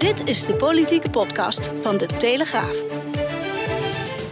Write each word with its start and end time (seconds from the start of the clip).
Dit 0.00 0.28
is 0.28 0.44
de 0.44 0.54
politieke 0.54 1.10
podcast 1.10 1.70
van 1.82 1.96
de 1.96 2.06
Telegraaf. 2.06 2.82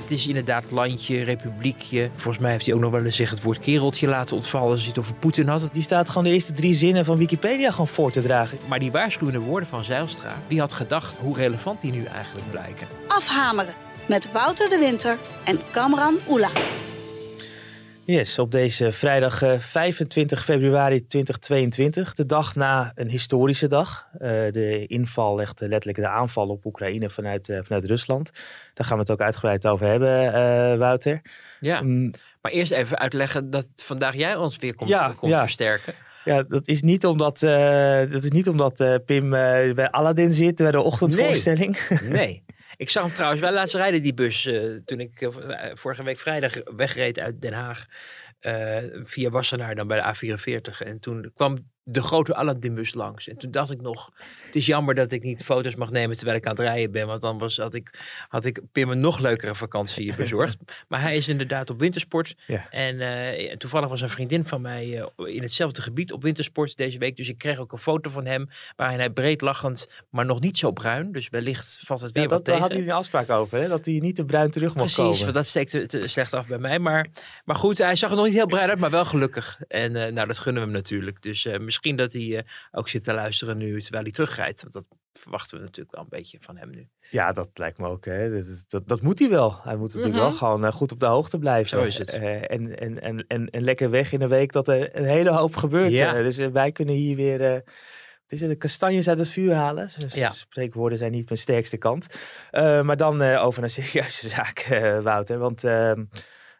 Het 0.01 0.11
is 0.11 0.27
inderdaad 0.27 0.65
landje, 0.71 1.23
republiekje. 1.23 2.11
Volgens 2.17 2.39
mij 2.39 2.51
heeft 2.51 2.67
hij 2.67 2.75
ook 2.75 2.81
nog 2.81 2.91
wel 2.91 3.05
eens 3.05 3.17
zich 3.17 3.31
het 3.31 3.43
woord 3.43 3.59
kereltje 3.59 4.09
laten 4.09 4.37
ontvallen 4.37 4.71
als 4.71 4.81
hij 4.81 4.89
het 4.89 4.99
over 4.99 5.15
Poetin 5.15 5.49
had. 5.49 5.69
Die 5.73 5.83
staat 5.83 6.09
gewoon 6.09 6.25
de 6.25 6.31
eerste 6.31 6.53
drie 6.53 6.75
zinnen 6.75 7.05
van 7.05 7.17
Wikipedia 7.17 7.71
gewoon 7.71 7.89
voor 7.89 8.11
te 8.11 8.23
dragen. 8.23 8.59
Maar 8.69 8.79
die 8.79 8.93
waarschuwende 8.93 9.41
woorden 9.41 9.69
van 9.69 9.85
Zijlstra, 9.85 10.43
wie 10.47 10.61
had 10.61 10.73
gedacht 10.73 11.19
hoe 11.19 11.37
relevant 11.37 11.81
die 11.81 11.93
nu 11.93 12.05
eigenlijk 12.05 12.51
blijken? 12.51 12.87
Afhameren 13.09 13.75
met 14.07 14.33
Wouter 14.33 14.69
de 14.69 14.79
Winter 14.79 15.19
en 15.45 15.61
Kamran 15.71 16.19
Oela. 16.29 16.51
Yes, 18.11 18.39
op 18.39 18.51
deze 18.51 18.93
vrijdag 18.93 19.43
eh, 19.43 19.59
25 19.59 20.45
februari 20.45 21.07
2022, 21.07 22.15
de 22.15 22.27
dag 22.27 22.55
na 22.55 22.93
een 22.95 23.09
historische 23.09 23.69
dag. 23.69 24.07
Eh, 24.13 24.29
de 24.51 24.87
inval 24.87 25.37
legde 25.37 25.69
letterlijk 25.69 25.99
de 25.99 26.09
aanval 26.09 26.49
op 26.49 26.65
Oekraïne 26.65 27.11
vanuit, 27.11 27.49
eh, 27.49 27.59
vanuit 27.63 27.85
Rusland. 27.85 28.31
Daar 28.75 28.87
gaan 28.87 28.97
we 28.97 29.03
het 29.03 29.11
ook 29.11 29.21
uitgebreid 29.21 29.67
over 29.67 29.87
hebben, 29.87 30.33
eh, 30.35 30.79
Wouter. 30.79 31.21
Ja, 31.61 31.83
Mm, 31.83 32.11
maar 32.43 32.53
eerst 32.53 32.73
even 32.73 32.99
uitleggen 32.99 33.51
dat 33.51 33.69
vandaag 33.75 34.15
jij 34.15 34.37
ons 34.37 34.57
weer 34.57 34.75
komt, 34.75 34.91
Ja, 34.91 35.13
komt 35.17 35.33
ja. 35.33 35.41
versterken. 35.41 35.95
Ja, 36.25 36.43
dat 36.43 36.67
is 36.69 36.83
niet 36.83 37.07
omdat, 37.07 37.43
eh, 37.43 38.11
dat 38.11 38.23
is 38.25 38.31
niet 38.31 38.49
omdat 38.49 38.81
eh, 38.81 38.95
Pim 39.07 39.35
eh, 39.35 39.75
bij 39.75 39.91
Aladdin 39.91 40.33
zit 40.33 40.57
bij 40.57 40.71
de 40.71 40.81
ochtendvoorstelling. 40.81 41.79
Nee. 42.09 42.43
Ik 42.79 42.91
zag 42.91 43.05
hem 43.05 43.13
trouwens 43.13 43.41
wel 43.41 43.53
laatst 43.53 43.75
rijden, 43.75 44.03
die 44.03 44.15
bus, 44.15 44.47
eh, 44.47 44.77
toen 44.85 45.01
ik 45.01 45.21
eh, 45.21 45.71
vorige 45.75 46.03
week 46.03 46.19
vrijdag 46.19 46.55
wegreed 46.77 47.19
uit 47.19 47.41
Den 47.41 47.53
Haag. 47.53 47.87
eh, 48.39 48.79
via 48.93 49.31
Wassenaar 49.31 49.75
dan 49.75 49.87
bij 49.87 50.01
de 50.01 50.15
A44. 50.15 50.81
En 50.87 51.01
toen 51.01 51.33
kwam 51.35 51.71
de 51.91 52.03
grote 52.03 52.35
Aladdin-bus 52.35 52.95
langs. 52.95 53.29
En 53.29 53.37
toen 53.37 53.51
dacht 53.51 53.71
ik 53.71 53.81
nog, 53.81 54.11
het 54.47 54.57
is 54.57 54.67
jammer 54.67 54.95
dat 54.95 55.13
ik 55.13 55.23
niet 55.23 55.45
foto's 55.45 55.75
mag 55.75 55.91
nemen 55.91 56.17
terwijl 56.17 56.39
ik 56.39 56.47
aan 56.47 56.53
het 56.53 56.61
rijden 56.61 56.91
ben. 56.91 57.07
Want 57.07 57.21
dan 57.21 57.39
was, 57.39 57.57
had, 57.57 57.75
ik, 57.75 57.91
had 58.29 58.45
ik 58.45 58.61
Pim 58.73 58.91
een 58.91 59.01
nog 59.01 59.19
leukere 59.19 59.55
vakantie 59.55 60.15
bezorgd. 60.15 60.57
maar 60.89 61.01
hij 61.01 61.17
is 61.17 61.29
inderdaad 61.29 61.71
op 61.71 61.79
wintersport. 61.79 62.35
Ja. 62.47 62.71
En 62.71 63.01
eh, 63.01 63.57
toevallig 63.57 63.89
was 63.89 64.01
een 64.01 64.11
vriendin 64.11 64.45
van 64.45 64.61
mij 64.61 65.01
eh, 65.01 65.35
in 65.35 65.43
hetzelfde 65.43 65.83
gebied 65.83 66.13
op 66.13 66.23
wintersport 66.23 66.77
deze 66.77 66.99
week. 66.99 67.17
Dus 67.17 67.29
ik 67.29 67.39
kreeg 67.39 67.59
ook 67.59 67.73
een 67.73 67.79
foto 67.79 68.11
van 68.11 68.27
hem 68.27 68.49
waarin 68.77 68.99
hij 68.99 69.11
breed 69.11 69.41
lachend, 69.41 69.89
maar 70.11 70.27
nog 70.27 70.41
niet 70.41 70.59
zo 70.59 70.73
bruin. 70.73 71.13
Dus 71.13 71.29
wellicht 71.29 71.81
valt 71.85 72.01
het 72.01 72.13
weer 72.13 72.23
Ja, 72.23 72.29
wat 72.29 72.39
dat, 72.39 72.47
daar 72.47 72.55
tegen. 72.55 72.61
hadden 72.61 72.79
jullie 72.79 72.93
een 72.93 72.99
afspraak 72.99 73.31
over, 73.31 73.59
hè? 73.59 73.69
dat 73.69 73.85
hij 73.85 73.99
niet 73.99 74.17
te 74.17 74.25
bruin 74.25 74.51
terug 74.51 74.75
mocht 74.75 74.95
Precies, 74.95 75.03
komen. 75.03 75.21
want 75.21 75.35
dat 75.35 75.47
steekt 75.47 75.71
te, 75.71 75.87
te 75.87 76.09
slecht 76.09 76.35
af 76.35 76.47
bij 76.47 76.59
mij. 76.59 76.79
Maar, 76.79 77.07
maar 77.45 77.57
goed, 77.57 77.79
hij 77.79 77.97
zag 77.97 78.11
er 78.11 78.17
nog 78.17 78.25
niet 78.25 78.35
heel 78.35 78.47
bruin 78.47 78.69
uit, 78.69 78.79
maar 78.79 78.91
wel 78.91 79.05
gelukkig. 79.05 79.59
En 79.69 79.97
eh, 79.97 80.13
nou, 80.13 80.27
dat 80.27 80.39
gunnen 80.39 80.63
we 80.63 80.69
hem 80.69 80.77
natuurlijk. 80.77 81.23
Dus 81.23 81.47
eh, 81.47 81.59
misschien 81.79 81.97
dat 81.97 82.13
hij 82.13 82.39
eh, 82.39 82.45
ook 82.71 82.89
zit 82.89 83.05
te 83.05 83.15
luisteren 83.15 83.57
nu 83.57 83.81
terwijl 83.81 84.03
hij 84.03 84.13
terugrijdt. 84.13 84.63
Want 84.63 84.73
dat 84.73 84.87
verwachten 85.13 85.59
we 85.59 85.65
natuurlijk 85.65 85.95
wel 85.95 86.05
een 86.05 86.19
beetje 86.19 86.39
van 86.41 86.57
hem 86.57 86.71
nu. 86.71 86.89
Ja, 87.11 87.33
dat 87.33 87.49
lijkt 87.55 87.79
me 87.79 87.89
ook. 87.89 88.05
Hè. 88.05 88.43
Dat, 88.43 88.65
dat, 88.69 88.89
dat 88.89 89.03
moet 89.03 89.19
hij 89.19 89.29
wel. 89.29 89.61
Hij 89.63 89.77
moet 89.77 89.95
natuurlijk 89.95 90.23
wel 90.23 90.33
gewoon 90.33 90.65
eh, 90.65 90.73
goed 90.73 90.93
op 90.93 91.01
de 91.01 91.07
hoogte 91.07 91.39
blijven. 91.39 91.69
Zo 91.69 91.83
is 91.83 91.99
het. 91.99 92.13
Eh, 92.13 92.51
en, 92.51 92.79
en, 92.79 93.03
en, 93.03 93.27
en, 93.27 93.51
en 93.51 93.63
lekker 93.63 93.91
weg 93.91 94.13
in 94.13 94.23
een 94.23 94.29
week 94.29 94.53
dat 94.53 94.69
er 94.69 94.97
een 94.97 95.05
hele 95.05 95.31
hoop 95.31 95.57
gebeurt. 95.57 95.93
Ja. 95.93 96.13
Dus 96.13 96.37
wij 96.37 96.73
kunnen 96.73 96.95
hier 96.95 97.17
weer 97.17 97.39
wat 97.39 98.37
is 98.37 98.41
het, 98.41 98.51
de 98.51 98.57
kastanjes 98.57 99.09
uit 99.09 99.19
het 99.19 99.31
vuur 99.31 99.55
halen. 99.55 99.89
Dus 99.99 100.15
Ja. 100.15 100.31
Spreekwoorden 100.31 100.99
zijn 100.99 101.13
niet 101.13 101.29
mijn 101.29 101.41
sterkste 101.41 101.77
kant. 101.77 102.07
Maar 102.51 102.97
dan 102.97 103.23
over 103.23 103.63
een 103.63 103.71
serieuze 103.71 104.29
zaak, 104.39 104.67
Wouter. 105.03 105.39
Want 105.39 105.65
ehm, 105.65 106.05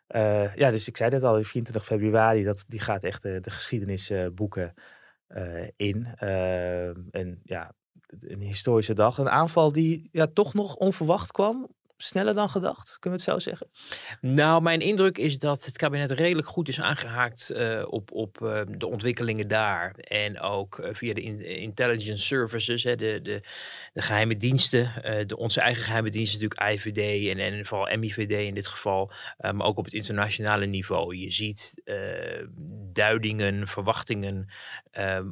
eh, 0.09 0.55
ja, 0.55 0.71
dus 0.71 0.89
ik 0.89 0.97
zei 0.97 1.11
het 1.11 1.23
al, 1.23 1.43
24 1.43 1.85
februari, 1.85 2.45
dat, 2.45 2.65
die 2.69 2.81
gaat 2.81 3.03
echt 3.03 3.23
de 3.23 3.41
geschiedenis 3.43 4.13
boeken 4.35 4.75
in. 5.77 6.07
Ehm, 6.17 7.03
en 7.11 7.41
ja, 7.43 7.75
een 8.21 8.41
historische 8.41 8.95
dag. 8.95 9.19
Een 9.19 9.31
aanval 9.31 9.73
die 9.73 10.09
ja, 10.13 10.27
toch 10.27 10.55
nog 10.55 10.75
onverwacht 10.75 11.33
kwam. 11.33 11.69
Sneller 12.01 12.35
dan 12.35 12.49
gedacht, 12.49 12.97
kunnen 12.99 13.19
we 13.19 13.25
het 13.25 13.35
zo 13.35 13.51
zeggen? 13.51 13.69
Nou, 14.21 14.63
mijn 14.63 14.81
indruk 14.81 15.19
is 15.19 15.39
dat 15.39 15.65
het 15.65 15.77
kabinet 15.77 16.11
redelijk 16.11 16.49
goed 16.49 16.69
is 16.69 16.81
aangehaakt 16.81 17.51
eh, 17.51 17.85
op, 17.87 18.13
op 18.13 18.43
eh, 18.43 18.61
de 18.69 18.87
ontwikkelingen 18.87 19.49
daar. 19.49 19.95
En 19.95 20.41
ook 20.41 20.79
eh, 20.79 20.95
via 20.95 21.15
de 21.15 21.23
in- 21.23 21.47
intelligence 21.47 22.25
services, 22.25 22.83
hè, 22.83 22.97
de, 22.97 23.21
de, 23.23 23.41
de 23.93 24.03
geheime 24.03 24.37
diensten. 24.37 24.93
de, 25.27 25.37
onze 25.37 25.61
eigen 25.61 25.85
geheime 25.85 26.11
diensten, 26.11 26.41
natuurlijk 26.41 26.73
IVD 26.73 27.29
en, 27.29 27.39
en 27.39 27.59
geval 27.59 27.97
MIVD 27.99 28.31
in 28.31 28.55
dit 28.55 28.67
geval. 28.67 29.13
maar 29.39 29.67
ook 29.67 29.79
op 29.79 29.85
het 29.85 29.95
internationale 29.95 30.67
niveau. 30.67 31.17
Je 31.17 31.31
ziet 31.31 31.83
duidingen, 32.93 33.69
verwachtingen 33.69 34.49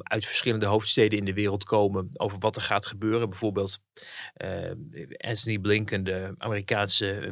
uit 0.03 0.25
verschillende 0.25 0.65
hoofdsteden 0.65 1.19
in 1.19 1.25
de 1.25 1.33
wereld 1.33 1.63
komen 1.63 2.09
over 2.13 2.39
wat 2.39 2.55
er 2.55 2.61
gaat 2.61 2.85
gebeuren. 2.85 3.29
Bijvoorbeeld 3.29 3.79
Anthony 5.17 5.57
Blinken, 5.59 6.03
de 6.03 6.35
Amerikaanse 6.37 6.55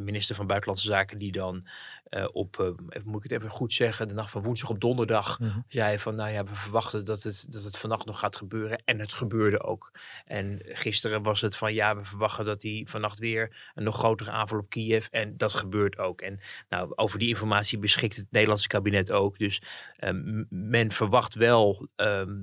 minister 0.02 0.34
van 0.34 0.46
Buitenlandse 0.46 0.86
Zaken, 0.86 1.18
die 1.18 1.32
dan 1.32 1.66
eh, 2.06 2.28
op, 2.32 2.60
eh, 2.60 3.00
moet 3.04 3.24
ik 3.24 3.30
het 3.30 3.40
even 3.40 3.50
goed 3.50 3.72
zeggen, 3.72 4.08
de 4.08 4.14
nacht 4.14 4.30
van 4.30 4.42
woensdag 4.42 4.70
op 4.70 4.80
donderdag 4.80 5.38
Mhm. 5.40 5.58
zei 5.68 5.98
van, 5.98 6.14
nou 6.14 6.30
ja, 6.30 6.44
we 6.44 6.54
verwachten 6.54 7.04
dat 7.04 7.22
het, 7.22 7.46
dat 7.48 7.62
het 7.62 7.78
vannacht 7.78 8.06
nog 8.06 8.18
gaat 8.18 8.36
gebeuren. 8.36 8.82
En 8.84 8.98
het 8.98 9.12
gebeurde 9.12 9.62
ook. 9.62 9.90
En 10.24 10.60
gisteren 10.64 11.22
was 11.22 11.40
het 11.40 11.56
van, 11.56 11.74
ja, 11.74 11.96
we 11.96 12.04
verwachten 12.04 12.44
dat 12.44 12.60
die 12.60 12.88
vannacht 12.88 13.18
weer 13.18 13.70
een 13.74 13.84
nog 13.84 13.96
grotere 13.98 14.30
aanval 14.30 14.58
op 14.58 14.68
Kiev. 14.70 15.06
En 15.10 15.36
dat 15.36 15.52
gebeurt 15.52 15.98
ook. 15.98 16.20
En 16.20 16.38
nou, 16.68 16.92
over 16.94 17.18
die 17.18 17.28
informatie 17.28 17.78
beschikt 17.78 18.16
het 18.16 18.26
Nederlandse 18.30 18.68
kabinet 18.68 19.12
ook. 19.12 19.38
Dus 19.38 19.62
ehm, 19.96 20.44
men 20.48 20.90
verwacht 20.92 21.34
wel, 21.34 21.88
ehm, 21.96 22.34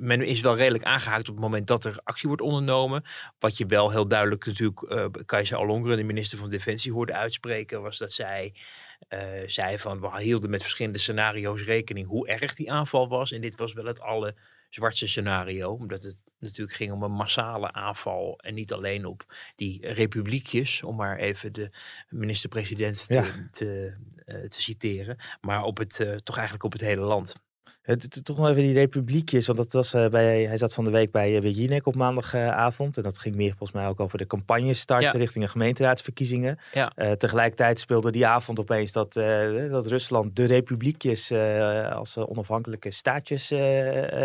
men 0.00 0.22
is 0.22 0.40
wel 0.40 0.56
redelijk 0.56 0.84
aangehaakt 0.84 1.28
op 1.28 1.34
het 1.34 1.44
moment 1.44 1.66
dat 1.66 1.84
er 1.84 2.00
actie 2.04 2.28
wordt 2.28 2.42
ondernomen. 2.42 3.04
Wat 3.38 3.56
je 3.56 3.66
wel 3.66 3.90
heel 3.90 4.08
duidelijk 4.08 4.46
natuurlijk 4.46 4.82
uh, 4.82 5.06
Kajsa 5.26 5.58
Ollongren, 5.58 5.96
de 5.96 6.02
minister 6.02 6.38
van 6.38 6.50
Defensie, 6.50 6.92
hoorde 6.92 7.14
uitspreken, 7.14 7.82
was 7.82 7.98
dat 7.98 8.12
zij 8.12 8.54
uh, 9.08 9.20
zei 9.46 9.78
van 9.78 10.00
we 10.00 10.22
hielden 10.22 10.50
met 10.50 10.62
verschillende 10.62 10.98
scenario's 10.98 11.62
rekening 11.62 12.06
hoe 12.06 12.28
erg 12.28 12.54
die 12.54 12.72
aanval 12.72 13.08
was. 13.08 13.32
En 13.32 13.40
dit 13.40 13.56
was 13.56 13.72
wel 13.72 13.84
het 13.84 14.00
alle 14.00 14.34
zwartste 14.68 15.08
scenario, 15.08 15.70
omdat 15.72 16.02
het 16.02 16.22
natuurlijk 16.38 16.76
ging 16.76 16.92
om 16.92 17.02
een 17.02 17.12
massale 17.12 17.72
aanval 17.72 18.38
en 18.38 18.54
niet 18.54 18.72
alleen 18.72 19.06
op 19.06 19.34
die 19.56 19.86
republiekjes, 19.92 20.82
om 20.82 20.96
maar 20.96 21.18
even 21.18 21.52
de 21.52 21.70
minister-president 22.08 23.06
te, 23.06 23.14
Ja. 23.14 23.48
te, 23.50 23.94
uh, 24.26 24.48
te 24.48 24.62
citeren, 24.62 25.16
maar 25.40 25.62
op 25.62 25.78
het, 25.78 25.98
uh, 25.98 26.16
toch 26.16 26.36
eigenlijk 26.36 26.64
op 26.64 26.72
het 26.72 26.80
hele 26.80 27.02
land. 27.02 27.36
Het, 27.88 28.20
toch 28.24 28.36
nog 28.36 28.48
even 28.48 28.62
die 28.62 28.72
republiekjes, 28.72 29.46
want 29.46 29.58
dat 29.58 29.72
was 29.72 29.94
uh, 29.94 30.08
bij, 30.08 30.42
hij 30.42 30.56
zat 30.56 30.74
van 30.74 30.84
de 30.84 30.90
week 30.90 31.10
bij, 31.10 31.34
uh, 31.34 31.40
bij 31.40 31.50
Jinek 31.50 31.86
op 31.86 31.94
maandagavond. 31.94 32.96
en 32.96 33.02
dat 33.02 33.18
ging 33.18 33.34
meer 33.34 33.48
volgens 33.48 33.72
mij 33.72 33.86
ook 33.86 34.00
over 34.00 34.18
de 34.18 34.26
campagne 34.26 34.74
starten 34.74 35.12
ja. 35.12 35.18
richting 35.18 35.44
de 35.44 35.50
gemeenteraadsverkiezingen. 35.50 36.58
Ja. 36.72 36.92
Uh, 36.96 37.12
tegelijkertijd 37.12 37.80
speelde 37.80 38.10
die 38.10 38.26
avond 38.26 38.58
opeens 38.58 38.92
dat, 38.92 39.12
dat 39.70 39.86
Rusland 39.86 40.36
de 40.36 40.44
republiekjes 40.44 41.32
als 41.90 42.16
onafhankelijke 42.16 42.90
staatjes 42.90 43.52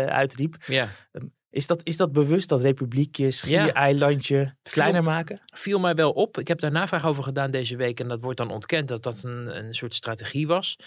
uitriep. 0.08 0.56
Ja. 0.66 0.88
Um, 1.12 1.32
is 1.54 1.66
dat, 1.66 1.80
is 1.84 1.96
dat 1.96 2.12
bewust, 2.12 2.48
dat 2.48 2.60
republiekjes, 2.60 3.38
Schiereilandje, 3.38 4.54
kleiner 4.62 5.02
viel, 5.02 5.10
maken? 5.10 5.40
Viel 5.54 5.78
mij 5.78 5.94
wel 5.94 6.10
op. 6.10 6.38
Ik 6.38 6.48
heb 6.48 6.60
daar 6.60 6.70
navraag 6.70 7.06
over 7.06 7.22
gedaan 7.22 7.50
deze 7.50 7.76
week. 7.76 8.00
En 8.00 8.08
dat 8.08 8.20
wordt 8.20 8.38
dan 8.38 8.50
ontkend 8.50 8.88
dat 8.88 9.02
dat 9.02 9.22
een, 9.22 9.56
een 9.56 9.74
soort 9.74 9.94
strategie 9.94 10.46
was. 10.46 10.78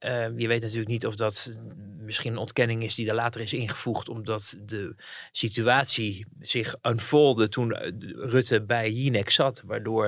Uh, 0.00 0.38
je 0.38 0.48
weet 0.48 0.60
natuurlijk 0.60 0.88
niet 0.88 1.06
of 1.06 1.14
dat 1.14 1.58
misschien 1.98 2.32
een 2.32 2.38
ontkenning 2.38 2.84
is 2.84 2.94
die 2.94 3.08
er 3.08 3.14
later 3.14 3.40
is 3.40 3.52
ingevoegd. 3.52 4.08
Omdat 4.08 4.58
de 4.64 4.94
situatie 5.32 6.26
zich 6.40 6.76
unfoldde 6.82 7.48
toen 7.48 7.74
Rutte 8.16 8.62
bij 8.62 8.90
Jinek 8.90 9.30
zat. 9.30 9.62
Waardoor 9.64 10.06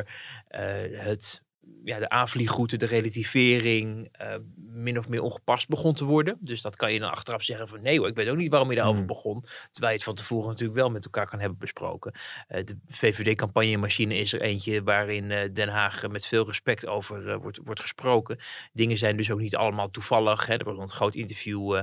uh, 0.50 0.60
het 0.90 1.42
ja, 1.86 1.98
de 1.98 2.08
aanvliegroute, 2.08 2.76
de 2.76 2.86
relativering 2.86 4.08
uh, 4.20 4.34
min 4.56 4.98
of 4.98 5.08
meer 5.08 5.22
ongepast 5.22 5.68
begon 5.68 5.94
te 5.94 6.04
worden. 6.04 6.36
Dus 6.40 6.62
dat 6.62 6.76
kan 6.76 6.92
je 6.92 6.98
dan 6.98 7.10
achteraf 7.10 7.42
zeggen 7.42 7.68
van 7.68 7.82
nee 7.82 7.98
hoor, 7.98 8.08
ik 8.08 8.14
weet 8.14 8.28
ook 8.28 8.36
niet 8.36 8.50
waarom 8.50 8.70
je 8.70 8.76
daarover 8.76 9.00
mm. 9.00 9.06
begon. 9.06 9.44
Terwijl 9.70 9.92
je 9.92 9.98
het 9.98 10.04
van 10.04 10.14
tevoren 10.14 10.48
natuurlijk 10.48 10.78
wel 10.78 10.90
met 10.90 11.04
elkaar 11.04 11.26
kan 11.26 11.40
hebben 11.40 11.58
besproken. 11.58 12.12
Uh, 12.48 12.64
de 12.64 12.78
VVD-campagnemachine 12.88 14.18
is 14.18 14.32
er 14.32 14.40
eentje 14.40 14.82
waarin 14.82 15.30
uh, 15.30 15.40
Den 15.52 15.68
Haag 15.68 16.08
met 16.08 16.26
veel 16.26 16.46
respect 16.46 16.86
over 16.86 17.38
wordt, 17.38 17.60
wordt 17.64 17.80
gesproken. 17.80 18.38
Dingen 18.72 18.98
zijn 18.98 19.16
dus 19.16 19.30
ook 19.30 19.40
niet 19.40 19.56
allemaal 19.56 19.90
toevallig. 19.90 20.46
Hè. 20.46 20.54
Er 20.54 20.64
was 20.64 20.78
een 20.78 20.90
groot 20.90 21.14
interview 21.14 21.82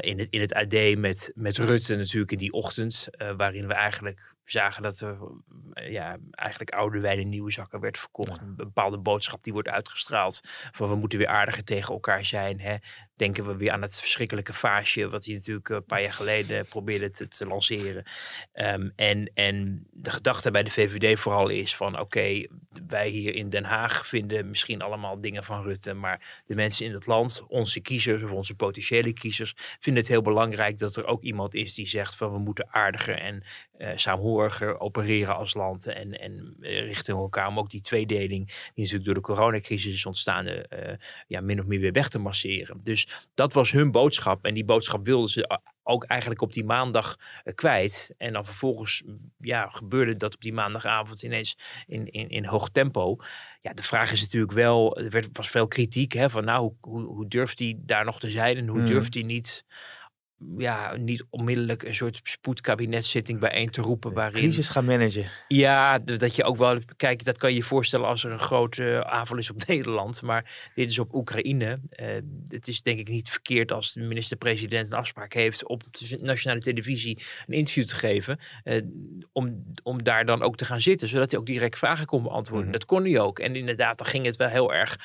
in, 0.00 0.18
het, 0.18 0.26
in 0.30 0.40
het 0.40 0.54
AD 0.54 0.96
met, 0.96 1.32
met 1.34 1.58
Rutte 1.58 1.96
natuurlijk 1.96 2.32
in 2.32 2.38
die 2.38 2.52
ochtend. 2.52 3.08
waarin 3.36 3.66
we 3.66 3.74
eigenlijk 3.74 4.33
zagen 4.44 4.82
dat 4.82 5.00
er 5.00 5.18
eh, 5.72 5.90
ja, 5.90 6.16
eigenlijk 6.30 6.70
oude 6.70 7.00
wijn 7.00 7.18
in 7.18 7.28
nieuwe 7.28 7.50
zakken 7.50 7.80
werd 7.80 7.98
verkocht. 7.98 8.40
Een 8.40 8.56
bepaalde 8.56 8.98
boodschap 8.98 9.42
die 9.42 9.52
wordt 9.52 9.68
uitgestraald. 9.68 10.40
Van 10.72 10.88
we 10.88 10.94
moeten 10.94 11.18
weer 11.18 11.28
aardiger 11.28 11.64
tegen 11.64 11.94
elkaar 11.94 12.24
zijn. 12.24 12.60
Hè. 12.60 12.76
Denken 13.16 13.46
we 13.46 13.56
weer 13.56 13.70
aan 13.70 13.82
het 13.82 14.00
verschrikkelijke 14.00 14.52
vaasje. 14.52 15.08
Wat 15.08 15.24
hij 15.24 15.34
natuurlijk 15.34 15.68
een 15.68 15.84
paar 15.84 16.02
jaar 16.02 16.12
geleden 16.12 16.66
probeerde 16.66 17.10
te, 17.10 17.46
lanceren. 17.46 18.04
Ehm, 18.52 18.90
en, 18.96 19.30
en 19.34 19.86
de 19.90 20.10
gedachte 20.10 20.50
bij 20.50 20.62
de 20.62 20.70
VVD 20.70 21.18
vooral 21.18 21.48
is 21.48 21.76
van 21.76 22.00
oké, 22.00 22.46
wij 22.86 23.08
hier 23.08 23.34
in 23.34 23.50
Den 23.50 23.64
Haag 23.64 24.06
vinden 24.06 24.48
misschien 24.48 24.82
allemaal 24.82 25.20
dingen 25.20 25.44
van 25.44 25.62
Rutte. 25.62 25.94
Maar 25.94 26.42
de 26.46 26.54
mensen 26.54 26.86
in 26.86 26.92
het 26.92 27.06
land, 27.06 27.44
onze 27.48 27.80
kiezers 27.80 28.22
of 28.22 28.30
onze 28.30 28.56
potentiële 28.56 29.12
kiezers, 29.12 29.54
vinden 29.56 30.02
het 30.02 30.12
heel 30.12 30.22
belangrijk 30.22 30.78
dat 30.78 30.96
er 30.96 31.06
ook 31.06 31.22
iemand 31.22 31.54
is 31.54 31.74
die 31.74 31.86
zegt 31.86 32.16
van 32.16 32.32
we 32.32 32.38
moeten 32.38 32.68
aardiger 32.70 33.18
en 33.18 33.42
uh, 33.78 33.90
saamhoriger 33.94 34.80
opereren 34.80 35.36
als 35.36 35.54
land 35.54 35.86
en, 35.86 36.20
en 36.20 36.56
uh, 36.60 36.80
richting 36.80 37.18
elkaar 37.18 37.48
om 37.48 37.58
ook 37.58 37.70
die 37.70 37.80
tweedeling 37.80 38.46
die 38.46 38.72
natuurlijk 38.74 39.04
door 39.04 39.14
de 39.14 39.20
coronacrisis 39.20 39.94
is 39.94 40.06
ontstaan, 40.06 40.46
ja, 41.26 41.40
min 41.40 41.60
of 41.60 41.66
meer 41.66 41.80
weer 41.80 41.92
weg 41.92 42.08
te 42.08 42.18
masseren. 42.18 42.80
Dus 42.82 43.03
dat 43.34 43.52
was 43.52 43.70
hun 43.70 43.90
boodschap 43.90 44.44
en 44.44 44.54
die 44.54 44.64
boodschap 44.64 45.06
wilden 45.06 45.28
ze 45.28 45.60
ook 45.82 46.04
eigenlijk 46.04 46.40
op 46.40 46.52
die 46.52 46.64
maandag 46.64 47.16
kwijt. 47.54 48.14
En 48.18 48.32
dan 48.32 48.44
vervolgens 48.44 49.02
ja, 49.38 49.68
gebeurde 49.68 50.16
dat 50.16 50.34
op 50.34 50.40
die 50.40 50.52
maandagavond 50.52 51.22
ineens 51.22 51.58
in, 51.86 52.06
in, 52.06 52.28
in 52.28 52.44
hoog 52.44 52.68
tempo. 52.68 53.16
Ja, 53.60 53.72
de 53.72 53.82
vraag 53.82 54.12
is 54.12 54.20
natuurlijk 54.20 54.52
wel, 54.52 54.96
er 54.96 55.10
werd, 55.10 55.28
was 55.32 55.48
veel 55.48 55.68
kritiek 55.68 56.12
hè, 56.12 56.30
van 56.30 56.44
nou, 56.44 56.60
hoe, 56.60 56.74
hoe, 56.80 57.04
hoe 57.04 57.28
durft 57.28 57.58
hij 57.58 57.76
daar 57.78 58.04
nog 58.04 58.20
te 58.20 58.30
zijn 58.30 58.56
en 58.56 58.68
hoe 58.68 58.80
mm. 58.80 58.86
durft 58.86 59.14
hij 59.14 59.22
niet 59.22 59.64
ja, 60.58 60.96
niet 60.96 61.24
onmiddellijk 61.30 61.82
een 61.82 61.94
soort 61.94 62.20
spoedkabinetszitting 62.22 63.40
bijeen 63.40 63.70
te 63.70 63.82
roepen. 63.82 64.12
Waarin, 64.12 64.40
crisis 64.40 64.68
gaan 64.68 64.84
managen. 64.84 65.30
Ja, 65.48 65.98
dat 65.98 66.36
je 66.36 66.44
ook 66.44 66.56
wel, 66.56 66.80
kijk, 66.96 67.24
dat 67.24 67.38
kan 67.38 67.50
je 67.50 67.56
je 67.56 67.62
voorstellen 67.62 68.06
als 68.06 68.24
er 68.24 68.32
een 68.32 68.40
grote 68.40 69.04
aanval 69.06 69.36
is 69.36 69.50
op 69.50 69.64
Nederland. 69.66 70.22
Maar 70.22 70.70
dit 70.74 70.88
is 70.88 70.98
op 70.98 71.14
Oekraïne. 71.14 71.80
Uh, 72.00 72.06
het 72.48 72.68
is 72.68 72.82
denk 72.82 72.98
ik 72.98 73.08
niet 73.08 73.30
verkeerd 73.30 73.72
als 73.72 73.92
de 73.92 74.00
minister-president 74.00 74.92
een 74.92 74.98
afspraak 74.98 75.32
heeft 75.32 75.66
op 75.66 75.82
de 75.90 76.18
nationale 76.20 76.60
televisie 76.60 77.22
een 77.46 77.54
interview 77.54 77.84
te 77.84 77.94
geven. 77.94 78.38
Uh, 78.64 78.80
om, 79.32 79.64
om 79.82 80.02
daar 80.02 80.24
dan 80.24 80.42
ook 80.42 80.56
te 80.56 80.64
gaan 80.64 80.80
zitten, 80.80 81.08
zodat 81.08 81.30
hij 81.30 81.40
ook 81.40 81.46
direct 81.46 81.78
vragen 81.78 82.06
kon 82.06 82.22
beantwoorden. 82.22 82.68
Mhm. 82.68 82.78
Dat 82.78 82.84
kon 82.84 83.04
hij 83.04 83.20
ook. 83.20 83.38
En 83.38 83.56
inderdaad, 83.56 83.98
dan 83.98 84.06
ging 84.06 84.24
het 84.24 84.36
wel 84.36 84.48
heel 84.48 84.74
erg 84.74 84.98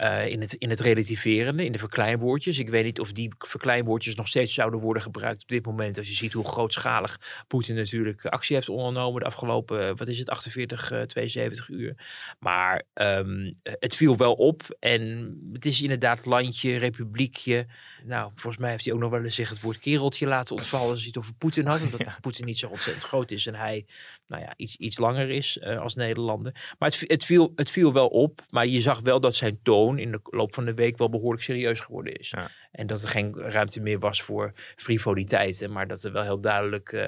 uh, 0.00 0.26
in, 0.26 0.40
het, 0.40 0.54
in 0.54 0.70
het 0.70 0.80
relativerende, 0.80 1.64
in 1.64 1.72
de 1.72 1.78
verkleinwoordjes. 1.78 2.58
Ik 2.58 2.68
weet 2.68 2.84
niet 2.84 3.00
of 3.00 3.12
die 3.12 3.32
verkleinwoordjes 3.38 4.14
nog 4.14 4.28
steeds 4.28 4.54
zouden 4.54 4.77
worden 4.80 5.02
gebruikt 5.02 5.42
op 5.42 5.48
dit 5.48 5.66
moment. 5.66 5.98
Als 5.98 6.08
je 6.08 6.14
ziet 6.14 6.32
hoe 6.32 6.44
grootschalig 6.44 7.44
Poetin 7.46 7.74
natuurlijk 7.74 8.26
actie 8.26 8.54
heeft 8.54 8.68
ondernomen 8.68 9.20
de 9.20 9.26
afgelopen, 9.26 9.88
eh, 9.88 9.96
wat 9.96 10.08
is 10.08 10.18
het, 10.18 10.30
48, 10.30 10.92
uh, 10.92 11.02
72 11.02 11.68
uur. 11.68 11.94
Maar 12.38 12.82
um, 12.94 13.54
het 13.62 13.94
viel 13.94 14.16
wel 14.16 14.34
op 14.34 14.76
en 14.80 15.34
het 15.52 15.66
is 15.66 15.82
inderdaad 15.82 16.24
landje, 16.24 16.76
republiekje. 16.76 17.66
Nou, 18.04 18.30
volgens 18.34 18.62
mij 18.62 18.70
heeft 18.70 18.84
hij 18.84 18.94
ook 18.94 19.00
nog 19.00 19.10
wel 19.10 19.24
eens 19.24 19.34
zich 19.34 19.48
het 19.48 19.60
woord 19.60 19.78
kereltje 19.78 20.26
laten 20.26 20.56
ontvallen 20.56 20.90
als 20.90 20.98
hij 20.98 21.08
het 21.08 21.18
over 21.18 21.34
Poetin 21.34 21.66
had. 21.66 21.82
Omdat 21.88 22.00
ja. 22.00 22.18
Poetin 22.20 22.46
niet 22.46 22.58
zo 22.58 22.68
ontzettend 22.68 23.04
groot 23.04 23.30
is 23.30 23.46
en 23.46 23.54
hij 23.54 23.86
nou 24.28 24.42
ja, 24.42 24.52
iets, 24.56 24.76
iets 24.76 24.98
langer 24.98 25.30
is 25.30 25.58
uh, 25.62 25.80
als 25.80 25.94
Nederlander. 25.94 26.74
Maar 26.78 26.88
het, 26.88 27.04
het, 27.06 27.24
viel, 27.24 27.52
het 27.54 27.70
viel 27.70 27.92
wel 27.92 28.08
op, 28.08 28.44
maar 28.50 28.66
je 28.66 28.80
zag 28.80 29.00
wel 29.00 29.20
dat 29.20 29.34
zijn 29.34 29.58
toon 29.62 29.98
in 29.98 30.12
de 30.12 30.20
loop 30.22 30.54
van 30.54 30.64
de 30.64 30.74
week 30.74 30.98
wel 30.98 31.10
behoorlijk 31.10 31.42
serieus 31.42 31.80
geworden 31.80 32.14
is. 32.14 32.30
Ja. 32.30 32.50
En 32.70 32.86
dat 32.86 33.02
er 33.02 33.08
geen 33.08 33.34
ruimte 33.36 33.80
meer 33.80 33.98
was 33.98 34.22
voor 34.22 34.52
frivoliteiten. 34.76 35.72
Maar 35.72 35.86
dat 35.86 36.02
er 36.02 36.12
wel 36.12 36.22
heel 36.22 36.40
duidelijk 36.40 36.92
uh, 36.92 37.00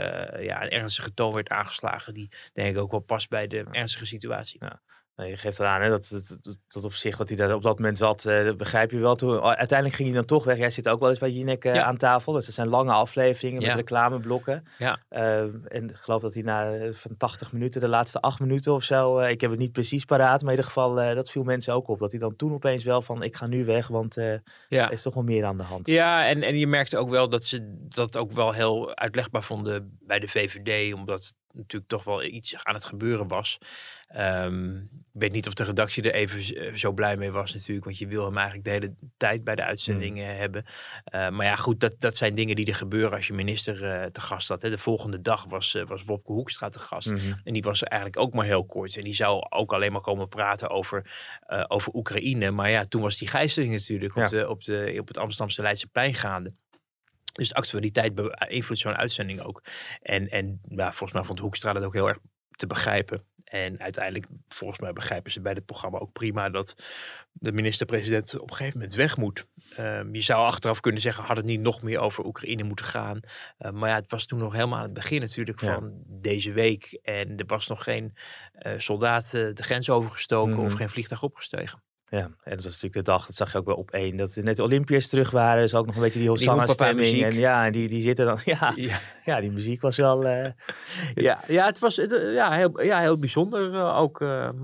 ja, 0.45 0.63
een 0.63 0.71
ernstige 0.71 1.15
toon 1.15 1.33
werd 1.33 1.49
aangeslagen. 1.49 2.15
Die 2.15 2.29
denk 2.53 2.77
ik 2.77 2.83
ook 2.83 2.91
wel 2.91 3.01
past 3.01 3.29
bij 3.29 3.47
de 3.47 3.67
ernstige 3.71 4.07
situatie. 4.07 4.65
Ja. 4.65 4.81
Je 5.29 5.37
geeft 5.37 5.59
eraan 5.59 5.83
hè, 5.83 5.89
dat, 5.89 6.09
dat, 6.43 6.57
dat 6.69 6.85
op 6.85 6.93
zich 6.93 7.17
dat 7.17 7.29
hij 7.29 7.37
daar 7.37 7.55
op 7.55 7.63
dat 7.63 7.79
moment 7.79 7.99
zat, 7.99 8.25
uh, 8.25 8.55
begrijp 8.55 8.91
je 8.91 8.99
wel. 8.99 9.17
Toen, 9.17 9.37
oh, 9.37 9.53
uiteindelijk 9.53 9.97
ging 9.97 10.09
hij 10.09 10.17
dan 10.19 10.27
toch 10.27 10.45
weg. 10.45 10.59
Jij 10.59 10.71
zit 10.71 10.89
ook 10.89 11.01
wel 11.01 11.09
eens 11.09 11.19
bij 11.19 11.31
Jinek 11.31 11.65
uh, 11.65 11.73
aan 11.73 11.97
tafel. 11.97 12.33
Dus 12.33 12.47
er 12.47 12.53
zijn 12.53 12.69
lange 12.69 12.93
afleveringen 12.93 13.63
met 13.63 13.77
reclameblokken. 13.77 14.65
Ja. 14.79 14.99
Uh, 15.11 15.41
en 15.69 15.91
ik 15.91 15.97
geloof 15.97 16.23
dat 16.23 16.35
hij 16.35 16.43
na 16.43 16.93
van 16.93 17.17
80 17.17 17.53
minuten, 17.53 17.81
de 17.81 17.89
laatste 17.89 18.21
8 18.21 18.41
minuten 18.41 18.73
of 18.73 18.83
zo, 18.83 19.19
ik 19.19 19.41
heb 19.41 19.51
het 19.51 19.59
niet 19.59 19.73
precies 19.73 20.05
paraat, 20.05 20.41
maar 20.43 20.53
in 20.53 20.59
ieder 20.59 20.65
geval, 20.65 20.95
dat 20.95 21.31
viel 21.31 21.43
mensen 21.43 21.75
ook 21.75 21.89
op. 21.89 21.99
Dat 21.99 22.11
hij 22.11 22.21
dan 22.21 22.37
toen 22.37 22.53
opeens 22.53 22.85
wel 22.85 23.03
van, 23.03 23.23
ik 23.23 23.37
ga 23.37 23.47
nu 23.47 23.65
weg, 23.65 23.89
want 23.89 24.15
ja. 24.15 24.41
er 24.69 24.93
is 24.93 25.03
toch 25.03 25.15
wel 25.15 25.23
meer 25.23 25.45
aan 25.45 25.57
de 25.57 25.63
hand. 25.63 25.87
Ja, 25.87 26.27
en, 26.27 26.43
en 26.43 26.59
je 26.59 26.67
merkte 26.67 26.99
ook 26.99 27.11
wel 27.11 27.29
dat 27.29 27.45
ze 27.45 27.75
dat 27.89 28.17
ook 28.17 28.33
wel 28.33 28.53
heel 28.53 28.97
uitlegbaar 28.97 29.43
vonden 29.43 29.99
bij 30.01 30.19
de 30.19 30.29
VVD, 30.29 30.95
omdat 30.95 31.35
natuurlijk 31.53 31.91
toch 31.91 32.05
wel 32.05 32.23
iets 32.23 32.65
aan 32.65 32.75
het 32.75 32.85
gebeuren 32.85 33.29
was. 33.29 33.59
Um, 34.17 34.89
ik 34.93 35.21
weet 35.21 35.33
niet 35.33 35.47
of 35.47 35.55
de 35.55 35.65
redactie 35.65 36.03
er 36.03 36.15
even 36.15 36.57
eh, 36.57 36.75
zo 36.75 36.93
blij 36.93 37.17
mee 37.17 37.31
was 37.31 37.55
natuurlijk, 37.55 37.85
want 37.85 37.99
je 37.99 38.07
wil 38.07 38.25
hem 38.25 38.37
eigenlijk 38.37 38.65
de 38.65 38.71
hele 38.71 38.95
tijd 39.17 39.45
bij 39.45 39.55
de 39.55 39.65
uitzendingen 39.65 40.29
hmm. 40.29 40.39
hebben. 40.39 40.65
Uh, 41.15 41.29
maar 41.29 41.47
ja, 41.47 41.57
goed, 41.57 41.81
dat, 41.81 41.95
dat 41.99 42.17
zijn 42.17 42.35
dingen 42.35 42.57
die 42.57 42.67
er 42.67 42.75
gebeuren 42.75 43.17
als 43.17 43.27
je 43.27 43.33
minister 43.33 43.83
uh, 43.83 44.05
te 44.05 44.21
gast 44.21 44.49
had. 44.49 44.63
Hè. 44.63 44.71
De 44.71 44.79
volgende 44.79 45.21
dag 45.21 45.45
was, 45.45 45.75
uh, 45.75 45.87
was 45.87 46.05
Wopke 46.05 46.33
Hoekstra 46.33 46.69
te 46.69 46.79
gast. 46.79 47.11
Mm 47.11 47.17
-hmm. 47.17 47.41
En 47.45 47.53
die 47.53 47.63
was 47.63 47.81
er 47.81 47.89
eigenlijk 47.89 48.23
ook 48.23 48.35
maar 48.35 48.45
heel 48.45 48.65
kort. 48.65 48.97
En 48.97 49.03
die 49.03 49.15
zou 49.15 49.47
ook 49.49 49.73
alleen 49.73 49.93
maar 49.93 50.01
komen 50.01 50.29
praten 50.29 50.71
over, 50.71 51.11
over 51.69 51.95
Oekraïne. 51.95 52.51
Maar 52.51 52.71
ja, 52.71 52.85
toen 52.85 53.03
was 53.03 53.19
die 53.19 53.29
gijzeling 53.29 53.73
natuurlijk 53.73 54.15
ja. 54.15 54.23
op, 54.23 54.29
de, 54.29 54.49
op, 54.49 54.65
de, 54.65 54.97
op 55.01 55.09
het 55.09 55.19
Amsterdamse 55.19 55.63
Leidseplein 55.63 56.15
gaande. 56.15 56.51
Dus 57.33 57.49
de 57.49 57.55
actualiteit 57.55 58.15
beïnvloedt 58.15 58.81
zo'n 58.81 58.97
uitzending 58.97 59.41
ook. 59.41 59.63
En, 60.03 60.29
en 60.29 60.61
ja, 60.69 60.93
volgens 60.93 61.13
mij 61.13 61.25
vond 61.25 61.39
Hoekstra 61.39 61.73
dat 61.73 61.83
ook 61.83 61.95
heel 61.95 62.09
erg 62.09 62.19
te 62.51 62.67
begrijpen. 62.67 63.25
En 63.45 63.81
uiteindelijk, 63.81 64.27
volgens 64.49 64.81
mij 64.81 64.93
begrijpen 64.93 65.33
ze 65.33 65.41
bij 65.41 65.55
dit 65.55 65.65
programma 65.65 65.99
ook 65.99 66.13
prima 66.13 66.49
dat 66.49 66.75
de 67.33 67.53
minister-president 67.53 68.39
op 68.39 68.51
een 68.51 68.57
gegeven 68.57 68.79
moment 68.79 68.97
weg 68.97 69.17
moet. 69.17 69.47
Um, 69.79 70.15
je 70.15 70.21
zou 70.21 70.45
achteraf 70.45 70.81
kunnen 70.81 71.01
zeggen, 71.01 71.25
had 71.25 71.37
het 71.37 71.47
niet 71.47 71.61
nog 71.61 71.83
meer 71.83 71.99
over 71.99 72.25
Oekraïne 72.25 72.63
moeten 72.63 72.85
gaan. 72.85 73.21
Uh, 73.59 73.71
maar 73.71 73.89
ja, 73.89 73.95
het 73.95 74.11
was 74.11 74.27
toen 74.27 74.39
nog 74.39 74.53
helemaal 74.53 74.79
aan 74.79 74.85
het 74.85 74.93
begin 74.93 75.21
natuurlijk 75.21 75.61
van 75.61 76.03
deze 76.07 76.53
week. 76.53 76.99
En 77.03 77.37
er 77.37 77.47
was 77.47 77.67
nog 77.67 77.83
geen 77.83 78.17
uh, 78.63 78.73
soldaat 78.77 79.31
de 79.31 79.63
grens 79.63 79.91
overgestoken 79.91 80.55
mm. 80.55 80.65
of 80.65 80.73
geen 80.73 80.91
vliegtuig 80.91 81.23
opgestegen. 81.23 81.83
Ja, 82.11 82.19
en 82.19 82.31
dat 82.57 82.65
was 82.65 82.65
natuurlijk 82.65 82.95
de 82.95 83.03
dag, 83.03 83.27
dat 83.27 83.37
zag 83.37 83.53
je 83.53 83.59
ook 83.59 83.67
wel 83.67 83.77
op 83.77 83.91
één, 83.91 84.17
dat 84.17 84.37
net 84.37 84.57
de 84.57 84.63
Olympiërs 84.63 85.09
terug 85.09 85.31
waren. 85.31 85.63
Dus 85.63 85.75
ook 85.75 85.87
nog 85.87 85.95
een 85.95 86.03
beetje 86.03 86.19
die 86.19 86.29
Hosanna-stemming. 86.29 87.23
En 87.23 87.35
ja, 87.35 87.71
die, 87.71 87.89
die 87.89 88.03
zitten 88.03 88.27
dan, 88.27 88.39
ja, 88.61 88.73
ja, 88.77 88.99
ja. 89.25 89.41
die 89.41 89.51
muziek 89.51 89.81
was 89.81 89.97
wel... 89.97 90.27
Uh, 90.27 90.47
ja, 91.15 91.39
ja, 91.47 91.67
het 91.67 91.79
was 91.79 91.99
uh, 91.99 92.35
ja, 92.35 92.53
heel, 92.53 92.83
ja, 92.83 93.01
heel 93.01 93.19
bijzonder 93.19 93.73
uh, 93.73 93.99
ook, 93.99 94.21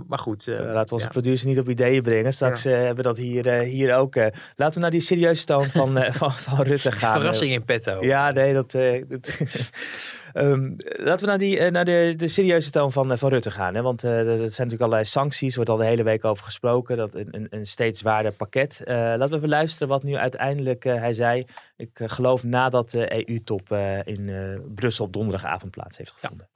maar 0.07 0.19
goed. 0.19 0.47
laten 0.47 0.87
we 0.87 0.93
onze 0.93 1.05
ja. 1.05 1.12
producer 1.12 1.49
niet 1.49 1.59
op 1.59 1.69
ideeën 1.69 2.03
brengen. 2.03 2.33
Straks 2.33 2.65
hebben 2.65 2.97
we 2.97 3.03
dat 3.03 3.17
hier, 3.17 3.53
hier 3.53 3.95
ook. 3.95 4.15
laten 4.57 4.75
we 4.75 4.81
naar 4.81 4.91
die 4.91 5.00
serieuze 5.00 5.45
toon 5.45 5.65
van, 5.65 6.05
van, 6.12 6.33
van 6.33 6.65
Rutte 6.65 6.93
gaan. 6.93 7.21
Verrassing 7.21 7.53
in 7.53 7.65
petto. 7.65 8.05
Ja, 8.05 8.31
nee, 8.31 8.55
dat... 8.55 8.71
dat 8.71 9.38
Um, 10.38 10.75
laten 10.78 11.21
we 11.21 11.26
naar, 11.26 11.38
die, 11.38 11.59
uh, 11.59 11.71
naar 11.71 11.85
de, 11.85 12.14
de 12.16 12.28
serieuze 12.28 12.71
toon 12.71 12.93
van, 12.93 13.12
uh, 13.12 13.19
van 13.19 13.31
Rutte 13.31 13.50
gaan. 13.50 13.75
Hè? 13.75 13.83
Want 13.83 14.05
uh, 14.05 14.11
er 14.11 14.26
zijn 14.26 14.40
natuurlijk 14.40 14.81
allerlei 14.81 15.05
sancties, 15.05 15.55
wordt 15.55 15.71
al 15.71 15.76
de 15.76 15.87
hele 15.87 16.02
week 16.02 16.25
over 16.25 16.45
gesproken. 16.45 16.97
Dat 16.97 17.14
een, 17.14 17.47
een, 17.50 17.66
steeds 17.66 18.00
zwaarder 18.00 18.33
pakket. 18.33 18.81
laten 18.85 19.31
we 19.31 19.37
even 19.37 19.49
luisteren 19.49 19.88
wat 19.88 20.02
nu 20.02 20.16
uiteindelijk 20.16 20.85
hij 20.85 21.12
zei. 21.12 21.45
Ik 21.76 21.90
geloof 21.95 22.43
nadat 22.43 22.90
de 22.90 23.28
EU-top 23.28 23.71
in 24.05 24.31
Brussel 24.75 25.05
op 25.05 25.12
donderdagavond 25.12 25.71
plaats 25.71 25.99
heeft 25.99 26.12
gevonden. 26.12 26.49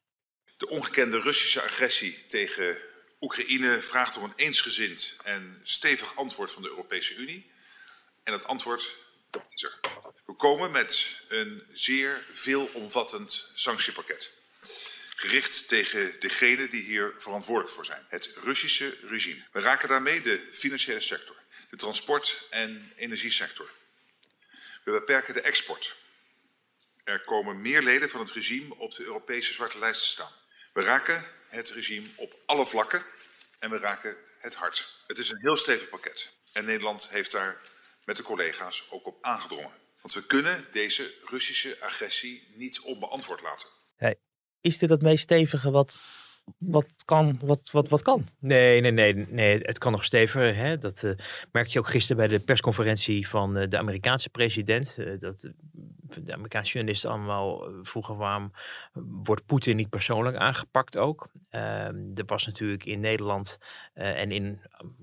De 0.57 0.69
ongekende 0.69 1.21
Russische 1.21 1.63
agressie 1.63 2.27
tegen 2.27 2.77
Oekraïne 3.21 3.81
vraagt 3.81 4.17
om 4.19 4.25
een 4.25 4.33
eensgezind 4.37 5.17
en 5.25 5.61
stevig 5.63 6.17
antwoord 6.17 6.53
van 6.53 6.63
de 6.63 6.69
Europese 6.69 7.15
Unie. 7.17 7.51
En 8.25 8.33
het 8.33 8.47
antwoord 8.47 8.99
We 10.27 10.35
komen 10.37 10.71
met 10.71 11.17
een 11.29 11.67
zeer 11.73 12.25
veelomvattend 12.33 13.51
sanctiepakket. 13.55 14.33
Gericht 15.15 15.69
tegen 15.69 16.21
degenen 16.21 16.71
die 16.71 16.83
hier 16.83 17.15
verantwoordelijk 17.19 17.75
voor 17.75 17.85
zijn. 17.85 18.07
Het 18.09 18.31
Russische 18.43 18.97
regime. 19.03 19.45
We 19.53 19.61
raken 19.61 19.89
daarmee 19.89 20.23
de 20.23 20.49
financiële 20.53 21.01
sector, 21.01 21.37
de 21.71 21.77
transport- 21.77 22.47
en 22.51 22.93
energiesector. 22.97 23.71
We 24.85 24.93
beperken 24.93 25.35
de 25.35 25.41
export. 25.41 25.97
Er 27.05 27.25
komen 27.25 27.63
meer 27.63 27.83
leden 27.83 28.11
van 28.11 28.21
het 28.21 28.31
regime 28.31 28.75
op 28.77 28.95
de 28.95 29.03
Europese 29.03 29.53
zwarte 29.53 29.79
lijst 29.79 30.03
te 30.03 30.09
staan. 30.09 30.33
We 30.73 30.83
raken 30.83 31.25
het 31.49 31.71
regime 31.71 32.09
op 32.17 32.39
alle 32.47 32.67
vlakken 32.67 33.05
en 33.59 33.71
we 33.71 33.79
raken 33.79 34.17
het 34.39 34.55
hart. 34.55 35.03
Het 35.07 35.19
is 35.19 35.31
een 35.31 35.41
heel 35.41 35.57
stevig 35.57 35.89
pakket. 35.89 36.33
En 36.53 36.65
Nederland 36.65 37.09
heeft 37.09 37.33
daar 37.33 37.61
met 38.11 38.19
de 38.19 38.25
collega's 38.25 38.87
ook 38.91 39.07
op 39.07 39.17
aangedrongen. 39.21 39.71
Want 40.01 40.15
we 40.15 40.27
kunnen 40.27 40.65
deze 40.73 41.15
Russische 41.25 41.77
agressie 41.81 42.43
niet 42.57 42.81
onbeantwoord 42.81 43.43
laten. 43.43 43.69
Is 44.61 44.79
dit 44.79 44.91
het 44.91 45.03
meest 45.03 45.23
stevige 45.23 45.71
wat, 45.71 45.99
wat, 46.59 46.87
kan, 47.05 47.39
wat, 47.43 47.71
wat, 47.71 47.89
wat 47.89 48.03
kan? 48.03 48.29
Nee, 48.39 48.81
nee, 48.81 48.91
nee, 48.91 49.15
nee, 49.15 49.59
het 49.59 49.79
kan 49.79 49.93
nog 49.93 50.05
steviger. 50.05 50.57
Hè? 50.57 50.79
Dat 50.79 51.03
uh, 51.03 51.13
merk 51.53 51.67
je 51.67 51.79
ook 51.79 51.89
gisteren 51.89 52.17
bij 52.17 52.39
de 52.39 52.45
persconferentie 52.45 53.29
van 53.29 53.59
uh, 53.59 53.69
de 53.69 53.79
Amerikaanse 53.79 54.31
president. 54.31 54.97
Uh, 54.99 55.21
dat 55.21 55.51
de 56.23 56.33
Amerikaanse 56.33 56.73
journalisten 56.73 57.11
allemaal 57.11 57.69
vroegen 57.83 58.17
waarom 58.17 58.53
wordt 59.23 59.47
Poetin 59.47 59.77
niet 59.77 59.91
persoonlijk 59.91 60.37
aangepakt 60.37 60.97
ook. 60.97 61.29
Ehm, 61.51 61.97
er 62.15 62.25
was 62.27 62.47
natuurlijk 62.47 62.85
in 62.85 63.01
Nederland 63.01 63.59
en 63.95 64.33
in 64.33 64.61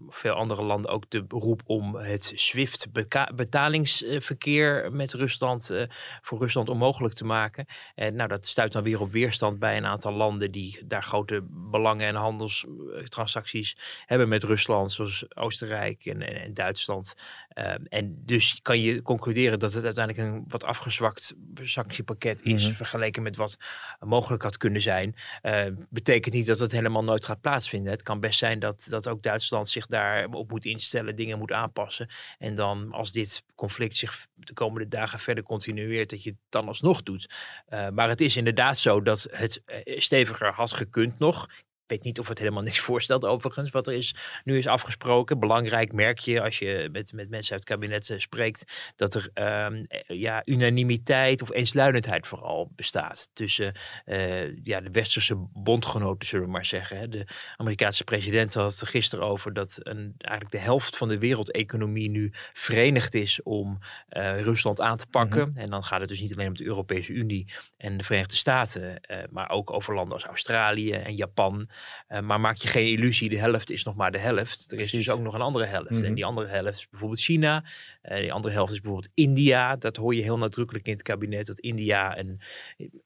veel 0.09 0.33
andere 0.33 0.63
landen 0.63 0.91
ook 0.91 1.09
de 1.09 1.25
roep 1.27 1.61
om 1.65 1.95
het 1.95 2.31
SWIFT 2.35 2.87
betalingsverkeer 3.35 4.91
met 4.91 5.13
Rusland 5.13 5.71
voor 6.21 6.39
Rusland 6.39 6.69
onmogelijk 6.69 7.13
te 7.13 7.25
maken. 7.25 7.65
En 7.95 8.15
nou, 8.15 8.29
dat 8.29 8.45
stuit 8.45 8.71
dan 8.71 8.83
weer 8.83 9.01
op 9.01 9.11
weerstand 9.11 9.59
bij 9.59 9.77
een 9.77 9.85
aantal 9.85 10.13
landen 10.13 10.51
die 10.51 10.81
daar 10.85 11.03
grote 11.03 11.41
belangen 11.49 12.07
en 12.07 12.15
handelstransacties 12.15 13.77
hebben 14.05 14.27
met 14.29 14.43
Rusland, 14.43 14.91
zoals 14.91 15.35
Oostenrijk 15.35 16.05
en, 16.05 16.21
en, 16.21 16.41
en 16.41 16.53
Duitsland. 16.53 17.15
Um, 17.55 17.85
en 17.89 18.21
dus 18.25 18.59
kan 18.61 18.79
je 18.79 19.01
concluderen 19.01 19.59
dat 19.59 19.73
het 19.73 19.85
uiteindelijk 19.85 20.27
een 20.27 20.45
wat 20.47 20.63
afgezwakt 21.05 21.33
sanctiepakket 21.63 22.43
is, 22.43 22.61
mm 22.61 22.67
-hmm. 22.67 22.75
vergeleken 22.75 23.23
met 23.23 23.35
wat 23.35 23.57
mogelijk 23.99 24.43
had 24.43 24.57
kunnen 24.57 24.81
zijn. 24.81 25.15
Uh, 25.43 25.65
betekent 25.89 26.33
niet 26.33 26.47
dat 26.47 26.59
het 26.59 26.71
helemaal 26.71 27.03
nooit 27.03 27.25
gaat 27.25 27.41
plaatsvinden. 27.41 27.91
Het 27.91 28.03
kan 28.03 28.19
best 28.19 28.39
zijn 28.39 28.59
dat, 28.59 28.87
dat 28.89 29.07
ook 29.07 29.23
Duitsland 29.23 29.69
zich 29.69 29.85
daarop 29.85 30.49
moet 30.49 30.65
instellen, 30.65 31.15
dingen 31.15 31.37
moet 31.37 31.51
aanpassen. 31.51 32.07
En 32.37 32.55
dan 32.55 32.91
als 32.91 33.11
dit 33.11 33.43
conflict 33.55 33.95
zich 33.95 34.27
de 34.33 34.53
komende 34.53 34.87
dagen 34.87 35.19
verder 35.19 35.43
continueert, 35.43 36.09
dat 36.09 36.23
je 36.23 36.29
het 36.29 36.39
dan 36.49 36.67
alsnog 36.67 37.03
doet. 37.03 37.29
Uh, 37.69 37.89
maar 37.89 38.09
het 38.09 38.21
is 38.21 38.37
inderdaad 38.37 38.77
zo 38.77 39.01
dat 39.01 39.27
het 39.31 39.61
steviger 39.85 40.53
had 40.53 40.73
gekund 40.73 41.19
nog. 41.19 41.47
Ik 41.87 41.95
weet 41.95 42.03
niet 42.03 42.19
of 42.19 42.27
het 42.27 42.39
helemaal 42.39 42.63
niks 42.63 42.79
voorstelt 42.89 43.25
overigens, 43.25 43.71
wat 43.71 43.87
er 43.87 43.93
is, 43.93 44.15
nu 44.43 44.57
is 44.57 44.67
afgesproken. 44.67 45.39
Belangrijk 45.39 45.93
merk 45.93 46.19
je 46.19 46.41
als 46.41 46.59
je 46.59 46.89
met, 46.91 47.13
met 47.13 47.29
mensen 47.29 47.51
uit 47.51 47.69
het 47.69 47.69
kabinet 47.69 48.09
uh, 48.09 48.19
spreekt, 48.19 48.91
dat 48.95 49.15
er 49.15 49.29
uh, 49.33 49.83
ja, 50.07 50.41
unanimiteit 50.45 51.41
of 51.41 51.51
eensluidendheid 51.51 52.27
vooral 52.27 52.71
bestaat 52.75 53.29
tussen 53.33 53.73
uh, 54.05 54.55
ja, 54.63 54.81
de 54.81 54.91
westerse 54.91 55.35
bondgenoten, 55.53 56.27
zullen 56.27 56.45
we 56.45 56.51
maar 56.51 56.65
zeggen. 56.65 56.97
Hè. 56.97 57.07
De 57.07 57.27
Amerikaanse 57.57 58.03
president 58.03 58.53
had 58.53 58.71
het 58.71 58.81
er 58.81 58.87
gisteren 58.87 59.25
over 59.25 59.53
dat 59.53 59.79
een, 59.79 60.13
eigenlijk 60.17 60.51
de 60.51 60.63
helft 60.63 60.97
van 60.97 61.07
de 61.07 61.17
wereldeconomie 61.17 62.09
nu 62.09 62.29
verenigd 62.53 63.13
is 63.13 63.43
om 63.43 63.79
uh, 64.09 64.41
Rusland 64.41 64.81
aan 64.81 64.97
te 64.97 65.07
pakken. 65.07 65.47
Mm 65.47 65.53
-hmm. 65.53 65.63
En 65.63 65.69
dan 65.69 65.83
gaat 65.83 65.99
het 65.99 66.09
dus 66.09 66.21
niet 66.21 66.33
alleen 66.33 66.47
om 66.47 66.57
de 66.57 66.65
Europese 66.65 67.13
Unie 67.13 67.53
en 67.77 67.97
de 67.97 68.03
Verenigde 68.03 68.35
Staten, 68.35 69.01
maar 69.29 69.49
ook 69.49 69.71
over 69.71 69.93
landen 69.93 70.13
als 70.13 70.25
Australië 70.25 70.91
en 70.91 71.15
Japan. 71.15 71.69
Uh, 72.09 72.19
maar 72.19 72.39
maak 72.39 72.57
je 72.57 72.67
geen 72.67 72.91
illusie, 72.91 73.29
de 73.29 73.37
helft 73.37 73.71
is 73.71 73.83
nog 73.83 73.95
maar 73.95 74.11
de 74.11 74.17
helft. 74.17 74.71
Er 74.71 74.79
is 74.79 74.91
dus 74.91 75.09
ook 75.09 75.21
nog 75.21 75.33
een 75.33 75.41
andere 75.41 75.65
helft. 75.65 75.89
Mm 75.89 75.95
-hmm. 75.95 76.05
En 76.05 76.13
die 76.13 76.25
andere 76.25 76.47
helft 76.47 76.77
is 76.77 76.89
bijvoorbeeld 76.89 77.21
China. 77.21 77.63
Uh, 78.03 78.17
die 78.17 78.33
andere 78.33 78.53
helft 78.53 78.71
is 78.71 78.81
bijvoorbeeld 78.81 79.11
India. 79.13 79.75
Dat 79.75 79.97
hoor 79.97 80.15
je 80.15 80.21
heel 80.21 80.37
nadrukkelijk 80.37 80.85
in 80.85 80.93
het 80.93 81.01
kabinet. 81.01 81.45
Dat 81.45 81.59
India 81.59 82.15
en 82.15 82.39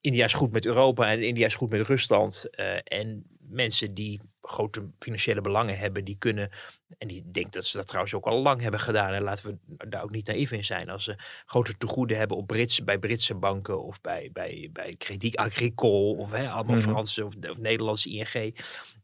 India 0.01 0.25
is 0.25 0.33
goed 0.33 0.51
met 0.51 0.65
Europa 0.65 1.11
en 1.11 1.23
India 1.23 1.45
is 1.45 1.55
goed 1.55 1.69
met 1.69 1.87
Rusland. 1.87 2.47
Uh, 2.51 2.79
en 2.83 3.25
mensen 3.51 3.93
die 3.93 4.21
grote 4.41 4.89
financiële 4.99 5.41
belangen 5.41 5.77
hebben, 5.77 6.05
die 6.05 6.15
kunnen, 6.19 6.49
en 6.97 7.07
die 7.07 7.31
denkt 7.31 7.53
dat 7.53 7.65
ze 7.65 7.77
dat 7.77 7.87
trouwens 7.87 8.13
ook 8.13 8.25
al 8.25 8.41
lang 8.41 8.61
hebben 8.61 8.79
gedaan, 8.79 9.13
en 9.13 9.23
laten 9.23 9.59
we 9.77 9.87
daar 9.89 10.03
ook 10.03 10.11
niet 10.11 10.27
naïef 10.27 10.51
in 10.51 10.65
zijn, 10.65 10.89
als 10.89 11.03
ze 11.03 11.15
grote 11.45 11.77
tegoeden 11.77 12.17
hebben 12.17 12.37
op 12.37 12.47
Brits, 12.47 12.83
bij 12.83 12.97
Britse 12.97 13.35
banken 13.35 13.83
of 13.83 14.01
bij, 14.01 14.29
bij, 14.33 14.69
bij 14.73 14.95
Credit 14.97 15.35
Agricole 15.35 16.17
of 16.17 16.31
hè, 16.31 16.49
allemaal 16.49 16.75
mm 16.75 16.81
-hmm. 16.81 16.91
Franse 16.91 17.25
of, 17.25 17.35
of, 17.49 17.57
Nederlandse 17.57 18.09
ING, 18.09 18.55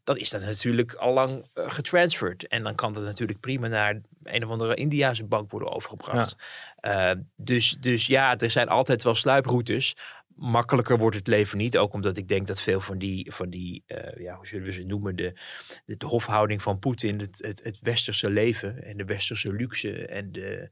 dan 0.04 0.16
is 0.16 0.30
dat 0.30 0.42
natuurlijk 0.42 0.94
al 0.94 1.12
lang 1.12 1.48
uh, 1.54 1.64
getransferd. 1.70 2.46
En 2.46 2.62
dan 2.62 2.74
kan 2.74 2.92
dat 2.92 3.02
natuurlijk 3.02 3.40
prima 3.40 3.66
naar 3.66 4.00
een 4.22 4.44
of 4.44 4.50
andere 4.50 4.74
Indiase 4.74 5.24
bank 5.24 5.50
worden 5.50 5.72
overgebracht. 5.72 6.36
Ja. 6.80 7.14
Uh, 7.14 7.20
dus, 7.36 7.76
dus 7.80 8.06
ja, 8.06 8.36
er 8.38 8.50
zijn 8.50 8.68
altijd 8.68 9.02
wel 9.02 9.14
sluiproutes 9.14 9.96
makkelijker 10.38 10.98
wordt 10.98 11.16
het 11.16 11.26
leven 11.26 11.58
niet. 11.58 11.78
Ook 11.78 11.92
omdat 11.92 12.16
ik 12.16 12.28
denk 12.28 12.46
dat 12.46 12.62
veel 12.62 12.80
van 12.80 12.98
die, 12.98 13.32
van 13.32 13.50
die 13.50 13.84
uh, 13.86 13.98
ja, 14.16 14.36
hoe 14.36 14.46
zullen 14.46 14.64
we 14.64 14.72
ze 14.72 14.84
noemen, 14.84 15.16
de, 15.16 15.32
de, 15.84 16.06
hofhouding 16.06 16.62
van 16.62 16.78
Poetin, 16.78 17.20
het, 17.20 17.38
het, 17.42 17.62
het, 17.64 17.78
westerse 17.82 18.30
leven 18.30 18.84
en 18.84 18.96
de 18.96 19.04
westerse 19.04 19.52
luxe. 19.52 20.06
En 20.06 20.32
de, 20.32 20.70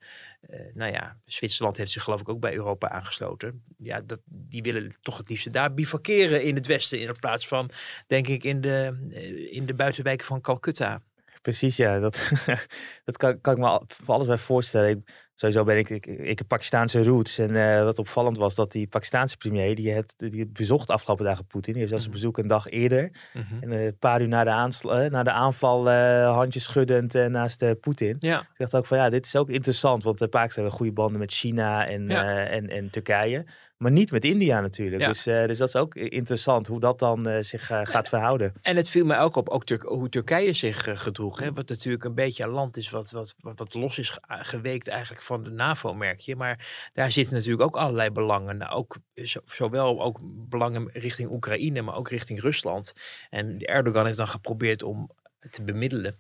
uh, 0.51 0.61
nou 0.75 0.93
ja, 0.93 1.17
Zwitserland 1.25 1.77
heeft 1.77 1.91
zich 1.91 2.03
geloof 2.03 2.21
ik 2.21 2.29
ook 2.29 2.41
bij 2.41 2.55
Europa 2.55 2.89
aangesloten. 2.89 3.63
Ja, 3.79 4.01
dat, 4.01 4.21
die 4.25 4.63
willen 4.63 4.97
toch 5.01 5.19
het 5.19 5.29
liefste 5.29 5.51
daar 5.51 5.75
bivakeren 5.75 6.43
in 6.43 6.55
het 6.55 6.67
westen, 6.67 7.01
in 7.01 7.15
plaats 7.21 7.49
van, 7.49 7.71
denk 8.07 8.29
ik, 8.29 8.45
in 8.45 8.61
de, 8.61 9.07
in 9.51 9.67
de 9.67 9.75
buitenwijken 9.75 10.27
van 10.27 10.41
Calcutta. 10.41 11.03
Precies, 11.47 11.77
ja. 11.77 11.99
Dat, 11.99 12.31
dat 13.05 13.17
kan, 13.17 13.41
kan 13.41 13.53
ik 13.53 13.59
me 13.59 13.81
alles 14.07 14.27
bij 14.27 14.39
voorstellen. 14.39 15.05
Sowieso 15.37 15.65
ben 15.65 15.79
ik, 15.79 15.91
ik, 15.91 16.07
ik 16.07 16.39
heb 16.39 16.49
Pakistaanse 16.49 17.05
roots. 17.05 17.39
En 17.39 17.51
uh, 17.51 17.85
wat 17.85 17.99
opvallend 17.99 18.37
was 18.39 18.55
dat 18.55 18.73
die 18.73 18.87
Pakistaanse 18.87 19.37
premier, 19.37 19.75
die 19.75 19.91
het, 19.91 20.15
die 20.17 20.47
bezocht 20.47 20.91
afgelopen 20.91 21.25
dagen 21.25 21.47
Poetin. 21.47 21.73
Die 21.73 21.81
heeft 21.81 21.91
zelfs 21.91 22.05
een 22.05 22.13
bezoek 22.13 22.39
een 22.39 22.47
dag 22.47 22.67
eerder. 22.67 23.11
Mm 23.33 23.43
-hmm. 23.49 23.63
En 23.63 23.71
een 23.71 23.99
paar 23.99 24.21
uur 24.21 24.29
na 24.29 24.45
de, 24.45 24.51
aansla, 24.51 25.09
na 25.09 25.23
de 25.23 25.31
aanval 25.31 25.89
uh, 25.89 26.35
handjes 26.35 26.65
schuddend 26.65 27.15
uh, 27.15 27.27
naast 27.27 27.81
Poetin. 27.81 28.17
Ja. 28.19 28.41
Ik 28.41 28.47
dacht 28.57 28.75
ook 28.75 28.87
van 28.87 28.99
ja, 28.99 29.11
dit 29.11 29.27
is 29.27 29.37
ook 29.37 29.51
interessant. 29.51 30.03
Want 30.03 30.19
de 30.19 30.29
Pakistan 30.29 30.63
hebben 30.63 30.79
goede 30.79 30.93
banden 30.93 31.19
met 31.19 31.33
China 31.33 31.87
en, 31.87 32.09
ja. 32.09 32.47
en, 32.47 32.69
en 32.69 32.91
Turkije. 32.91 33.45
Maar 33.77 33.91
niet 33.91 34.11
met 34.11 34.25
India 34.25 34.61
natuurlijk. 34.61 35.03
Ja. 35.03 35.09
Dus, 35.09 35.27
uh, 35.27 35.47
dus 35.47 35.59
dat 35.59 35.69
is 35.69 35.77
ook 35.77 35.95
interessant 35.95 36.67
hoe 36.67 36.81
dat 36.81 36.99
dan 36.99 37.29
uh, 37.29 37.37
zich 37.41 37.71
uh, 37.71 37.81
gaat 37.83 38.09
verhouden. 38.09 38.53
En 38.63 38.77
het 38.77 38.89
viel 38.89 39.05
mij 39.05 39.21
ook 39.21 39.37
op 39.37 39.49
ook 39.49 39.69
hoe 39.83 40.09
Turkije 40.09 40.53
zich 40.53 41.03
gedroeg. 41.03 41.39
Hè? 41.39 41.53
Wat 41.53 41.69
natuurlijk 41.69 42.05
een 42.05 42.15
beetje 42.15 42.45
een 42.45 42.51
land 42.51 42.77
is 42.77 42.91
wat, 42.91 43.11
wat, 43.11 43.35
wat, 43.39 43.59
wat 43.59 43.75
los 43.75 43.99
is 43.99 44.19
geweekt 44.27 44.89
eigenlijk 44.89 45.23
van 45.23 45.43
de 45.43 45.51
NAVO, 45.51 45.95
merk 45.95 46.21
je. 46.21 46.37
Maar 46.37 46.91
daar 46.93 47.13
zitten 47.13 47.35
natuurlijk 47.35 47.63
ook 47.63 47.77
allerlei 47.77 48.11
belangen. 48.11 48.57
Nou, 48.57 48.73
ook, 48.73 48.97
zo, 49.15 49.41
zowel 49.47 50.03
ook 50.03 50.21
belangen 50.25 50.91
richting 50.93 51.31
Oekraïne, 51.31 51.83
maar 51.83 51.97
ook 51.97 52.09
richting 52.09 52.41
Rusland. 52.41 52.93
En 53.31 53.59
Erdogan 53.59 54.07
heeft 54.07 54.19
dan 54.19 54.29
geprobeerd 54.29 54.83
om 54.83 55.11
te 55.51 55.63
bemiddelen. 55.63 56.17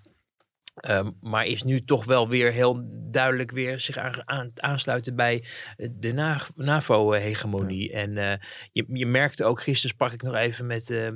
Um, 0.84 1.16
maar 1.20 1.46
is 1.46 1.62
nu 1.62 1.84
toch 1.84 2.04
wel 2.04 2.28
weer 2.28 2.52
heel 2.52 2.84
duidelijk 3.10 3.50
weer 3.50 3.80
zich 3.80 3.96
aan, 3.96 4.22
aan, 4.24 4.50
aansluiten 4.54 5.16
bij 5.16 5.44
de 5.90 6.12
Na, 6.12 6.40
NAVO-hegemonie. 6.54 7.90
Ja. 7.90 7.98
En 7.98 8.16
uh, 8.16 8.32
je, 8.72 8.84
je 8.92 9.06
merkte 9.06 9.44
ook, 9.44 9.62
gisteren 9.62 9.94
sprak 9.94 10.12
ik 10.12 10.22
nog 10.22 10.34
even 10.34 10.66
met 10.66 10.90
uh, 10.90 11.06
uh, 11.06 11.12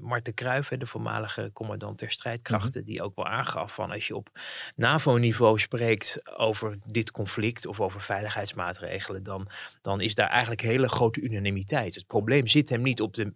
Marten 0.00 0.34
Kruijf, 0.34 0.68
de 0.68 0.86
voormalige 0.86 1.50
commandant 1.52 1.98
der 1.98 2.10
strijdkrachten, 2.10 2.80
mm 2.80 2.86
-hmm. 2.86 2.94
die 2.94 3.02
ook 3.02 3.16
wel 3.16 3.26
aangaf 3.26 3.74
van 3.74 3.90
als 3.90 4.06
je 4.06 4.16
op 4.16 4.28
NAVO-niveau 4.76 5.58
spreekt 5.58 6.20
over 6.36 6.78
dit 6.86 7.10
conflict 7.10 7.66
of 7.66 7.80
over 7.80 8.02
veiligheidsmaatregelen, 8.02 9.22
dan, 9.22 9.48
dan 9.82 10.00
is 10.00 10.14
daar 10.14 10.28
eigenlijk 10.28 10.60
hele 10.60 10.88
grote 10.88 11.20
unanimiteit. 11.20 11.94
Het 11.94 12.06
probleem 12.06 12.46
zit 12.46 12.68
hem 12.68 12.82
niet 12.82 13.00
op 13.00 13.14
de 13.14 13.32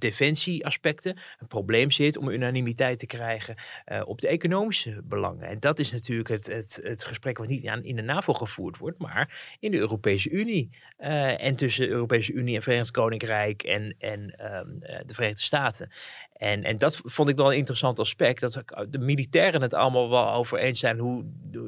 defensieaspecten 0.00 1.18
een 1.38 1.46
probleem 1.46 1.90
zit 1.90 2.16
om 2.16 2.28
unanimiteit 2.28 2.98
te 2.98 3.06
krijgen 3.06 3.54
uh, 3.86 4.02
op 4.04 4.20
de 4.20 4.28
economische 4.28 5.00
belangen. 5.04 5.48
En 5.48 5.60
dat 5.60 5.78
is 5.78 5.92
natuurlijk 5.92 6.28
het, 6.28 6.46
het, 6.46 6.80
het 6.82 7.04
gesprek 7.04 7.38
wat 7.38 7.48
niet 7.48 7.66
aan, 7.66 7.84
in 7.84 7.96
de 7.96 8.02
NAVO 8.02 8.32
gevoerd 8.32 8.78
wordt, 8.78 8.98
maar 8.98 9.56
in 9.60 9.70
de 9.70 9.78
Europese 9.78 10.30
Unie. 10.30 10.70
Uh, 11.00 11.44
en 11.44 11.56
tussen 11.56 11.86
de 11.86 11.92
Europese 11.92 12.32
Unie 12.32 12.56
en 12.56 12.62
Verenigd 12.62 12.90
Koninkrijk 12.90 13.62
en, 13.62 13.94
en 13.98 14.20
um, 14.20 14.78
uh, 14.82 14.98
de 15.06 15.14
Verenigde 15.14 15.42
Staten. 15.42 15.88
En, 16.32 16.64
en 16.64 16.78
dat 16.78 17.00
vond 17.04 17.28
ik 17.28 17.36
wel 17.36 17.50
een 17.50 17.56
interessant 17.56 17.98
aspect. 17.98 18.40
Dat 18.40 18.62
de 18.88 18.98
militairen 18.98 19.62
het 19.62 19.74
allemaal 19.74 20.10
wel 20.10 20.32
over 20.32 20.58
eens 20.58 20.78
zijn 20.78 20.98
hoe, 20.98 21.24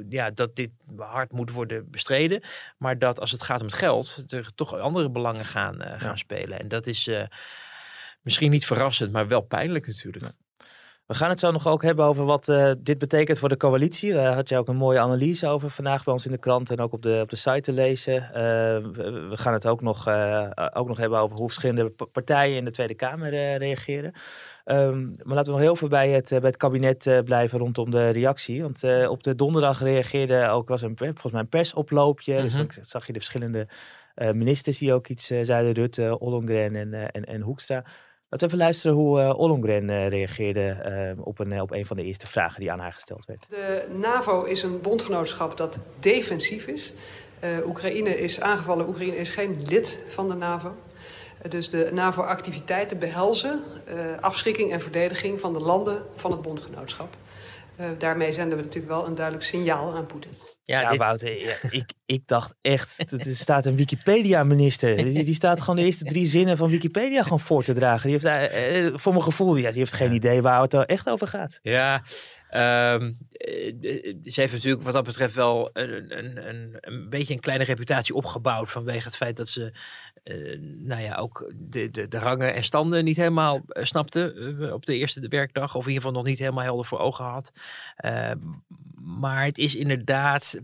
ja, 0.09 0.31
dat 0.31 0.57
dit 0.57 0.71
hard 0.97 1.33
moet 1.33 1.51
worden 1.51 1.91
bestreden. 1.91 2.43
Maar 2.79 2.99
dat 2.99 3.21
als 3.21 3.31
het 3.31 3.43
gaat 3.43 3.61
om 3.61 3.67
het 3.67 3.75
geld, 3.75 4.25
er 4.29 4.55
toch 4.55 4.79
andere 4.79 5.11
belangen 5.11 5.45
gaan, 5.45 5.75
uh, 5.75 5.87
gaan 5.87 6.11
ja. 6.11 6.17
spelen. 6.17 6.61
En 6.61 6.69
dat 6.69 6.87
is 6.87 7.09
uh, 7.09 7.23
misschien 8.23 8.51
niet 8.51 8.67
verrassend, 8.67 9.13
maar 9.13 9.29
wel 9.29 9.41
pijnlijk 9.41 9.87
natuurlijk. 9.87 10.25
Ja. 10.25 10.33
We 11.07 11.19
gaan 11.19 11.31
het 11.31 11.41
zo 11.41 11.51
nog 11.51 11.67
ook 11.67 11.83
hebben 11.83 12.05
over 12.05 12.25
wat 12.25 12.49
uh, 12.49 12.73
dit 12.79 12.99
betekent 12.99 13.39
voor 13.39 13.49
de 13.49 13.57
coalitie. 13.57 14.13
Daar 14.13 14.35
had 14.35 14.49
je 14.49 14.57
ook 14.57 14.69
een 14.69 14.77
mooie 14.77 15.01
analyse 15.01 15.49
over 15.49 15.71
vandaag 15.71 16.05
bij 16.05 16.13
ons 16.13 16.27
in 16.27 16.33
de 16.33 16.39
krant 16.39 16.71
en 16.71 16.81
ook 16.81 16.93
op 16.93 17.03
de, 17.03 17.19
op 17.23 17.31
de 17.31 17.37
site 17.37 17.61
te 17.61 17.73
lezen. 17.73 18.15
Uh, 18.15 18.33
we, 18.33 19.27
we, 19.31 19.37
gaan 19.37 19.53
het 19.53 19.67
ook 19.67 19.81
nog, 19.81 20.09
uh, 20.09 20.51
ook 20.73 20.89
nog 20.89 20.97
hebben 20.97 21.19
over 21.19 21.37
hoe 21.37 21.47
verschillende 21.47 21.91
partijen 22.13 22.57
in 22.57 22.65
de 22.65 22.71
Tweede 22.71 22.95
Kamer 22.95 23.57
reageren. 23.57 24.13
Um, 24.65 25.15
maar 25.23 25.35
laten 25.35 25.53
we 25.53 25.59
nog 25.59 25.67
heel 25.67 25.77
veel 25.77 25.89
bij 25.89 26.11
het, 26.11 26.29
bij 26.29 26.41
het 26.41 26.57
kabinet 26.57 27.21
blijven 27.25 27.59
rondom 27.59 27.91
de 27.91 28.11
reactie. 28.11 28.63
Want 28.63 29.09
op 29.09 29.23
de 29.23 29.35
donderdag 29.35 29.83
reageerde 29.83 30.49
ook, 30.49 30.69
was 30.69 30.83
een, 30.83 30.97
volgens 30.97 31.33
mij 31.33 31.41
een 31.41 31.49
persoploopje. 31.49 32.43
Dus 32.43 32.57
dan 32.57 32.69
zag 32.81 33.07
je 33.07 33.13
de 33.13 33.19
verschillende 33.19 33.69
ministers 34.15 34.79
die 34.79 34.93
ook 34.93 35.09
iets 35.09 35.27
zeiden, 35.27 35.73
Rutte, 35.73 36.19
Ollongren 36.19 36.77
en, 36.77 37.11
en, 37.13 37.25
en 37.25 37.41
Hoekstra. 37.41 37.85
Laten 38.33 38.49
we 38.49 38.55
even 38.55 38.67
luisteren 38.67 38.97
hoe 38.97 39.21
uh, 39.21 39.39
Ollongren 39.39 40.09
reageerde 40.09 40.77
op, 41.19 41.39
een, 41.39 41.61
op 41.61 41.71
een 41.73 41.87
van 41.87 41.97
de 41.97 42.03
eerste 42.03 42.27
vragen 42.27 42.61
die 42.61 42.73
aan 42.73 42.79
haar 42.79 42.93
gesteld 42.93 43.25
werd. 43.25 43.47
De 43.49 43.87
NAVO 44.01 44.45
is 44.45 44.63
een 44.63 44.81
bondgenootschap 44.81 45.57
dat 45.57 45.79
defensief 46.01 46.67
is. 46.67 46.93
Oekraïne 47.67 48.19
is 48.19 48.41
aangevallen. 48.41 48.89
Oekraïne 48.89 49.17
is 49.17 49.29
geen 49.29 49.57
lid 49.69 50.05
van 50.09 50.29
de 50.29 50.35
NAVO. 50.35 50.73
Dus 51.49 51.71
de 51.71 51.91
NAVO-activiteiten 51.93 52.99
behelzen 52.99 53.61
afschrikking 54.21 54.73
en 54.73 54.81
verdediging 54.81 55.41
van 55.41 55.53
de 55.53 55.61
landen 55.61 56.03
van 56.15 56.31
het 56.31 56.43
bondgenootschap. 56.43 57.17
daarmee 57.99 58.33
zenden 58.33 58.57
we 58.59 58.65
natuurlijk 58.65 58.93
wel 58.93 59.07
een 59.07 59.15
duidelijk 59.15 59.45
signaal 59.47 59.97
aan 59.97 60.07
Poetin. 60.07 60.52
Ja, 60.65 60.91
dit... 60.91 60.99
Wouter, 60.99 61.31
ik, 61.71 61.93
ik 62.07 62.27
dacht 62.27 62.55
echt, 62.61 63.13
er 63.13 63.37
staat 63.37 63.67
een 63.67 63.77
Wikipedia-minister. 63.77 64.97
Die, 64.97 65.25
die, 65.25 65.35
staat 65.43 65.61
gewoon 65.61 65.77
de 65.77 65.85
eerste 65.85 66.05
drie 66.05 66.27
zinnen 66.27 66.57
van 66.57 66.71
Wikipedia 66.71 67.23
gewoon 67.23 67.41
voor 67.41 67.65
te 67.65 67.73
dragen. 67.73 68.11
Die 68.11 68.19
heeft, 68.19 68.55
uh, 68.55 68.99
voor 68.99 69.13
mijn 69.13 69.25
gevoel, 69.25 69.57
ja, 69.57 69.69
die 69.71 69.79
heeft 69.79 69.93
geen 69.93 70.13
idee 70.13 70.43
waar 70.43 70.63
het 70.63 70.73
er 70.73 70.87
echt 70.87 71.09
over 71.09 71.27
gaat. 71.27 71.59
Ja, 71.63 72.03
Um, 72.55 73.19
ze 74.23 74.41
heeft 74.41 74.53
natuurlijk 74.53 74.83
wat 74.83 74.93
dat 74.93 75.05
betreft 75.05 75.35
wel 75.35 75.71
een, 75.73 76.19
een, 76.19 76.49
een, 76.49 76.77
een, 76.81 77.09
beetje 77.09 77.35
een 77.35 77.41
kleine 77.41 77.65
reputatie 77.65 78.15
opgebouwd 78.15 78.71
vanwege 78.71 79.05
het 79.05 79.17
feit 79.17 79.37
dat 79.37 79.49
ze 79.49 79.73
uh, 80.25 80.59
nou 80.61 81.03
ja, 81.03 81.15
ook 81.15 81.53
de, 81.57 81.91
de, 81.91 82.09
de 82.09 82.19
rangen 82.19 82.55
en 82.55 82.65
standen 82.65 83.05
niet 83.05 83.17
helemaal 83.17 83.65
snapte 83.73 84.71
op 84.73 84.87
de 84.87 84.97
eerste 84.97 85.29
werkdag. 85.29 85.75
Of 85.75 85.83
in 85.83 85.89
ieder 85.89 86.03
geval 86.03 86.19
nog 86.19 86.29
niet 86.29 86.39
helemaal 86.39 86.65
helder 86.65 86.85
voor 86.85 86.99
ogen 86.99 87.25
had. 87.25 87.53
Maar 89.01 89.45
het 89.45 89.59
is 89.59 89.75
inderdaad. 89.75 90.61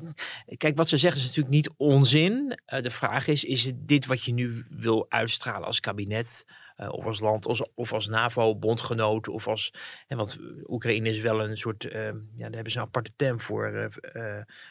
Kijk, 0.56 0.76
wat 0.76 0.88
ze 0.88 0.96
zegt 0.96 1.16
is 1.16 1.22
natuurlijk 1.22 1.54
niet 1.54 1.70
onzin. 1.76 2.60
de 2.66 2.90
vraag 2.90 3.26
is: 3.26 3.44
is 3.44 3.64
het 3.64 3.88
dit 3.88 4.06
wat 4.06 4.22
je 4.22 4.32
nu 4.32 4.64
wil 4.70 5.06
uitstralen 5.08 5.66
als 5.66 5.80
kabinet? 5.80 6.46
Of 6.90 7.04
als 7.04 7.20
land, 7.20 7.46
of, 7.46 7.60
of 7.74 7.92
als 7.92 8.08
NAVO-bondgenoot, 8.08 9.28
of 9.28 9.48
als, 9.48 9.74
en 10.06 10.16
want 10.16 10.38
Oekraïne 10.66 11.08
is 11.08 11.20
wel 11.20 11.44
een 11.44 11.56
soort, 11.56 11.82
ja, 11.82 12.12
daar 12.36 12.50
hebben 12.50 12.70
ze 12.70 12.78
een 12.78 12.84
aparte 12.84 13.12
term 13.16 13.40
voor, 13.40 13.90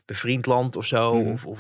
bevriend 0.06 0.46
land 0.46 0.76
of 0.76 0.86
zo. 0.86 1.14
Mm 1.14 1.24
-hmm. 1.24 1.34
of, 1.34 1.46
of 1.46 1.60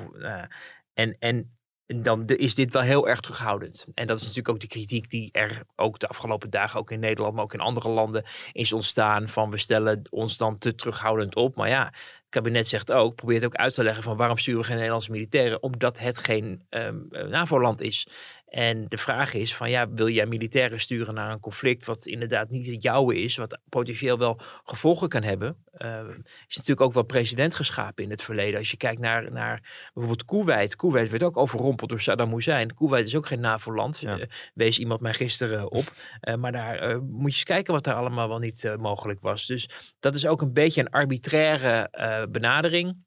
en, 0.94 1.16
en 1.20 1.57
dan 1.88 2.25
is 2.25 2.56
dit 2.56 2.74
wel 2.74 2.82
heel 2.82 3.08
erg 3.08 3.20
terughoudend. 3.20 3.88
En 3.94 4.08
dat 4.08 4.17
is 4.17 4.22
natuurlijk 4.22 4.50
ook 4.50 4.60
de 4.60 4.67
kritiek 4.67 5.10
die 5.10 5.29
er 5.32 5.63
ook 5.75 6.00
de 6.00 6.08
afgelopen 6.08 6.50
dagen, 6.50 6.79
ook 6.79 6.91
in 6.91 7.00
Nederland, 7.00 7.34
maar 7.34 7.44
ook 7.44 7.53
in 7.53 7.60
andere 7.60 7.89
landen, 7.89 8.24
is 8.51 8.74
ontstaan. 8.74 9.29
Van 9.29 9.50
we 9.50 9.58
stellen 9.58 10.01
ons 10.10 10.38
dan 10.38 10.58
te 10.58 10.75
terughoudend 10.75 11.36
op. 11.36 11.56
Maar 11.56 11.70
ja, 11.70 11.86
het 11.86 12.29
kabinet 12.29 12.67
zegt 12.67 12.91
ook, 12.91 13.15
probeert 13.15 13.46
ook 13.46 13.56
uit 13.56 13.74
te 13.74 13.84
leggen 13.84 14.03
van 14.03 14.17
waarom 14.17 14.38
sturen 14.38 14.60
we 14.60 14.65
geen 14.65 14.75
Nederlandse 14.75 15.12
militairen? 15.12 15.63
Omdat 15.63 15.98
het 15.98 16.17
geen 16.17 16.65
um, 16.70 17.08
NAVO-land 17.10 17.82
is. 17.82 18.08
En 18.48 18.86
de 18.88 18.98
vraag 18.98 19.34
is 19.34 19.56
van 19.56 19.70
ja, 19.70 19.89
wil 19.89 20.10
jij 20.10 20.25
militairen 20.25 20.80
sturen 20.80 21.13
naar 21.13 21.32
een 21.32 21.39
conflict 21.39 21.86
wat 21.86 22.06
inderdaad 22.06 22.50
niet 22.50 22.68
het 22.68 22.84
jouwe 22.84 23.22
is, 23.22 23.36
wat 23.36 23.60
potentieel 23.70 24.18
wel 24.18 24.39
gevolgen 24.63 25.10
kan 25.10 25.24
hebben. 25.24 25.66
Uh, 25.77 26.00
is 26.48 26.56
natuurlijk 26.56 26.82
ook 26.82 26.94
wel 26.94 27.04
president 27.04 27.56
geschapen 27.56 28.04
in 28.04 28.10
het 28.10 28.24
verleden. 28.24 28.60
Als 28.60 28.72
je 28.72 28.77
kijkt 28.77 29.01
naar, 29.01 29.32
naar 29.32 29.89
bijvoorbeeld 29.94 30.25
Kuwait. 30.25 30.75
Kuwait 30.75 31.10
werd 31.10 31.24
ook 31.24 31.38
overrompeld 31.38 31.89
door 31.89 32.01
Saddam 32.01 32.34
Hussein. 32.34 32.74
Kuwait 32.74 33.08
is 33.08 33.16
ook 33.16 33.27
geen 33.27 33.39
NAVO-land. 33.39 34.00
Ja. 34.00 34.18
Uh, 34.18 34.24
wees 34.54 34.80
iemand 34.80 35.01
mij 35.01 35.13
gisteren 35.13 35.72
op. 35.72 35.92
Uh, 36.22 36.36
maar 36.36 36.51
daar 36.51 37.01
moet 37.01 37.32
je 37.32 37.38
eens 37.38 37.44
kijken 37.44 37.74
wat 37.74 37.84
daar 37.84 37.96
allemaal 37.96 38.27
wel 38.27 38.39
niet 38.39 38.75
mogelijk 38.80 39.22
was. 39.22 39.46
Dus 39.46 39.70
dat 40.00 40.16
is 40.16 40.25
ook 40.25 40.42
een 40.42 40.54
beetje 40.54 40.82
een 40.82 40.89
arbitraire 40.89 41.89
benadering. 42.32 43.06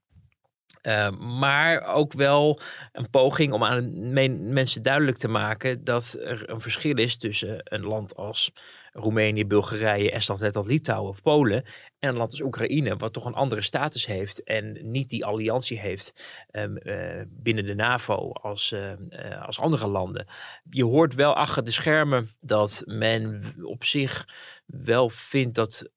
Uh, 0.83 1.11
maar 1.11 1.83
ook 1.83 2.13
wel 2.13 2.61
een 2.93 3.11
poging 3.11 3.53
om 3.53 3.65
aan 3.65 4.13
mensen 4.53 4.83
duidelijk 4.83 5.17
te 5.17 5.29
maken 5.29 5.85
dat 5.85 6.17
er 6.21 6.51
een 6.51 6.61
verschil 6.61 6.97
is 6.97 7.17
tussen 7.17 7.61
een 7.65 7.85
land 7.85 8.17
als 8.17 8.53
Roemenië, 8.93 9.47
Bulgarije, 9.47 10.11
Estland, 10.11 10.41
Letland, 10.41 10.67
Litouwen 10.67 11.11
of 11.11 11.23
Polen 11.23 11.65
en 11.99 12.09
een 12.09 12.17
land 12.17 12.31
als 12.31 12.41
Oekraïne, 12.41 12.97
wat 12.97 13.13
toch 13.13 13.25
een 13.25 13.35
andere 13.35 13.63
status 13.63 14.07
heeft 14.07 14.43
en 14.43 14.91
niet 14.91 15.11
die 15.11 15.25
alliantie 15.25 15.79
heeft 15.79 16.25
um, 16.51 16.79
uh, 16.83 17.23
binnen 17.29 17.65
de 17.65 17.75
NAVO 17.75 18.33
als, 18.33 18.73
uh, 18.73 19.47
als 19.47 19.59
andere 19.59 19.87
landen. 19.87 20.27
Je 20.71 20.85
hoort 20.85 21.15
wel 21.15 21.35
achter 21.35 21.65
de 21.65 21.71
schermen 21.71 22.31
dat 22.41 22.83
men 22.87 23.55
op 23.63 23.85
zich 23.85 24.29
wel 24.67 25.11
vindt 25.11 25.55
dat 25.55 25.91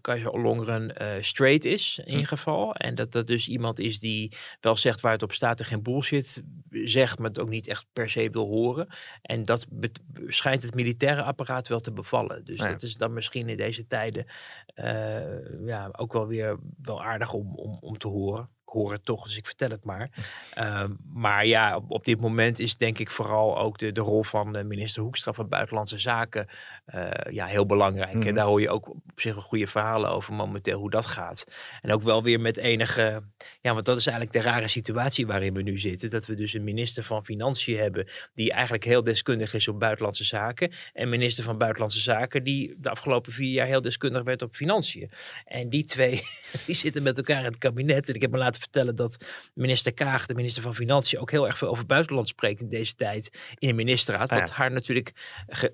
Kaiser 0.00 0.30
Ollongren 0.30 1.02
uh, 1.02 1.08
straight 1.20 1.64
is 1.64 1.98
in 1.98 2.06
ieder 2.06 2.22
hm. 2.22 2.28
geval. 2.28 2.74
En 2.74 2.94
dat 2.94 3.12
dat 3.12 3.26
dus 3.26 3.48
iemand 3.48 3.78
is 3.78 3.98
die 3.98 4.32
wel 4.60 4.76
zegt 4.76 5.00
waar 5.00 5.12
het 5.12 5.22
op 5.22 5.32
staat 5.32 5.60
en 5.60 5.66
geen 5.66 5.82
bullshit 5.82 6.42
zegt, 6.70 7.18
maar 7.18 7.28
het 7.28 7.40
ook 7.40 7.48
niet 7.48 7.68
echt 7.68 7.86
per 7.92 8.10
se 8.10 8.30
wil 8.30 8.46
horen. 8.46 8.88
En 9.22 9.42
dat 9.42 9.66
schijnt 10.26 10.62
het 10.62 10.74
militaire 10.74 11.22
apparaat 11.22 11.68
wel 11.68 11.80
te 11.80 11.92
bevallen. 11.92 12.44
Dus 12.44 12.56
dat 12.56 12.82
is 12.82 12.96
dan 12.96 13.12
misschien 13.12 13.48
in 13.48 13.56
deze 13.56 13.86
tijden 13.86 14.26
uh, 14.74 15.66
ja, 15.66 15.88
ook 15.92 16.12
wel 16.12 16.26
weer 16.26 16.58
wel 16.82 17.02
aardig 17.02 17.32
om, 17.32 17.54
om, 17.54 17.78
om 17.80 17.98
te 17.98 18.08
horen 18.08 18.55
ik 18.66 18.72
hoor 18.72 18.92
het 18.92 19.04
toch, 19.04 19.24
dus 19.24 19.36
ik 19.36 19.46
vertel 19.46 19.70
het 19.70 19.84
maar. 19.84 20.10
Uh, 20.58 20.84
maar 21.12 21.46
ja, 21.46 21.76
op, 21.76 21.90
op, 21.90 22.04
dit 22.04 22.20
moment 22.20 22.58
is 22.58 22.76
denk 22.76 22.98
ik 22.98 23.10
vooral 23.10 23.58
ook 23.58 23.78
de, 23.78 23.92
de 23.92 24.00
rol 24.00 24.22
van 24.22 24.52
de 24.52 24.64
minister 24.64 25.02
Hoekstra 25.02 25.32
van 25.32 25.48
Buitenlandse 25.48 25.98
Zaken 25.98 26.46
uh, 26.94 27.10
ja, 27.30 27.46
heel 27.46 27.66
belangrijk. 27.66 28.14
Mm. 28.14 28.22
En 28.22 28.34
daar 28.34 28.46
hoor 28.46 28.60
je 28.60 28.70
ook 28.70 28.88
op 28.88 29.00
zich 29.16 29.34
wel 29.34 29.42
goede 29.42 29.66
verhalen 29.66 30.10
over 30.10 30.34
momenteel 30.34 30.78
hoe 30.78 30.90
dat 30.90 31.06
gaat. 31.06 31.56
En 31.82 31.92
ook 31.92 32.02
wel 32.02 32.22
weer 32.22 32.40
met 32.40 32.56
enige, 32.56 33.22
ja, 33.60 33.74
want 33.74 33.84
dat 33.84 33.96
is 33.98 34.06
eigenlijk 34.06 34.36
de 34.36 34.50
rare 34.50 34.68
situatie 34.68 35.26
waarin 35.26 35.54
we 35.54 35.62
nu 35.62 35.78
zitten. 35.78 36.10
Dat 36.10 36.26
we 36.26 36.34
dus 36.34 36.52
een 36.52 36.64
minister 36.64 37.02
van 37.02 37.24
Financiën 37.24 37.78
hebben 37.78 38.08
die 38.34 38.52
eigenlijk 38.52 38.84
heel 38.84 39.02
deskundig 39.02 39.54
is 39.54 39.68
op 39.68 39.80
buitenlandse 39.80 40.24
zaken. 40.24 40.72
En 40.92 41.08
minister 41.08 41.44
van 41.44 41.58
Buitenlandse 41.58 42.00
Zaken 42.00 42.44
die 42.44 42.74
de 42.78 42.90
afgelopen 42.90 43.32
vier 43.32 43.52
jaar 43.52 43.66
heel 43.66 43.80
deskundig 43.80 44.22
werd 44.22 44.42
op 44.42 44.54
financiën. 44.56 45.10
En 45.44 45.68
die 45.68 45.84
twee, 45.84 46.22
die 46.66 46.74
zitten 46.74 47.02
met 47.02 47.16
elkaar 47.16 47.38
in 47.38 47.44
het 47.44 47.58
kabinet. 47.58 48.08
En 48.08 48.14
ik 48.14 48.20
heb 48.20 48.30
me 48.30 48.38
laten 48.38 48.55
vertellen 48.58 48.96
dat 48.96 49.24
minister 49.54 49.94
Kaag, 49.94 50.26
de 50.26 50.34
minister 50.34 50.62
van 50.62 50.74
Financiën, 50.74 51.18
ook 51.18 51.30
heel 51.30 51.46
erg 51.46 51.58
veel 51.58 51.68
over 51.68 51.86
buitenland 51.86 52.28
spreekt 52.28 52.60
in 52.60 52.68
deze 52.68 52.94
tijd 52.94 53.54
in 53.58 53.68
de 53.68 53.74
ministerraad. 53.74 54.30
Wat 54.30 54.50
ah, 54.50 54.56
haar 54.56 54.72
natuurlijk 54.72 55.12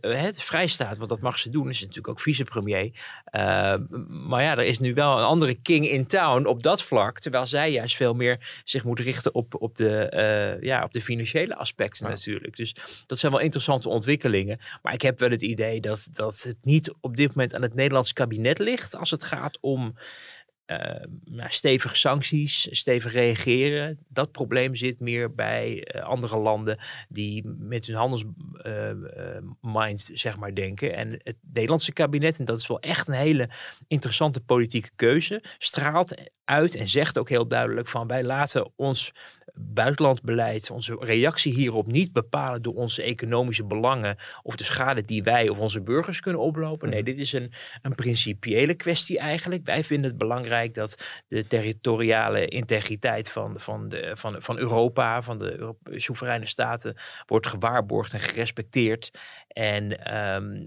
uh, 0.01 0.29
vrij 0.33 0.67
staat, 0.67 0.97
want 0.97 1.09
dat 1.09 1.21
mag 1.21 1.39
ze 1.39 1.51
doen. 1.51 1.69
Is 1.69 1.81
natuurlijk 1.81 2.09
ook 2.09 2.21
vicepremier. 2.21 2.61
Uh, 2.83 3.75
maar 4.09 4.43
ja, 4.43 4.53
er 4.53 4.65
is 4.65 4.79
nu 4.79 4.95
wel 4.95 5.19
een 5.19 5.25
andere 5.25 5.55
king 5.55 5.89
in 5.89 6.07
town 6.07 6.47
op 6.47 6.63
dat 6.63 6.83
vlak. 6.83 7.21
Terwijl 7.21 7.47
zij 7.47 7.73
juist 7.73 7.97
veel 7.97 8.15
meer 8.15 8.63
zich 8.65 8.85
moet 8.85 9.01
richten 9.01 9.35
op, 9.35 9.55
op, 9.59 9.77
de, 9.77 10.13
uh, 10.59 10.63
ja, 10.63 10.85
op 10.85 10.93
de 10.93 11.03
financiële 11.03 11.57
aspecten 11.57 12.07
ja. 12.07 12.13
natuurlijk. 12.13 12.57
Dus 12.57 12.77
dat 13.07 13.19
zijn 13.19 13.33
wel 13.33 13.41
interessante 13.41 13.89
ontwikkelingen. 13.89 14.59
Maar 14.83 14.95
ik 14.95 15.03
heb 15.03 15.19
wel 15.19 15.31
het 15.31 15.43
idee 15.43 15.81
dat, 15.81 16.09
dat 16.13 16.43
het 16.43 16.57
niet 16.63 16.95
op 17.01 17.17
dit 17.17 17.35
moment 17.35 17.55
aan 17.55 17.63
het 17.63 17.75
Nederlands 17.75 18.13
kabinet 18.13 18.59
ligt 18.59 18.97
als 18.97 19.11
het 19.11 19.25
gaat 19.25 19.59
om 19.61 19.95
nou, 21.25 21.51
stevige 21.51 21.97
sancties, 21.97 22.69
stevig 22.71 23.13
reageren. 23.13 23.99
Dat 24.09 24.33
probleem 24.33 24.77
zit 24.77 25.01
meer 25.01 25.35
bij 25.35 25.89
uh, 25.95 26.03
andere 26.03 26.37
landen 26.37 26.79
die 27.09 27.47
met 27.59 27.87
hun 27.87 27.97
handelsmind 27.97 30.11
uh, 30.11 30.17
zeg 30.17 30.37
maar 30.37 30.55
denken. 30.55 30.95
En 30.95 31.21
het 31.23 31.37
Nederlandse 31.53 31.93
kabinet, 31.93 32.39
en 32.39 32.45
dat 32.45 32.59
is 32.59 32.67
wel 32.67 32.81
echt 32.81 33.09
een 33.09 33.15
hele 33.15 33.51
interessante 33.89 34.41
politieke 34.41 34.91
keuze, 34.97 35.43
straalt 35.59 36.15
uit 36.45 36.75
en 36.75 36.89
zegt 36.89 37.19
ook 37.19 37.29
heel 37.29 37.49
duidelijk 37.49 37.89
van 37.89 38.07
wij 38.07 38.25
laten 38.25 38.73
ons 38.77 39.13
buitenlandbeleid, 39.55 40.71
onze 40.71 40.97
reactie 41.01 41.53
hierop 41.53 41.87
niet 41.87 42.13
bepalen 42.13 42.63
door 42.63 42.75
onze 42.75 43.03
economische 43.03 43.65
belangen 43.65 44.17
of 44.43 44.57
de 44.57 44.65
schade 44.65 45.05
die 45.05 45.23
wij 45.23 45.49
of 45.49 45.59
onze 45.59 45.83
burgers 45.83 46.21
kunnen 46.21 46.41
oplopen. 46.41 46.91
Nee, 46.91 47.03
dit 47.03 47.19
is 47.19 47.33
een, 47.33 47.53
een 47.83 47.95
principiële 47.95 48.75
kwestie 48.75 49.19
eigenlijk. 49.19 49.65
Wij 49.65 49.85
vinden 49.85 50.11
het 50.11 50.19
belangrijk 50.19 50.75
dat 50.75 51.23
de 51.29 51.47
territoriale 51.47 52.47
integriteit 52.47 53.31
van, 53.31 53.61
van, 53.61 53.89
de, 53.89 54.13
van, 54.15 54.37
van 54.39 54.59
Europa, 54.59 55.23
van 55.23 55.39
de 55.39 55.75
soevereine 55.91 56.47
staten, 56.47 56.97
wordt 57.27 57.47
gewaarborgd 57.47 58.13
en 58.13 58.21
gerespecteerd. 58.21 59.11
En 59.53 60.15
um, 60.17 60.65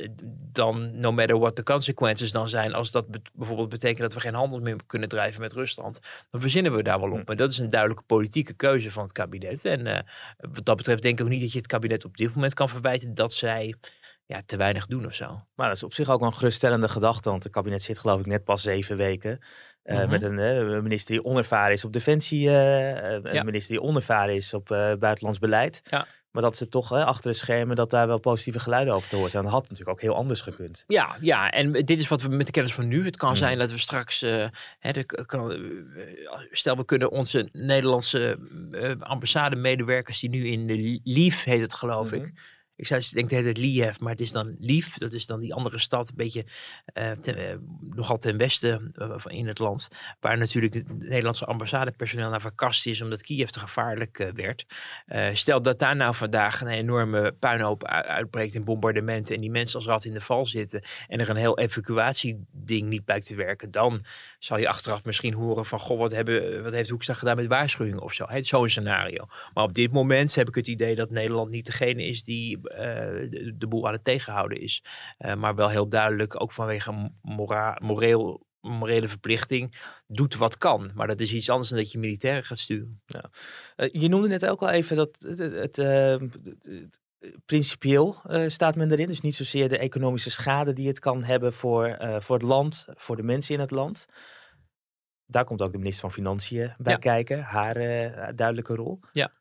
dan, 0.51 0.99
no 0.99 1.11
matter 1.11 1.39
what 1.39 1.55
the 1.55 1.63
consequences 1.63 2.31
dan 2.31 2.49
zijn, 2.49 2.73
als 2.73 2.91
dat 2.91 3.07
be 3.07 3.21
bijvoorbeeld 3.33 3.69
betekent 3.69 3.99
dat 3.99 4.13
we 4.13 4.19
geen 4.19 4.33
handel 4.33 4.59
meer 4.59 4.75
kunnen 4.85 5.09
drijven 5.09 5.41
met 5.41 5.53
Rusland, 5.53 5.99
dan 6.31 6.41
verzinnen 6.41 6.75
we 6.75 6.83
daar 6.83 6.99
wel 6.99 7.11
op. 7.11 7.29
En 7.29 7.37
dat 7.37 7.51
is 7.51 7.57
een 7.57 7.69
duidelijke 7.69 8.03
politieke 8.05 8.53
keuze 8.53 8.91
van 8.91 9.03
het 9.03 9.11
kabinet. 9.11 9.65
En 9.65 9.85
uh, 9.85 9.99
wat 10.37 10.65
dat 10.65 10.77
betreft 10.77 11.01
denk 11.01 11.19
ik 11.19 11.25
ook 11.25 11.31
niet 11.31 11.41
dat 11.41 11.51
je 11.51 11.57
het 11.57 11.67
kabinet 11.67 12.05
op 12.05 12.17
dit 12.17 12.35
moment 12.35 12.53
kan 12.53 12.69
verwijten 12.69 13.13
dat 13.13 13.33
zij 13.33 13.75
ja, 14.25 14.41
te 14.45 14.57
weinig 14.57 14.85
doen 14.85 15.05
of 15.05 15.13
zo. 15.13 15.41
Maar 15.55 15.67
dat 15.67 15.75
is 15.75 15.83
op 15.83 15.93
zich 15.93 16.09
ook 16.09 16.21
een 16.21 16.33
geruststellende 16.33 16.87
gedachte, 16.87 17.29
want 17.29 17.43
het 17.43 17.51
kabinet 17.51 17.83
zit 17.83 17.97
geloof 17.97 18.19
ik 18.19 18.25
net 18.25 18.43
pas 18.43 18.61
zeven 18.61 18.97
weken. 18.97 19.39
Uh, 19.83 19.95
mm 19.95 20.01
-hmm. 20.01 20.09
Met 20.09 20.23
een 20.23 20.37
uh, 20.37 20.81
minister 20.81 21.15
die 21.15 21.25
onervaren 21.25 21.73
is 21.73 21.85
op 21.85 21.93
defensie, 21.93 22.49
een 22.49 23.33
ja. 23.33 23.43
minister 23.43 23.75
die 23.75 23.83
onervaren 23.83 24.35
is 24.35 24.53
op 24.53 24.67
buitenlands 24.99 25.39
beleid. 25.39 25.81
Ja. 25.89 26.05
Maar 26.35 26.43
dat 26.43 26.57
ze 26.57 26.67
toch 26.67 26.89
hè, 26.89 27.05
achter 27.05 27.31
de 27.31 27.37
schermen, 27.37 27.75
dat 27.75 27.89
daar 27.89 28.07
wel 28.07 28.17
positieve 28.17 28.59
geluiden 28.59 28.93
over 28.93 29.09
te 29.09 29.15
horen 29.15 29.31
zijn. 29.31 29.43
Dat 29.43 29.51
had 29.51 29.61
natuurlijk 29.61 29.89
ook 29.89 30.01
heel 30.01 30.15
anders 30.15 30.41
gekund. 30.41 30.83
Ja, 30.87 31.15
ja, 31.21 31.49
en 31.49 31.71
dit 31.71 31.99
is 31.99 32.07
wat 32.07 32.21
we 32.21 32.29
met 32.29 32.45
de 32.45 32.51
kennis 32.51 32.73
van 32.73 32.87
nu. 32.87 33.05
Het 33.05 33.17
kan 33.17 33.29
mm. 33.29 33.35
zijn 33.35 33.57
dat 33.57 33.71
we 33.71 33.77
straks, 33.77 34.23
uh, 34.23 34.47
hè, 34.79 34.91
de, 34.91 35.05
kan, 35.25 35.57
stel 36.51 36.77
we 36.77 36.85
kunnen 36.85 37.11
onze 37.11 37.49
Nederlandse 37.51 38.37
uh, 38.71 38.91
ambassade 38.99 39.55
medewerkers 39.55 40.19
die 40.19 40.29
nu 40.29 40.47
in 40.47 40.67
de 40.67 40.99
LIEF 41.03 41.43
heet 41.43 41.61
het 41.61 41.73
geloof 41.73 42.11
mm 42.11 42.17
-hmm. 42.17 42.27
ik 42.27 42.33
ik 42.75 42.87
zou 42.87 43.01
denk 43.11 43.29
de 43.29 43.35
hele 43.35 43.53
tijd 43.53 43.57
Liev, 43.57 43.99
maar 43.99 44.11
het 44.11 44.21
is 44.21 44.31
dan 44.31 44.55
Lief. 44.59 44.97
Dat 44.97 45.13
is 45.13 45.25
dan 45.25 45.39
die 45.39 45.53
andere 45.53 45.79
stad, 45.79 46.09
een 46.09 46.15
beetje 46.15 46.45
ten, 47.21 47.39
uh, 47.39 47.55
nogal 47.95 48.17
ten 48.17 48.37
westen 48.37 48.91
uh, 48.97 49.15
in 49.27 49.47
het 49.47 49.59
land. 49.59 49.87
Waar 50.19 50.37
natuurlijk 50.37 50.73
het 50.73 50.99
Nederlandse 50.99 51.45
ambassadepersoneel 51.45 52.29
naar 52.29 52.41
verkast 52.41 52.87
is, 52.87 53.01
omdat 53.01 53.21
Kiev 53.21 53.49
te 53.49 53.59
gevaarlijk 53.59 54.31
werd. 54.35 54.65
stel 55.33 55.61
dat 55.61 55.79
daar 55.79 55.95
nou 55.95 56.15
vandaag 56.15 56.61
een 56.61 56.67
enorme 56.67 57.31
puinhoop 57.31 57.85
uitbreekt 57.85 58.53
in 58.53 58.63
bombardementen. 58.63 59.35
En 59.35 59.41
die 59.41 59.51
mensen 59.51 59.79
als 59.79 59.87
rat 59.87 60.05
in 60.05 60.13
de 60.13 60.21
val 60.21 60.45
zitten. 60.45 60.81
En 61.07 61.19
er 61.19 61.29
een 61.29 61.35
heel 61.35 61.57
evacuatieding 61.57 62.89
niet 62.89 63.05
blijkt 63.05 63.27
te 63.27 63.35
werken. 63.35 63.71
Dan 63.71 64.05
zal 64.39 64.57
je 64.57 64.67
achteraf 64.67 65.05
misschien 65.05 65.33
horen 65.33 65.65
van, 65.65 65.79
goh, 65.79 65.97
wat, 65.97 66.11
hebben, 66.11 66.63
wat 66.63 66.73
heeft 66.73 66.89
Hoekstra 66.89 67.13
gedaan 67.13 67.35
met 67.35 67.47
waarschuwingen 67.47 68.01
of 68.01 68.13
zo. 68.13 68.25
Zo'n 68.39 68.69
scenario. 68.69 69.27
Maar 69.53 69.63
op 69.63 69.73
dit 69.73 69.91
moment 69.91 70.35
heb 70.35 70.47
ik 70.47 70.55
het 70.55 70.67
idee 70.67 70.95
dat 70.95 71.09
Nederland 71.09 71.49
niet 71.49 71.65
degene 71.65 72.05
is 72.05 72.23
die 72.23 72.57
eh, 72.57 72.64
de, 73.29 73.53
de, 73.57 73.67
boel 73.67 73.87
aan 73.87 73.93
het 73.93 74.03
tegenhouden 74.03 74.61
is. 74.61 74.83
Eh, 75.17 75.35
maar 75.35 75.55
wel 75.55 75.69
heel 75.69 75.89
duidelijk, 75.89 76.41
ook 76.41 76.53
vanwege 76.53 77.11
mora 77.21 77.77
moreel 77.81 78.43
morele 78.61 79.07
verplichting 79.07 79.75
doet 80.07 80.35
wat 80.35 80.57
kan. 80.57 80.91
Maar 80.95 81.07
dat 81.07 81.19
is 81.19 81.33
iets 81.33 81.49
anders 81.49 81.69
dan 81.69 81.77
dat 81.77 81.91
je 81.91 81.99
militairen 81.99 82.43
gaat 82.43 82.57
sturen. 82.57 83.01
Ja. 83.05 83.29
Uh, 83.77 84.01
je 84.01 84.07
noemde 84.07 84.27
net 84.27 84.45
ook 84.45 84.61
al 84.61 84.69
even 84.69 84.95
dat 84.95 85.15
het, 85.19 85.37
het, 85.37 85.75
het 85.75 86.99
principieel 87.45 88.21
uh, 88.27 88.49
staat 88.49 88.75
men 88.75 88.91
erin. 88.91 89.07
Dus 89.07 89.21
niet 89.21 89.35
zozeer 89.35 89.69
de 89.69 89.77
economische 89.77 90.29
schade 90.29 90.73
die 90.73 90.87
het 90.87 90.99
kan 90.99 91.23
hebben 91.23 91.53
voor, 91.53 91.97
voor 92.19 92.35
het 92.35 92.45
land, 92.45 92.85
voor 92.89 93.15
de 93.15 93.23
mensen 93.23 93.55
in 93.55 93.59
het 93.59 93.71
land. 93.71 94.05
Daar 95.25 95.45
komt 95.45 95.61
ook 95.61 95.71
de 95.71 95.77
minister 95.77 96.01
van 96.01 96.13
Financiën 96.13 96.73
bij 96.77 96.93
ja. 96.93 96.99
kijken, 96.99 97.41
haar 97.41 97.75
duidelijke 98.35 98.75
rol. 98.75 98.99
Ja. 99.11 99.31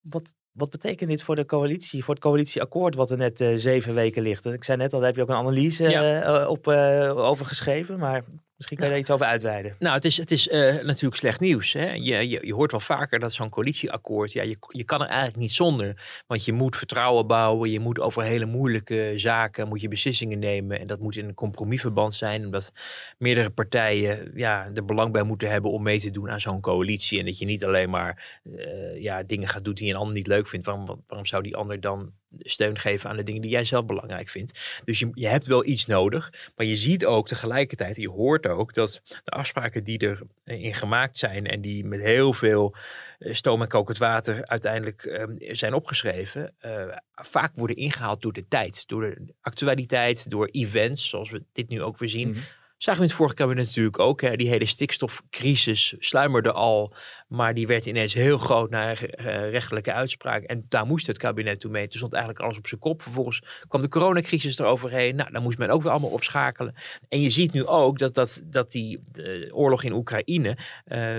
Wat, 0.00 0.34
wat 0.54 0.70
betekent 0.70 1.10
dit 1.10 1.22
voor 1.22 1.36
de 1.36 1.44
coalitie, 1.44 2.04
voor 2.04 2.14
het 2.14 2.22
coalitieakkoord 2.22 2.94
wat 2.94 3.10
er 3.10 3.16
net 3.16 3.40
uh, 3.40 3.50
zeven 3.54 3.94
weken 3.94 4.22
ligt? 4.22 4.46
Ik 4.46 4.64
zei 4.64 4.78
net 4.78 4.92
al, 4.92 4.98
daar 4.98 5.08
heb 5.08 5.16
je 5.16 5.22
ook 5.22 5.28
een 5.28 5.34
analyse 5.34 5.88
ja. 5.88 6.42
uh, 6.42 6.48
op, 6.48 6.66
uh, 6.66 7.16
over 7.16 7.46
geschreven, 7.46 7.98
maar 7.98 8.24
Misschien 8.56 8.78
kan 8.78 8.86
je 8.86 8.92
daar 8.92 9.02
iets 9.02 9.10
over 9.10 9.26
uitweiden. 9.26 9.76
Nou, 9.78 9.94
het 9.94 10.04
is, 10.04 10.16
het 10.16 10.30
is 10.30 10.48
uh, 10.48 10.82
natuurlijk 10.82 11.16
slecht 11.16 11.40
nieuws. 11.40 11.72
Hè? 11.72 11.92
Je, 11.92 12.28
je, 12.28 12.46
je 12.46 12.54
hoort 12.54 12.70
wel 12.70 12.80
vaker 12.80 13.18
dat 13.18 13.32
zo'n 13.32 13.48
coalitieakkoord, 13.48 14.32
ja, 14.32 14.42
je, 14.42 14.56
je 14.68 14.84
kan 14.84 15.00
er 15.00 15.06
eigenlijk 15.06 15.36
niet 15.36 15.52
zonder. 15.52 16.22
Want 16.26 16.44
je 16.44 16.52
moet 16.52 16.76
vertrouwen 16.76 17.26
bouwen, 17.26 17.70
je 17.70 17.80
moet 17.80 18.00
over 18.00 18.22
hele 18.22 18.46
moeilijke 18.46 19.12
zaken, 19.16 19.68
moet 19.68 19.80
je 19.80 19.88
beslissingen 19.88 20.38
nemen. 20.38 20.80
En 20.80 20.86
dat 20.86 21.00
moet 21.00 21.16
in 21.16 21.28
een 21.28 21.34
compromisverband 21.34 22.14
zijn, 22.14 22.44
omdat 22.44 22.72
meerdere 23.18 23.50
partijen 23.50 24.30
ja, 24.34 24.70
er 24.74 24.84
belang 24.84 25.12
bij 25.12 25.22
moeten 25.22 25.50
hebben 25.50 25.70
om 25.70 25.82
mee 25.82 26.00
te 26.00 26.10
doen 26.10 26.30
aan 26.30 26.40
zo'n 26.40 26.60
coalitie. 26.60 27.18
En 27.18 27.24
dat 27.24 27.38
je 27.38 27.44
niet 27.44 27.64
alleen 27.64 27.90
maar 27.90 28.40
uh, 28.44 29.02
ja, 29.02 29.22
dingen 29.22 29.48
gaat 29.48 29.64
doen 29.64 29.74
die 29.74 29.90
een 29.90 29.98
ander 29.98 30.14
niet 30.14 30.26
leuk 30.26 30.48
vindt. 30.48 30.66
Waarom, 30.66 31.02
waarom 31.06 31.26
zou 31.26 31.42
die 31.42 31.56
ander 31.56 31.80
dan 31.80 32.12
steun 32.38 32.78
geven 32.78 33.10
aan 33.10 33.16
de 33.16 33.22
dingen 33.22 33.42
die 33.42 33.50
jij 33.50 33.64
zelf 33.64 33.86
belangrijk 33.86 34.28
vindt. 34.28 34.58
Dus 34.84 34.98
je, 34.98 35.10
je 35.12 35.26
hebt 35.26 35.46
wel 35.46 35.64
iets 35.64 35.86
nodig, 35.86 36.32
maar 36.56 36.66
je 36.66 36.76
ziet 36.76 37.06
ook 37.06 37.28
tegelijkertijd, 37.28 37.96
je 37.96 38.10
hoort 38.10 38.46
ook 38.46 38.74
dat 38.74 39.02
de 39.24 39.30
afspraken 39.30 39.84
die 39.84 40.18
erin 40.44 40.74
gemaakt 40.74 41.18
zijn 41.18 41.46
en 41.46 41.60
die 41.60 41.84
met 41.84 42.00
heel 42.00 42.32
veel 42.32 42.76
eh, 43.18 43.34
stoom 43.34 43.62
en 43.62 43.68
kokend 43.68 43.98
water 43.98 44.46
uiteindelijk 44.46 45.04
um, 45.04 45.36
zijn 45.38 45.74
opgeschreven, 45.74 46.54
uh, 46.60 46.96
vaak 47.14 47.52
worden 47.54 47.76
ingehaald 47.76 48.22
door 48.22 48.32
de 48.32 48.48
tijd, 48.48 48.88
door 48.88 49.00
de 49.00 49.34
actualiteit, 49.40 50.30
door 50.30 50.48
events, 50.50 51.08
zoals 51.08 51.30
we 51.30 51.42
dit 51.52 51.68
nu 51.68 51.82
ook 51.82 51.98
weer 51.98 52.08
zien. 52.08 52.32
-hmm. 52.32 52.42
Zagen 52.84 53.00
we 53.00 53.06
in 53.06 53.12
het 53.12 53.20
vorige 53.20 53.36
kabinet 53.36 53.66
natuurlijk 53.66 53.98
ook. 53.98 54.20
Hè, 54.20 54.36
die 54.36 54.48
hele 54.48 54.66
stikstofcrisis 54.66 55.94
sluimerde 55.98 56.52
al. 56.52 56.94
Maar 57.28 57.54
die 57.54 57.66
werd 57.66 57.86
ineens 57.86 58.14
heel 58.14 58.38
groot 58.38 58.70
naar 58.70 59.02
uh, 59.02 59.50
rechtelijke 59.50 59.92
uitspraak. 59.92 60.42
En 60.42 60.66
daar 60.68 60.86
moest 60.86 61.06
het 61.06 61.18
kabinet 61.18 61.60
toe 61.60 61.70
mee. 61.70 61.88
Toen 61.88 61.98
stond 61.98 62.12
eigenlijk 62.12 62.44
alles 62.44 62.58
op 62.58 62.66
zijn 62.66 62.80
kop. 62.80 63.02
Vervolgens 63.02 63.42
kwam 63.68 63.80
de 63.80 63.88
coronacrisis 63.88 64.58
eroverheen. 64.58 65.16
Nou, 65.16 65.30
dan 65.30 65.42
moest 65.42 65.58
men 65.58 65.70
ook 65.70 65.82
weer 65.82 65.90
allemaal 65.90 66.10
opschakelen. 66.10 66.74
En 67.08 67.20
je 67.20 67.30
ziet 67.30 67.52
nu 67.52 67.66
ook 67.66 67.98
dat, 67.98 68.14
dat, 68.14 68.42
dat 68.44 68.70
die 68.70 69.02
oorlog 69.50 69.82
in 69.82 69.92
Oekraïne 69.92 70.58
uh, 70.88 71.16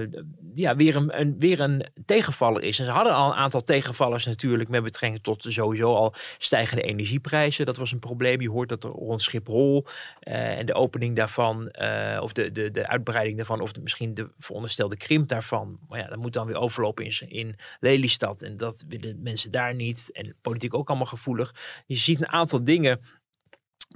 ja, 0.56 0.76
weer, 0.76 0.96
een, 0.96 1.36
weer 1.40 1.60
een 1.60 1.86
tegenvaller 2.06 2.64
is. 2.64 2.80
En 2.80 2.86
ze 2.86 2.92
hadden 2.92 3.14
al 3.14 3.28
een 3.28 3.38
aantal 3.38 3.62
tegenvallers 3.62 4.26
natuurlijk 4.26 4.70
met 4.70 4.84
betrekking 4.84 5.24
tot 5.24 5.46
sowieso 5.48 5.96
al 5.96 6.14
stijgende 6.38 6.84
energieprijzen. 6.84 7.66
Dat 7.66 7.78
was 7.78 7.92
een 7.92 8.00
probleem. 8.00 8.42
Je 8.42 8.50
hoort 8.50 8.70
dat 8.70 8.84
er 8.84 8.90
rond 8.90 9.22
Schiphol 9.22 9.86
uh, 10.24 10.58
en 10.58 10.66
de 10.66 10.74
opening 10.74 11.16
daarvan 11.16 11.55
uh, 11.62 12.20
of 12.22 12.34
de, 12.34 12.52
de, 12.52 12.72
de 12.72 12.88
uitbreiding 12.88 13.38
daarvan, 13.38 13.62
of 13.62 13.72
de, 13.72 13.82
misschien 13.82 14.14
de 14.14 14.30
veronderstelde 14.38 14.98
krimp 14.98 15.28
daarvan. 15.28 15.80
Maar 15.88 16.00
ja, 16.00 16.08
dat 16.08 16.18
moet 16.18 16.34
dan 16.34 16.48
weer 16.48 16.58
overlopen 16.58 17.06
in, 17.06 17.30
in 17.30 17.56
Lelystad. 17.80 18.42
En 18.42 18.58
dat 18.58 18.86
willen 18.88 19.22
mensen 19.22 19.52
daar 19.52 19.76
niet. 19.76 20.10
En 20.12 20.36
politiek 20.42 20.74
ook 20.74 20.90
allemaal 20.90 21.08
gevoelig. 21.08 21.56
Je 21.86 21.96
ziet 21.96 22.20
een 22.20 22.28
aantal 22.28 22.64
dingen 22.64 23.00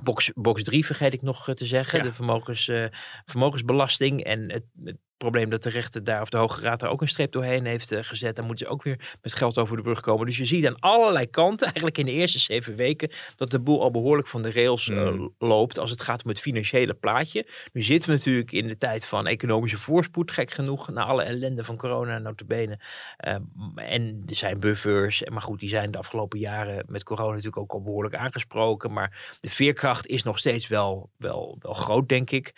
Box, 0.03 0.31
box 0.35 0.63
3 0.63 0.85
vergeet 0.85 1.13
ik 1.13 1.21
nog 1.21 1.53
te 1.53 1.65
zeggen. 1.65 1.97
Ja. 1.99 2.05
De 2.05 2.13
vermogens, 2.13 2.67
uh, 2.67 2.85
vermogensbelasting 3.25 4.23
en 4.23 4.51
het, 4.51 4.65
het, 4.83 4.97
probleem 5.19 5.49
dat 5.49 5.63
de 5.63 5.69
rechter 5.69 6.03
daar 6.03 6.21
of 6.21 6.29
de 6.29 6.37
Hoge 6.37 6.61
Raad 6.61 6.79
daar 6.79 6.89
ook 6.89 7.01
een 7.01 7.07
streep 7.07 7.31
doorheen 7.31 7.65
heeft 7.65 7.91
uh, 7.91 7.99
gezet. 8.01 8.35
Dan 8.35 8.45
moeten 8.45 8.65
ze 8.65 8.71
ook 8.71 8.83
weer 8.83 9.17
met 9.21 9.33
geld 9.33 9.57
over 9.57 9.75
de 9.75 9.81
brug 9.81 10.01
komen. 10.01 10.25
Dus 10.25 10.37
je 10.37 10.45
ziet 10.45 10.67
aan 10.67 10.79
allerlei 10.79 11.29
kanten, 11.29 11.65
eigenlijk 11.65 11.97
in 11.97 12.05
de 12.05 12.11
eerste 12.11 12.39
zeven 12.39 12.75
weken, 12.75 13.11
dat 13.35 13.51
de 13.51 13.59
boel 13.59 13.81
al 13.81 13.91
behoorlijk 13.91 14.27
van 14.27 14.41
de 14.41 14.51
rails 14.51 14.87
uh, 14.87 15.09
mm. 15.09 15.33
loopt 15.37 15.79
als 15.79 15.91
het 15.91 16.01
gaat 16.01 16.23
om 16.23 16.29
het 16.29 16.39
financiële 16.39 16.93
plaatje. 16.93 17.47
Nu 17.73 17.81
zitten 17.81 18.09
we 18.09 18.15
natuurlijk 18.15 18.51
in 18.51 18.67
de 18.67 18.77
tijd 18.77 19.07
van 19.07 19.27
economische 19.27 19.77
voorspoed, 19.77 20.31
gek 20.31 20.51
genoeg, 20.51 20.89
na 20.89 21.03
alle 21.03 21.23
ellende 21.23 21.63
van 21.63 21.77
corona 21.77 22.17
notabene. 22.17 22.79
Uh, 23.27 23.35
en 23.75 24.23
er 24.27 24.35
zijn 24.35 24.59
buffers, 24.59 25.23
maar 25.23 25.41
goed, 25.41 25.59
die 25.59 25.69
zijn 25.69 25.91
de 25.91 25.97
afgelopen 25.97 26.39
jaren 26.39 26.85
met 26.87 27.03
corona 27.03 27.29
natuurlijk 27.29 27.57
ook 27.57 27.71
al 27.71 27.81
behoorlijk 27.81 28.15
aangesproken. 28.15 28.93
Maar 28.93 29.37
de 29.39 29.49
veerkracht 29.49 30.07
is 30.07 30.23
nog 30.23 30.39
steeds 30.39 30.67
wel, 30.67 31.09
wel, 31.17 31.57
wel 31.59 31.73
groot, 31.73 32.09
denk 32.09 32.31
ik. 32.31 32.53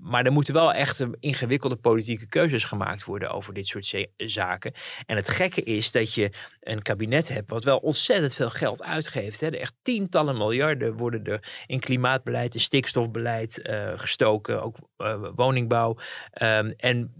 Maar 0.00 0.24
er 0.24 0.32
moeten 0.32 0.54
wel 0.54 0.72
echt 0.72 1.00
een 1.00 1.16
ingewikkelde 1.20 1.76
politieke 1.90 2.26
keuzes 2.26 2.64
gemaakt 2.64 3.04
worden 3.04 3.30
over 3.30 3.54
dit 3.54 3.66
soort 3.66 4.06
zaken. 4.16 4.72
En 5.06 5.16
het 5.16 5.28
gekke 5.28 5.62
is 5.62 5.92
dat 5.92 6.14
je 6.14 6.30
een 6.60 6.82
kabinet 6.82 7.28
hebt 7.28 7.50
wat 7.50 7.64
wel 7.64 7.78
ontzettend 7.78 8.34
veel 8.34 8.50
geld 8.50 8.82
uitgeeft. 8.82 9.40
Hè. 9.40 9.48
echt 9.48 9.74
tientallen 9.82 10.36
miljarden 10.36 10.96
worden 10.96 11.24
er 11.24 11.64
in 11.66 11.80
klimaatbeleid, 11.80 12.54
in 12.54 12.60
stikstofbeleid 12.60 13.60
uh, 13.62 13.92
gestoken, 13.96 14.62
ook 14.62 14.76
uh, 14.98 15.28
woningbouw. 15.34 15.96
Um, 16.42 16.74
en 16.76 17.12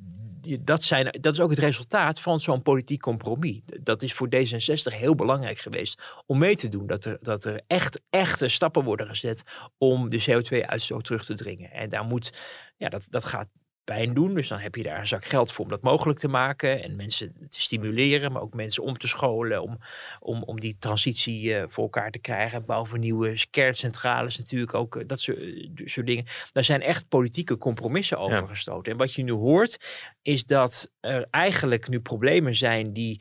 dat, 0.61 0.85
zijn, 0.85 1.17
dat 1.21 1.33
is 1.33 1.41
ook 1.41 1.51
het 1.51 1.59
resultaat 1.59 2.21
van 2.21 2.41
zo'n 2.41 2.63
politiek 2.63 3.01
compromis. 3.01 3.61
Dat 3.65 4.03
is 4.03 4.15
voor 4.15 4.29
D66 4.29 4.97
heel 4.97 5.15
belangrijk 5.15 5.59
geweest 5.59 6.23
om 6.27 6.39
mee 6.39 6.57
te 6.57 6.69
doen. 6.69 6.87
Dat 6.87 7.05
er, 7.05 7.19
dat 7.21 7.45
er 7.45 7.61
echt, 7.67 8.01
echte 8.11 8.49
stappen 8.49 8.85
worden 8.85 9.07
gezet 9.07 9.43
om 9.79 10.09
de 10.09 10.25
CO2-uitstoot 10.31 11.05
terug 11.05 11.25
te 11.25 11.35
dringen. 11.35 11.71
En 11.71 11.89
daar 11.89 12.05
moet, 12.05 12.33
ja, 12.77 12.89
dat, 12.89 13.07
dat 13.09 13.25
gaat 13.25 13.49
pijn 13.87 14.15
doen. 14.15 14.35
Dus 14.35 14.49
dan 14.49 14.59
heb 14.59 14.75
je 14.75 14.83
daar 14.83 14.99
een 14.99 15.07
zak 15.07 15.25
geld 15.25 15.53
voor 15.53 15.65
om 15.65 15.71
dat 15.71 15.83
mogelijk 15.83 16.19
te 16.19 16.29
maken. 16.29 16.83
En 16.83 16.97
mensen 16.97 17.49
te 17.49 17.61
stimuleren, 17.61 18.33
maar 18.33 18.43
ook 18.43 18.55
mensen 18.55 18.83
om 18.83 18.99
te 18.99 19.09
scholen. 19.09 19.63
Om, 19.63 19.79
om, 20.21 20.43
om 20.43 20.61
die 20.61 20.77
transitie 20.79 21.43
uh, 21.43 21.65
voor 21.69 21.85
elkaar 21.85 22.11
te 22.11 22.19
krijgen. 22.19 22.65
Bouw 22.65 22.85
van 22.85 23.01
nieuwe 23.01 23.45
kerncentrales 23.51 24.39
natuurlijk 24.39 24.75
ook. 24.75 24.97
Uh, 24.97 25.03
dat 25.07 25.21
soort, 25.21 25.39
uh, 25.39 25.87
soort, 25.87 26.07
dingen. 26.07 26.25
Daar 26.53 26.65
zijn 26.65 26.83
echt 26.83 27.09
politieke 27.09 27.59
compromissen 27.59 28.19
over 28.19 28.37
ja. 28.37 28.47
gestoten. 28.47 28.93
En 28.93 28.99
wat 28.99 29.13
je 29.13 29.23
nu 29.23 29.33
hoort, 29.33 29.79
is 30.23 30.45
dat 30.45 30.91
er 31.01 31.27
eigenlijk 31.31 31.89
nu 31.89 32.01
problemen 32.01 32.57
zijn 32.57 32.93
die 32.93 33.21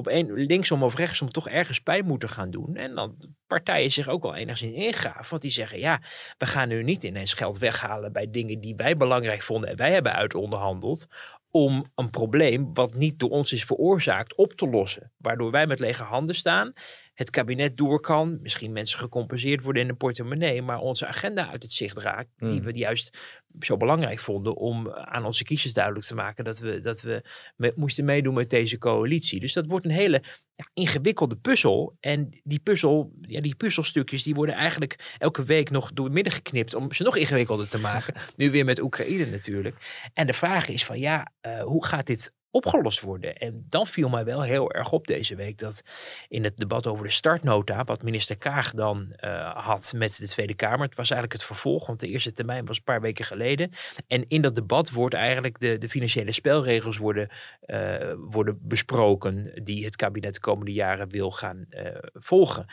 op 0.00 0.06
een, 0.06 0.32
linksom 0.32 0.82
of 0.82 0.96
rechtsom 0.96 1.30
toch 1.30 1.48
ergens 1.48 1.80
pijn 1.80 2.06
moeten 2.06 2.28
gaan 2.28 2.50
doen. 2.50 2.76
En 2.76 2.94
dan 2.94 3.16
partijen 3.46 3.90
zich 3.90 4.08
ook 4.08 4.22
wel 4.22 4.34
enigszins 4.34 4.74
ingaven. 4.74 5.30
Want 5.30 5.42
die 5.42 5.50
zeggen, 5.50 5.78
ja, 5.78 6.00
we 6.38 6.46
gaan 6.46 6.68
nu 6.68 6.82
niet 6.82 7.02
ineens 7.02 7.32
geld 7.32 7.58
weghalen 7.58 8.12
bij 8.12 8.30
dingen 8.30 8.60
die 8.60 8.74
wij 8.76 8.96
belangrijk 8.96 9.42
vonden 9.42 9.70
en 9.70 9.76
wij 9.76 9.92
hebben 9.92 10.12
uitonderhandeld. 10.12 11.06
Om 11.50 11.84
een 11.94 12.10
probleem 12.10 12.74
wat 12.74 12.94
niet 12.94 13.18
door 13.18 13.30
ons 13.30 13.52
is 13.52 13.64
veroorzaakt 13.64 14.34
op 14.34 14.52
te 14.52 14.68
lossen. 14.68 15.12
Waardoor 15.16 15.50
wij 15.50 15.66
met 15.66 15.78
lege 15.78 16.02
handen 16.02 16.34
staan 16.34 16.72
het 17.20 17.30
kabinet 17.30 17.76
door 17.76 18.00
kan. 18.00 18.38
Misschien 18.42 18.72
mensen 18.72 18.98
gecompenseerd 18.98 19.62
worden 19.62 19.82
in 19.82 19.88
de 19.88 19.94
portemonnee. 19.94 20.62
Maar 20.62 20.78
onze 20.78 21.06
agenda 21.06 21.50
uit 21.50 21.62
het 21.62 21.72
zicht 21.72 21.98
raakt. 21.98 22.28
Mm. 22.36 22.48
Die 22.48 22.62
we 22.62 22.72
juist 22.72 23.18
zo 23.60 23.76
belangrijk 23.76 24.18
vonden 24.18 24.56
om 24.56 24.90
aan 24.90 25.24
onze 25.24 25.44
kiezers 25.44 25.72
duidelijk 25.72 26.06
te 26.06 26.14
maken. 26.14 26.44
Dat 26.44 26.58
we, 26.58 26.80
dat 26.80 27.00
we 27.00 27.22
me, 27.56 27.72
moesten 27.76 28.04
meedoen 28.04 28.34
met 28.34 28.50
deze 28.50 28.78
coalitie. 28.78 29.40
Dus 29.40 29.52
dat 29.52 29.66
wordt 29.66 29.84
een 29.84 29.90
hele 29.90 30.22
ja, 30.54 30.68
ingewikkelde 30.74 31.36
puzzel. 31.36 31.96
En 32.00 32.40
die 32.42 32.58
puzzel, 32.58 33.12
ja, 33.20 33.40
die 33.40 33.54
puzzelstukjes 33.54 34.22
die 34.22 34.34
worden 34.34 34.54
eigenlijk 34.54 35.14
elke 35.18 35.44
week 35.44 35.70
nog 35.70 35.92
door 35.92 36.10
midden 36.10 36.32
geknipt. 36.32 36.74
Om 36.74 36.92
ze 36.92 37.02
nog 37.02 37.16
ingewikkelder 37.16 37.68
te 37.68 37.78
maken. 37.78 38.14
nu 38.36 38.50
weer 38.50 38.64
met 38.64 38.80
Oekraïne 38.80 39.26
natuurlijk. 39.26 40.10
En 40.14 40.26
de 40.26 40.32
vraag 40.32 40.68
is 40.68 40.84
van 40.84 40.98
ja, 40.98 41.32
uh, 41.46 41.62
hoe 41.62 41.86
gaat 41.86 42.06
dit 42.06 42.32
opgelost 42.50 43.00
worden. 43.00 43.36
En 43.36 43.66
dan 43.68 43.86
viel 43.86 44.08
mij 44.08 44.24
wel 44.24 44.42
heel 44.42 44.72
erg 44.72 44.92
op 44.92 45.06
deze 45.06 45.34
week 45.34 45.58
dat 45.58 45.82
in 46.28 46.44
het 46.44 46.56
debat 46.56 46.86
over 46.86 47.04
de 47.04 47.10
startnota, 47.10 47.84
wat 47.84 48.02
minister 48.02 48.38
Kaag 48.38 48.72
dan 48.72 49.12
uh, 49.24 49.56
had 49.56 49.92
met 49.96 50.16
de 50.16 50.28
Tweede 50.28 50.54
Kamer, 50.54 50.86
het 50.86 50.96
was 50.96 51.10
eigenlijk 51.10 51.40
het 51.40 51.50
vervolg, 51.50 51.86
want 51.86 52.00
de 52.00 52.08
eerste 52.08 52.32
termijn 52.32 52.64
was 52.64 52.76
een 52.76 52.82
paar 52.82 53.00
weken 53.00 53.24
geleden. 53.24 53.70
En 54.06 54.24
in 54.28 54.42
dat 54.42 54.54
debat 54.54 54.90
wordt 54.90 55.14
eigenlijk 55.14 55.60
de, 55.60 55.78
de 55.78 55.88
financiële 55.88 56.32
spelregels 56.32 56.98
worden, 56.98 57.28
uh, 57.66 58.12
worden 58.16 58.58
besproken 58.62 59.60
die 59.64 59.84
het 59.84 59.96
kabinet 59.96 60.34
de 60.34 60.40
komende 60.40 60.72
jaren 60.72 61.08
wil 61.08 61.30
gaan 61.30 61.66
uh, 61.70 61.82
volgen. 62.12 62.66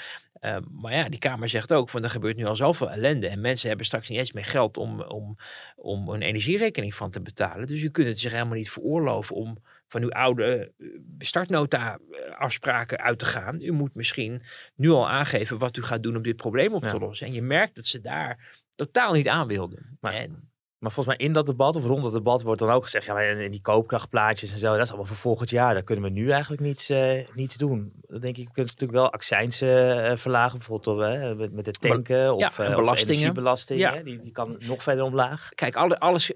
Maar 0.72 0.94
ja, 0.94 1.10
die 1.10 1.20
Kamer 1.20 1.50
zegt 1.50 1.74
ook 1.74 1.90
van 1.90 2.04
er 2.04 2.10
gebeurt 2.10 2.36
nu 2.36 2.46
al 2.46 2.56
zoveel 2.56 2.92
ellende. 2.92 3.28
En 3.28 3.42
mensen 3.42 3.68
hebben 3.68 3.86
straks 3.86 4.10
niet 4.10 4.18
eens 4.18 4.32
meer 4.32 4.46
geld 4.46 4.78
om, 4.78 5.02
om, 5.02 5.38
om 5.76 6.10
een 6.10 6.22
energierekening 6.22 6.96
van 6.96 7.12
te 7.12 7.22
betalen. 7.22 7.68
Dus 7.68 7.82
u 7.82 7.90
kunt 7.90 8.08
het 8.08 8.20
zich 8.20 8.32
helemaal 8.32 8.56
niet 8.56 8.72
veroorloven 8.72 9.36
om 9.36 9.58
van 9.88 10.02
uw 10.02 10.12
oude 10.12 10.72
startnota 11.18 12.00
afspraken 12.38 13.00
uit 13.00 13.20
te 13.20 13.26
gaan. 13.26 13.62
U 13.62 13.72
moet 13.72 13.96
misschien 13.96 14.42
nu 14.76 14.90
al 14.90 15.10
aangeven 15.10 15.58
wat 15.58 15.78
u 15.78 15.84
gaat 15.84 16.04
doen 16.04 16.16
om 16.16 16.22
dit 16.22 16.36
probleem 16.36 16.74
op 16.74 16.84
te 16.84 17.00
lossen. 17.00 17.28
En 17.28 17.34
je 17.34 17.42
merkt 17.42 17.76
dat 17.76 17.86
ze 17.86 18.02
daar 18.02 18.64
totaal 18.76 19.14
niet 19.14 19.28
aan 19.28 19.48
wilden. 19.48 19.98
Maar, 20.02 20.14
en, 20.14 20.52
maar 20.78 20.92
volgens 20.92 21.18
mij 21.18 21.28
in 21.28 21.34
dat 21.34 21.46
debat 21.46 21.76
of 21.76 21.86
rond 21.86 22.04
dat 22.04 22.12
debat 22.12 22.42
wordt 22.42 22.60
dan 22.60 22.70
ook 22.70 22.84
gezegd, 22.84 23.06
ja, 23.06 23.22
en 23.22 23.52
die 23.52 23.62
koopkrachtplaatjes 23.62 24.54
en 24.54 24.60
zo, 24.60 24.72
dat 24.72 24.82
is 24.82 24.88
allemaal 24.88 25.08
voor 25.08 25.16
volgend 25.16 25.50
jaar. 25.50 25.74
Daar 25.74 25.84
kunnen 25.84 26.06
we 26.06 26.20
nu 26.20 26.32
eigenlijk 26.32 26.62
niets, 26.62 26.90
uh, 26.90 27.28
niets 27.34 27.58
doen. 27.58 27.94
Dan 28.02 28.20
denk 28.20 28.38
ik, 28.38 28.48
we 28.48 28.54
kunnen 28.54 28.74
natuurlijk 28.74 29.00
wel 29.00 29.12
accijns 29.12 29.62
uh, 29.62 30.16
verlagen, 30.16 30.58
bijvoorbeeld 30.58 31.00
uh, 31.00 31.34
met, 31.34 31.54
met 31.54 31.66
de 31.66 31.72
tanken 31.72 32.36
of, 32.36 32.58
ja, 32.58 32.76
belastingen. 32.76 33.34
belasting. 33.34 33.80
Ja. 33.80 34.04
Die, 34.04 34.22
die 34.22 34.32
kan 34.32 34.56
nog 34.60 34.84
verder 34.84 35.04
omlaag. 35.04 35.50
Kijk, 35.50 35.76
alle, 35.76 36.00
alles 36.00 36.34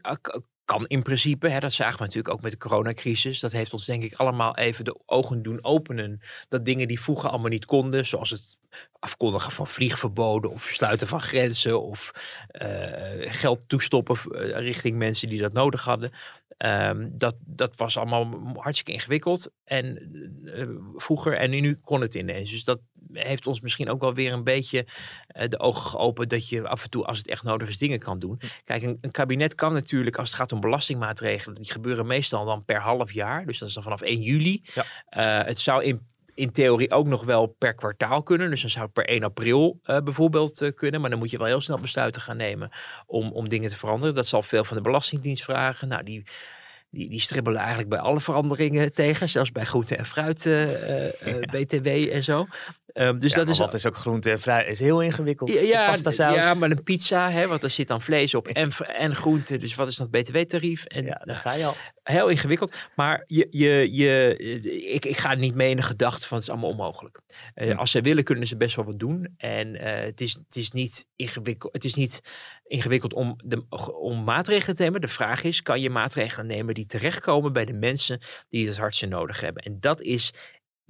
kan 0.66 0.88
in 0.88 1.02
principe, 1.02 1.50
hè, 1.50 1.60
dat 1.60 1.74
zagen 1.74 1.98
we 1.98 2.04
natuurlijk 2.04 2.34
ook 2.34 2.42
met 2.42 2.52
de 2.52 2.58
coronacrisis. 2.58 3.40
Dat 3.40 3.52
heeft 3.52 3.74
ons 3.74 3.86
denk 3.86 4.04
ik 4.04 4.14
allemaal 4.14 4.58
even 4.58 4.86
de 4.86 5.00
ogen 5.06 5.42
doen 5.42 5.64
openen. 5.64 6.22
Dat 6.48 6.66
dingen 6.66 6.88
die 6.88 7.02
vroeger 7.02 7.30
allemaal 7.30 7.50
niet 7.50 7.66
konden, 7.66 8.06
zoals 8.06 8.30
het 8.30 8.58
afkondigen 9.00 9.52
van 9.52 9.68
vliegverboden 9.68 10.52
of 10.52 10.64
sluiten 10.64 11.08
van 11.08 11.22
grenzen 11.22 11.82
of 11.82 12.12
uh, 12.62 13.32
geld 13.34 13.60
toestoppen 13.68 14.16
eh, 14.16 14.58
richting 14.60 14.98
mensen 14.98 15.30
die 15.30 15.42
dat 15.42 15.54
nodig 15.54 15.84
hadden. 15.84 16.12
Um, 16.58 17.12
dat, 17.18 17.36
dat 17.46 17.76
was 17.76 17.98
allemaal 17.98 18.54
hartstikke 18.56 18.92
ingewikkeld 18.92 19.52
en 19.64 20.12
uh, 20.44 20.68
vroeger 20.96 21.38
en 21.38 21.50
nu 21.50 21.76
kon 21.76 22.02
het 22.02 22.16
ineens. 22.16 22.52
Dus 22.52 22.64
dat 22.64 22.80
heeft 23.14 23.48
ons 23.48 23.62
misschien 23.62 23.90
ook 23.90 24.02
wel 24.02 24.14
weer 24.14 24.34
een 24.34 24.44
beetje 24.44 24.86
uh, 25.38 25.48
de 25.48 25.60
ogen 25.60 25.90
geopend 25.90 26.30
dat 26.30 26.50
je 26.50 26.68
af 26.68 26.84
en 26.84 26.90
toe 26.90 27.06
als 27.06 27.18
het 27.18 27.28
echt 27.28 27.44
nodig 27.44 27.70
is 27.70 27.78
dingen 27.78 28.00
kan 28.00 28.20
doen. 28.20 28.40
Kijk, 28.64 28.84
een, 28.84 28.98
een, 29.02 29.12
kabinet 29.12 29.56
kan 29.56 29.74
natuurlijk 29.74 30.18
als 30.18 30.30
het 30.30 30.38
gaat 30.38 30.52
om 30.52 30.60
belastingmaatregelen, 30.60 31.62
die 31.62 31.72
gebeuren 31.72 32.08
meestal 32.08 32.46
dan 32.46 32.66
per 32.66 32.82
half 32.82 33.12
jaar. 33.12 33.46
Dus 33.46 33.60
dat 33.60 33.68
is 33.68 33.74
dan 33.74 33.84
vanaf 33.84 34.02
1 34.02 34.22
juli. 34.22 34.64
Ja. 34.74 34.84
Uh, 35.42 35.48
het 35.48 35.60
zou 35.60 35.84
in 35.84 36.10
in 36.34 36.52
theorie 36.52 36.92
ook 36.92 37.08
nog 37.08 37.24
wel 37.24 37.48
per 37.48 37.74
kwartaal 37.74 38.24
kunnen. 38.24 38.50
Dus 38.50 38.62
dan 38.62 38.70
zou 38.70 38.86
het 38.86 38.94
per 38.94 39.06
1 39.06 39.24
april 39.24 39.80
uh, 39.86 40.00
bijvoorbeeld 40.00 40.62
uh, 40.62 40.72
kunnen. 40.76 41.02
Maar 41.02 41.10
dan 41.10 41.20
moet 41.20 41.32
je 41.32 41.38
wel 41.38 41.48
heel 41.48 41.62
snel 41.62 41.80
besluiten 41.80 42.22
gaan 42.22 42.38
nemen 42.38 42.70
om, 43.06 43.32
om 43.32 43.50
dingen 43.50 43.70
te 43.70 43.78
veranderen. 43.78 44.16
Dat 44.16 44.28
zal 44.28 44.44
veel 44.44 44.64
van 44.64 44.78
de 44.78 44.84
Belastingdienst 44.84 45.44
vragen. 45.44 45.88
Nou, 45.88 46.04
die, 46.04 46.24
die, 46.92 47.10
die 47.10 47.20
stribbelen 47.20 47.60
eigenlijk 47.60 47.90
bij 47.90 48.00
alle 48.00 48.20
veranderingen 48.20 48.94
tegen. 48.94 49.30
Zelfs 49.30 49.52
bij 49.52 49.66
groente 49.66 49.96
en 49.96 50.06
fruit, 50.06 50.46
uh, 50.46 50.64
BTW 51.52 51.88
en 51.88 52.24
zo. 52.24 52.48
Um, 52.94 53.20
dus 53.20 53.32
ja, 53.32 53.38
dat 53.38 53.50
is, 53.50 53.58
wat 53.58 53.74
is 53.74 53.86
ook 53.86 53.96
groente 53.96 54.32
en 54.32 54.40
fruit? 54.40 54.68
is 54.68 54.80
heel 54.80 55.02
ingewikkeld. 55.02 55.50
Ja, 55.50 55.90
pasta 55.90 56.12
saus. 56.12 56.36
ja 56.36 56.54
maar 56.54 56.72
een 56.72 56.84
pizza, 56.84 57.32
hè, 57.32 57.48
want 57.48 57.64
er 57.64 57.70
zit 57.70 57.88
dan 57.88 58.02
vlees 58.02 58.36
op 58.36 58.48
en, 58.48 58.72
en 58.72 59.16
groente. 59.16 59.58
Dus 59.58 59.76
wat 59.76 59.88
is 59.88 59.96
dat 59.96 60.12
btw-tarief? 60.12 60.86
En 60.86 61.06
ja, 61.06 61.22
daar 61.26 61.36
ga 61.36 61.54
je 61.54 61.66
al. 61.66 61.74
Heel 62.04 62.28
ingewikkeld. 62.28 62.76
Maar 62.96 63.24
je, 63.28 63.48
je, 63.50 63.94
je, 63.94 64.38
ik, 64.92 65.06
ik 65.06 65.18
ga 65.18 65.34
niet 65.34 65.56
mee 65.56 65.70
in 65.70 65.76
de 65.76 65.82
gedachte 65.82 66.28
van 66.28 66.38
het 66.38 66.48
is 66.48 66.52
allemaal 66.54 66.70
onmogelijk. 66.70 67.20
Uh, 67.56 67.72
hm. 67.72 67.78
Als 67.78 67.92
ze 67.92 68.02
willen, 68.02 68.24
kunnen 68.24 68.48
ze 68.48 68.58
best 68.58 68.76
wel 68.76 68.86
wat 68.86 69.00
doen. 69.00 69.34
En 69.38 69.76
het, 69.76 70.22
is, 70.22 70.34
het, 70.34 70.56
is 70.56 70.72
niet 70.72 71.06
ingewikkeld, 71.16 71.74
het 71.74 71.84
is 71.84 71.96
niet 71.96 72.22
ingewikkeld 72.72 73.14
om, 73.14 73.36
de, 73.46 73.64
om 74.00 74.24
maatregelen 74.24 74.76
te 74.76 74.84
nemen. 74.84 75.02
De 75.02 75.08
vraag 75.08 75.44
is, 75.44 75.62
kan 75.62 75.82
je 75.82 75.90
maatregelen 75.90 76.48
nemen 76.48 76.74
die 76.74 76.86
terechtkomen 76.86 77.54
bij 77.54 77.66
de 77.66 77.74
mensen 77.74 78.20
die 78.50 78.68
het 78.68 78.78
hardste 78.78 79.06
nodig 79.06 79.42
hebben? 79.42 79.64
En 79.64 79.78
dat 79.80 80.02
is 80.02 80.34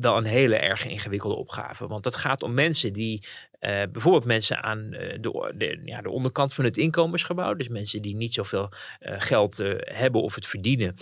wel 0.01 0.17
een 0.17 0.25
hele 0.25 0.55
erg 0.55 0.85
ingewikkelde 0.85 1.35
opgave. 1.35 1.87
Want 1.87 2.03
dat 2.03 2.15
gaat 2.15 2.43
om 2.43 2.53
mensen 2.53 2.93
die, 2.93 3.23
uh, 3.61 3.81
bijvoorbeeld 3.91 4.25
mensen 4.25 4.63
aan 4.63 4.79
uh, 4.79 4.99
de, 5.19 5.53
de, 5.55 5.81
ja, 5.85 6.01
de 6.01 6.09
onderkant 6.09 6.53
van 6.53 6.63
het 6.63 6.77
inkomensgebouw, 6.77 7.53
dus 7.53 7.67
mensen 7.67 8.01
die 8.01 8.15
niet 8.15 8.33
zoveel 8.33 8.69
uh, 9.01 9.15
geld 9.17 9.57
hebben 9.77 10.21
of 10.21 10.35
het 10.35 10.47
verdienen. 10.47 10.95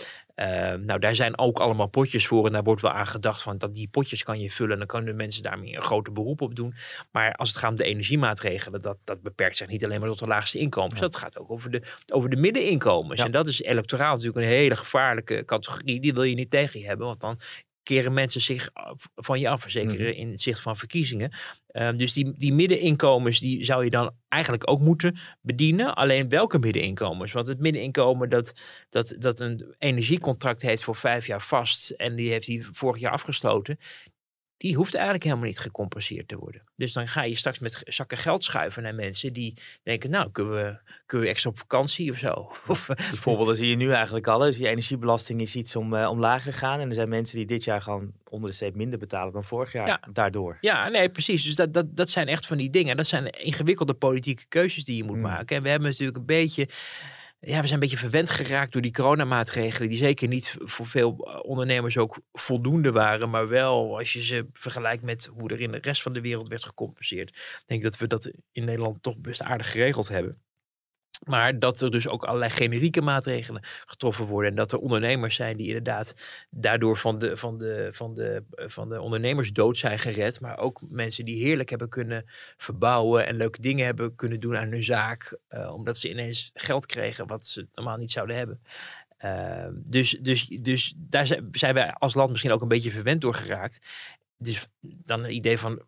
nou, 0.84 0.98
daar 0.98 1.14
zijn 1.14 1.38
ook 1.38 1.60
allemaal 1.60 1.86
potjes 1.86 2.26
voor 2.26 2.46
en 2.46 2.52
daar 2.52 2.62
wordt 2.62 2.82
wel 2.82 2.90
aan 2.90 3.06
gedacht 3.06 3.42
van 3.42 3.58
dat 3.58 3.74
die 3.74 3.88
potjes 3.88 4.22
kan 4.22 4.40
je 4.40 4.50
vullen 4.50 4.72
en 4.72 4.78
dan 4.78 4.86
kunnen 4.86 5.16
mensen 5.16 5.42
daarmee 5.42 5.76
een 5.76 5.82
groter 5.82 6.12
beroep 6.12 6.40
op 6.40 6.54
doen. 6.54 6.74
Maar 7.12 7.34
als 7.34 7.48
het 7.48 7.58
gaat 7.58 7.70
om 7.70 7.76
de 7.76 7.84
energiemaatregelen, 7.84 8.82
dat, 8.82 8.96
dat 9.04 9.22
beperkt 9.22 9.56
zich 9.56 9.68
niet 9.68 9.84
alleen 9.84 10.00
maar 10.00 10.08
tot 10.08 10.18
de 10.18 10.26
laagste 10.26 10.58
inkomens. 10.58 10.94
Ja. 10.94 11.00
Dat 11.00 11.16
gaat 11.16 11.38
ook 11.38 11.50
over 11.50 11.70
de, 11.70 11.82
over 12.12 12.30
de 12.30 12.36
middeninkomens. 12.36 13.20
Ja. 13.20 13.26
En 13.26 13.32
dat 13.32 13.46
is 13.46 13.62
electoraal 13.62 14.14
natuurlijk 14.14 14.46
een 14.46 14.52
hele 14.52 14.76
gevaarlijke 14.76 15.44
categorie. 15.44 16.00
Die 16.00 16.14
wil 16.14 16.22
je 16.22 16.34
niet 16.34 16.50
tegen 16.50 16.80
je 16.80 16.86
hebben, 16.86 17.06
want 17.06 17.20
dan 17.20 17.38
keren 17.94 18.12
mensen 18.12 18.40
zich 18.40 18.70
van 19.14 19.40
je 19.40 19.48
af, 19.48 19.64
zeker 19.66 20.00
mm. 20.00 20.06
in 20.06 20.30
het 20.30 20.40
zicht 20.40 20.60
van 20.60 20.76
verkiezingen. 20.76 21.32
Um, 21.72 21.96
dus 21.96 22.12
die, 22.12 22.32
die 22.36 22.52
middeninkomens, 22.52 23.38
die 23.38 23.64
zou 23.64 23.84
je 23.84 23.90
dan 23.90 24.10
eigenlijk 24.28 24.70
ook 24.70 24.80
moeten 24.80 25.18
bedienen. 25.40 25.94
Alleen 25.94 26.28
welke 26.28 26.58
middeninkomens? 26.58 27.32
Want 27.32 27.46
het 27.46 27.58
middeninkomen 27.58 28.28
dat, 28.28 28.52
dat, 28.90 29.16
dat 29.18 29.40
een 29.40 29.74
energiecontract 29.78 30.62
heeft 30.62 30.82
voor 30.82 30.96
vijf 30.96 31.26
jaar 31.26 31.42
vast 31.42 31.90
en 31.90 32.14
die 32.14 32.30
heeft 32.30 32.46
hij 32.46 32.66
vorig 32.72 33.00
jaar 33.00 33.12
afgesloten, 33.12 33.78
die 34.60 34.76
hoeft 34.76 34.94
eigenlijk 34.94 35.24
helemaal 35.24 35.46
niet 35.46 35.58
gecompenseerd 35.58 36.28
te 36.28 36.36
worden. 36.36 36.62
Dus 36.76 36.92
dan 36.92 37.08
ga 37.08 37.22
je 37.22 37.36
straks 37.36 37.58
met 37.58 37.82
zakken 37.84 38.18
geld 38.18 38.44
schuiven 38.44 38.82
naar 38.82 38.94
mensen 38.94 39.32
die 39.32 39.56
denken, 39.82 40.10
nou, 40.10 40.30
kunnen 40.30 40.54
we, 40.54 40.78
kunnen 41.06 41.26
we 41.26 41.32
extra 41.32 41.50
op 41.50 41.58
vakantie 41.58 42.10
of 42.10 42.18
zo? 42.18 42.52
Of, 42.66 42.86
die 42.86 43.18
voorbeelden 43.18 43.56
zie 43.56 43.68
je 43.68 43.76
nu 43.76 43.92
eigenlijk 43.92 44.26
al. 44.26 44.38
Dus 44.38 44.56
die 44.56 44.68
energiebelasting 44.68 45.40
is 45.40 45.56
iets 45.56 45.76
om, 45.76 45.94
uh, 45.94 46.08
omlaag 46.10 46.42
gegaan. 46.42 46.80
En 46.80 46.88
er 46.88 46.94
zijn 46.94 47.08
mensen 47.08 47.36
die 47.36 47.46
dit 47.46 47.64
jaar 47.64 47.82
gewoon 47.82 48.12
onder 48.28 48.50
de 48.50 48.56
streep 48.56 48.74
minder 48.74 48.98
betalen 48.98 49.32
dan 49.32 49.44
vorig 49.44 49.72
jaar 49.72 49.86
ja. 49.86 50.00
daardoor. 50.12 50.56
Ja, 50.60 50.88
nee, 50.88 51.08
precies. 51.08 51.44
Dus 51.44 51.54
dat, 51.54 51.74
dat, 51.74 51.96
dat 51.96 52.10
zijn 52.10 52.28
echt 52.28 52.46
van 52.46 52.56
die 52.56 52.70
dingen. 52.70 52.96
Dat 52.96 53.06
zijn 53.06 53.30
ingewikkelde 53.30 53.94
politieke 53.94 54.44
keuzes 54.48 54.84
die 54.84 54.96
je 54.96 55.04
moet 55.04 55.16
mm. 55.16 55.22
maken. 55.22 55.56
En 55.56 55.62
we 55.62 55.68
hebben 55.68 55.88
natuurlijk 55.88 56.18
een 56.18 56.26
beetje 56.26 56.68
ja, 57.40 57.60
we 57.60 57.66
zijn 57.66 57.72
een 57.72 57.78
beetje 57.78 57.96
verwend 57.96 58.30
geraakt 58.30 58.72
door 58.72 58.82
die 58.82 58.92
coronamaatregelen, 58.92 59.88
die 59.88 59.98
zeker 59.98 60.28
niet 60.28 60.56
voor 60.58 60.86
veel 60.86 61.18
eh, 61.18 61.38
ondernemers 61.42 61.98
ook 61.98 62.18
voldoende 62.32 62.92
waren, 62.92 63.30
maar 63.30 63.48
wel 63.48 63.98
als 63.98 64.12
je 64.12 64.22
ze 64.22 64.46
vergelijkt 64.52 65.02
met 65.02 65.30
hoe 65.32 65.50
er 65.50 65.60
in 65.60 65.70
de 65.70 65.78
rest 65.78 66.02
van 66.02 66.12
de 66.12 66.20
wereld 66.20 66.48
werd 66.48 66.64
gecompenseerd. 66.64 67.28
Ik 67.28 67.62
denk 67.66 67.82
dat 67.82 67.98
we 67.98 68.06
dat 68.06 68.32
in 68.52 68.64
Nederland 68.64 69.02
toch 69.02 69.16
best 69.16 69.42
aardig 69.42 69.70
geregeld 69.70 70.08
hebben. 70.08 70.40
Maar 71.20 71.58
dat 71.58 71.80
er 71.80 71.90
dus 71.90 72.08
ook 72.08 72.24
allerlei 72.24 72.50
generieke 72.50 73.02
maatregelen 73.02 73.62
getroffen 73.86 74.26
worden. 74.26 74.50
En 74.50 74.56
dat 74.56 74.72
er 74.72 74.78
ondernemers 74.78 75.36
zijn 75.36 75.56
die 75.56 75.66
inderdaad 75.66 76.14
daardoor 76.50 76.96
van 76.96 77.18
de, 77.18 77.36
van 77.36 77.58
de, 77.58 77.88
van 77.92 78.14
de, 78.14 78.42
van 78.50 78.88
de 78.88 79.00
ondernemers 79.00 79.52
dood 79.52 79.78
zijn 79.78 79.98
gered. 79.98 80.40
Maar 80.40 80.58
ook 80.58 80.80
mensen 80.88 81.24
die 81.24 81.44
heerlijk 81.44 81.70
hebben 81.70 81.88
kunnen 81.88 82.24
verbouwen 82.56 83.26
en 83.26 83.36
leuke 83.36 83.60
dingen 83.60 83.84
hebben 83.84 84.14
kunnen 84.14 84.40
doen 84.40 84.56
aan 84.56 84.70
hun 84.70 84.84
zaak. 84.84 85.36
Uh, 85.50 85.74
omdat 85.74 85.98
ze 85.98 86.10
ineens 86.10 86.50
geld 86.54 86.86
kregen 86.86 87.26
wat 87.26 87.46
ze 87.46 87.66
normaal 87.74 87.96
niet 87.96 88.12
zouden 88.12 88.36
hebben. 88.36 88.60
Uh, 89.24 89.66
dus, 89.72 90.18
dus, 90.20 90.46
dus 90.46 90.94
daar 90.96 91.40
zijn 91.52 91.74
wij 91.74 91.92
als 91.92 92.14
land 92.14 92.30
misschien 92.30 92.52
ook 92.52 92.62
een 92.62 92.68
beetje 92.68 92.90
verwend 92.90 93.20
door 93.20 93.34
geraakt 93.34 93.80
dus 94.42 94.66
dan 94.80 95.22
het 95.22 95.32
idee 95.32 95.58
van 95.58 95.82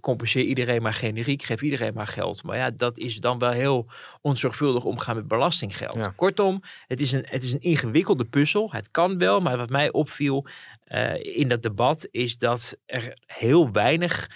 compenseer 0.00 0.44
iedereen 0.44 0.82
maar 0.82 0.94
generiek, 0.94 1.42
geef 1.42 1.62
iedereen 1.62 1.94
maar 1.94 2.06
geld. 2.06 2.42
Maar 2.42 2.56
ja, 2.56 2.70
dat 2.70 2.98
is 2.98 3.16
dan 3.16 3.38
wel 3.38 3.50
heel 3.50 3.86
onzorgvuldig 4.20 4.84
omgaan 4.84 5.16
met 5.16 5.28
belastinggeld. 5.28 6.14
Kortom, 6.14 6.62
het 6.86 7.00
is, 7.00 7.12
een, 7.12 7.24
het 7.28 7.42
is 7.42 7.52
een 7.52 7.60
ingewikkelde 7.60 8.24
puzzel. 8.24 8.72
Het 8.72 8.90
kan 8.90 9.18
wel, 9.18 9.40
maar 9.40 9.56
wat 9.56 9.70
mij 9.70 9.92
opviel 9.92 10.46
uh, 10.86 11.36
in 11.36 11.48
dat 11.48 11.62
debat 11.62 12.08
is 12.10 12.38
dat 12.38 12.76
er 12.86 13.18
heel 13.26 13.72
weinig 13.72 14.30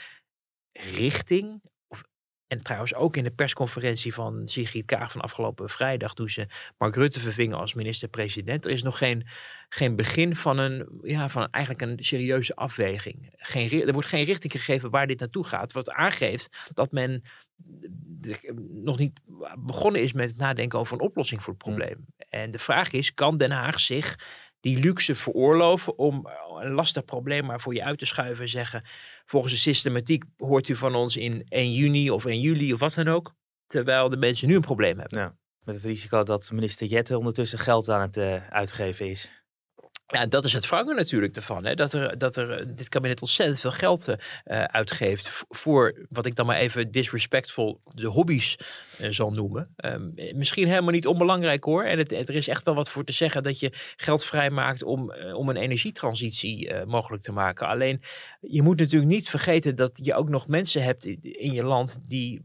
richting 0.72 1.60
en 2.50 2.62
trouwens 2.62 2.94
ook 2.94 3.16
in 3.16 3.24
de 3.24 3.30
persconferentie 3.30 4.14
van 4.14 4.42
Sigrid 4.44 4.84
Kaag 4.84 5.12
van 5.12 5.20
afgelopen 5.20 5.68
vrijdag, 5.68 6.14
toen 6.14 6.30
ze 6.30 6.46
Mark 6.78 6.96
Rutte 6.96 7.20
vervingen 7.20 7.58
als 7.58 7.74
minister-president. 7.74 8.64
Er 8.64 8.70
is 8.70 8.82
nog 8.82 8.98
geen, 8.98 9.26
geen 9.68 9.96
begin 9.96 10.36
van 10.36 10.58
een, 10.58 10.88
ja, 11.02 11.28
van 11.28 11.48
eigenlijk 11.50 11.84
een 11.84 12.04
serieuze 12.04 12.54
afweging. 12.54 13.34
Geen, 13.36 13.86
er 13.86 13.92
wordt 13.92 14.08
geen 14.08 14.24
richting 14.24 14.52
gegeven 14.52 14.90
waar 14.90 15.06
dit 15.06 15.20
naartoe 15.20 15.44
gaat. 15.44 15.72
Wat 15.72 15.90
aangeeft 15.90 16.70
dat 16.74 16.92
men 16.92 17.22
nog 18.70 18.98
niet 18.98 19.20
begonnen 19.58 20.02
is 20.02 20.12
met 20.12 20.28
het 20.28 20.38
nadenken 20.38 20.78
over 20.78 20.94
een 20.94 21.06
oplossing 21.06 21.42
voor 21.42 21.52
het 21.52 21.62
hmm. 21.62 21.74
probleem. 21.74 22.06
En 22.28 22.50
de 22.50 22.58
vraag 22.58 22.90
is, 22.90 23.14
kan 23.14 23.36
Den 23.36 23.50
Haag 23.50 23.80
zich 23.80 24.18
die 24.60 24.78
luxe 24.78 25.14
veroorloven 25.14 25.98
om 25.98 26.28
een 26.60 26.72
lastig 26.72 27.04
probleem 27.04 27.44
maar 27.44 27.60
voor 27.60 27.74
je 27.74 27.84
uit 27.84 27.98
te 27.98 28.06
schuiven 28.06 28.42
en 28.42 28.48
zeggen: 28.48 28.84
volgens 29.24 29.52
de 29.52 29.58
systematiek 29.58 30.24
hoort 30.36 30.68
u 30.68 30.76
van 30.76 30.94
ons 30.94 31.16
in 31.16 31.46
1 31.48 31.72
juni 31.72 32.10
of 32.10 32.24
1 32.24 32.40
juli 32.40 32.72
of 32.72 32.80
wat 32.80 32.94
dan 32.94 33.08
ook. 33.08 33.34
Terwijl 33.66 34.08
de 34.08 34.16
mensen 34.16 34.48
nu 34.48 34.54
een 34.54 34.60
probleem 34.60 34.98
hebben. 34.98 35.20
Ja, 35.20 35.36
met 35.62 35.74
het 35.74 35.84
risico 35.84 36.22
dat 36.22 36.50
minister 36.50 36.86
Jette 36.86 37.18
ondertussen 37.18 37.58
geld 37.58 37.88
aan 37.88 38.00
het 38.00 38.16
uh, 38.16 38.48
uitgeven 38.48 39.08
is. 39.08 39.39
Ja, 40.10 40.26
dat 40.26 40.44
is 40.44 40.52
het 40.52 40.66
vangen 40.66 40.96
natuurlijk 40.96 41.36
ervan. 41.36 41.64
Hè? 41.64 41.74
Dat, 41.74 41.92
er, 41.92 42.18
dat 42.18 42.36
er 42.36 42.74
dit 42.76 42.88
kabinet 42.88 43.20
ontzettend 43.20 43.60
veel 43.60 43.72
geld 43.72 44.08
uh, 44.08 44.16
uitgeeft 44.64 45.44
voor 45.48 46.06
wat 46.08 46.26
ik 46.26 46.34
dan 46.34 46.46
maar 46.46 46.56
even 46.56 46.90
disrespectful 46.90 47.80
de 47.84 48.06
hobby's 48.06 48.58
zal 49.10 49.32
noemen. 49.32 49.74
Um, 49.76 50.14
misschien 50.34 50.66
helemaal 50.66 50.92
niet 50.92 51.06
onbelangrijk 51.06 51.64
hoor. 51.64 51.84
En 51.84 51.98
het, 51.98 52.12
er 52.12 52.34
is 52.34 52.48
echt 52.48 52.64
wel 52.64 52.74
wat 52.74 52.90
voor 52.90 53.04
te 53.04 53.12
zeggen 53.12 53.42
dat 53.42 53.60
je 53.60 53.72
geld 53.96 54.24
vrijmaakt 54.24 54.82
om, 54.82 55.12
om 55.34 55.48
een 55.48 55.56
energietransitie 55.56 56.84
mogelijk 56.84 57.22
te 57.22 57.32
maken. 57.32 57.66
Alleen 57.66 58.00
je 58.40 58.62
moet 58.62 58.78
natuurlijk 58.78 59.10
niet 59.10 59.28
vergeten 59.28 59.76
dat 59.76 60.00
je 60.02 60.14
ook 60.14 60.28
nog 60.28 60.46
mensen 60.46 60.82
hebt 60.82 61.04
in 61.04 61.52
je 61.52 61.64
land 61.64 61.98
die 62.06 62.40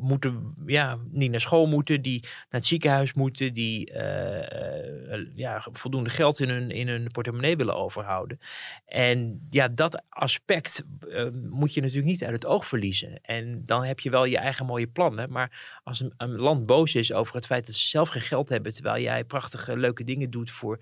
moeten, 0.00 0.54
ja, 0.66 0.98
niet 1.10 1.30
naar 1.30 1.40
school 1.40 1.66
moeten, 1.66 2.02
die 2.02 2.20
naar 2.22 2.30
het 2.48 2.66
ziekenhuis 2.66 3.14
moeten, 3.14 3.52
die 3.52 3.90
uh, 3.92 5.34
ja, 5.34 5.66
voldoende 5.72 6.10
geld 6.10 6.40
in 6.40 6.48
hun, 6.48 6.70
in 6.70 6.88
hun 6.88 7.10
portemonnee 7.10 7.56
willen 7.56 7.76
overhouden. 7.76 8.38
En 8.86 9.46
ja, 9.50 9.68
dat 9.68 10.02
aspect 10.08 10.84
uh, 11.08 11.26
moet 11.50 11.74
je 11.74 11.80
natuurlijk 11.80 12.08
niet 12.08 12.24
uit 12.24 12.32
het 12.32 12.46
oog 12.46 12.66
verliezen. 12.66 13.18
En 13.22 13.62
dan 13.64 13.84
heb 13.84 14.00
je 14.00 14.10
wel 14.10 14.24
je 14.24 14.38
eigen 14.38 14.66
mooie 14.66 14.86
plannen. 14.86 15.30
Maar 15.30 15.80
als 15.84 16.04
een 16.16 16.36
land 16.36 16.66
boos 16.66 16.94
is 16.94 17.12
over 17.12 17.34
het 17.34 17.46
feit 17.46 17.66
dat 17.66 17.74
ze 17.74 17.88
zelf 17.88 18.08
geen 18.08 18.22
geld 18.22 18.48
hebben, 18.48 18.72
terwijl 18.72 19.02
jij 19.02 19.24
prachtige, 19.24 19.76
leuke 19.76 20.04
dingen 20.04 20.30
doet 20.30 20.50
voor 20.50 20.78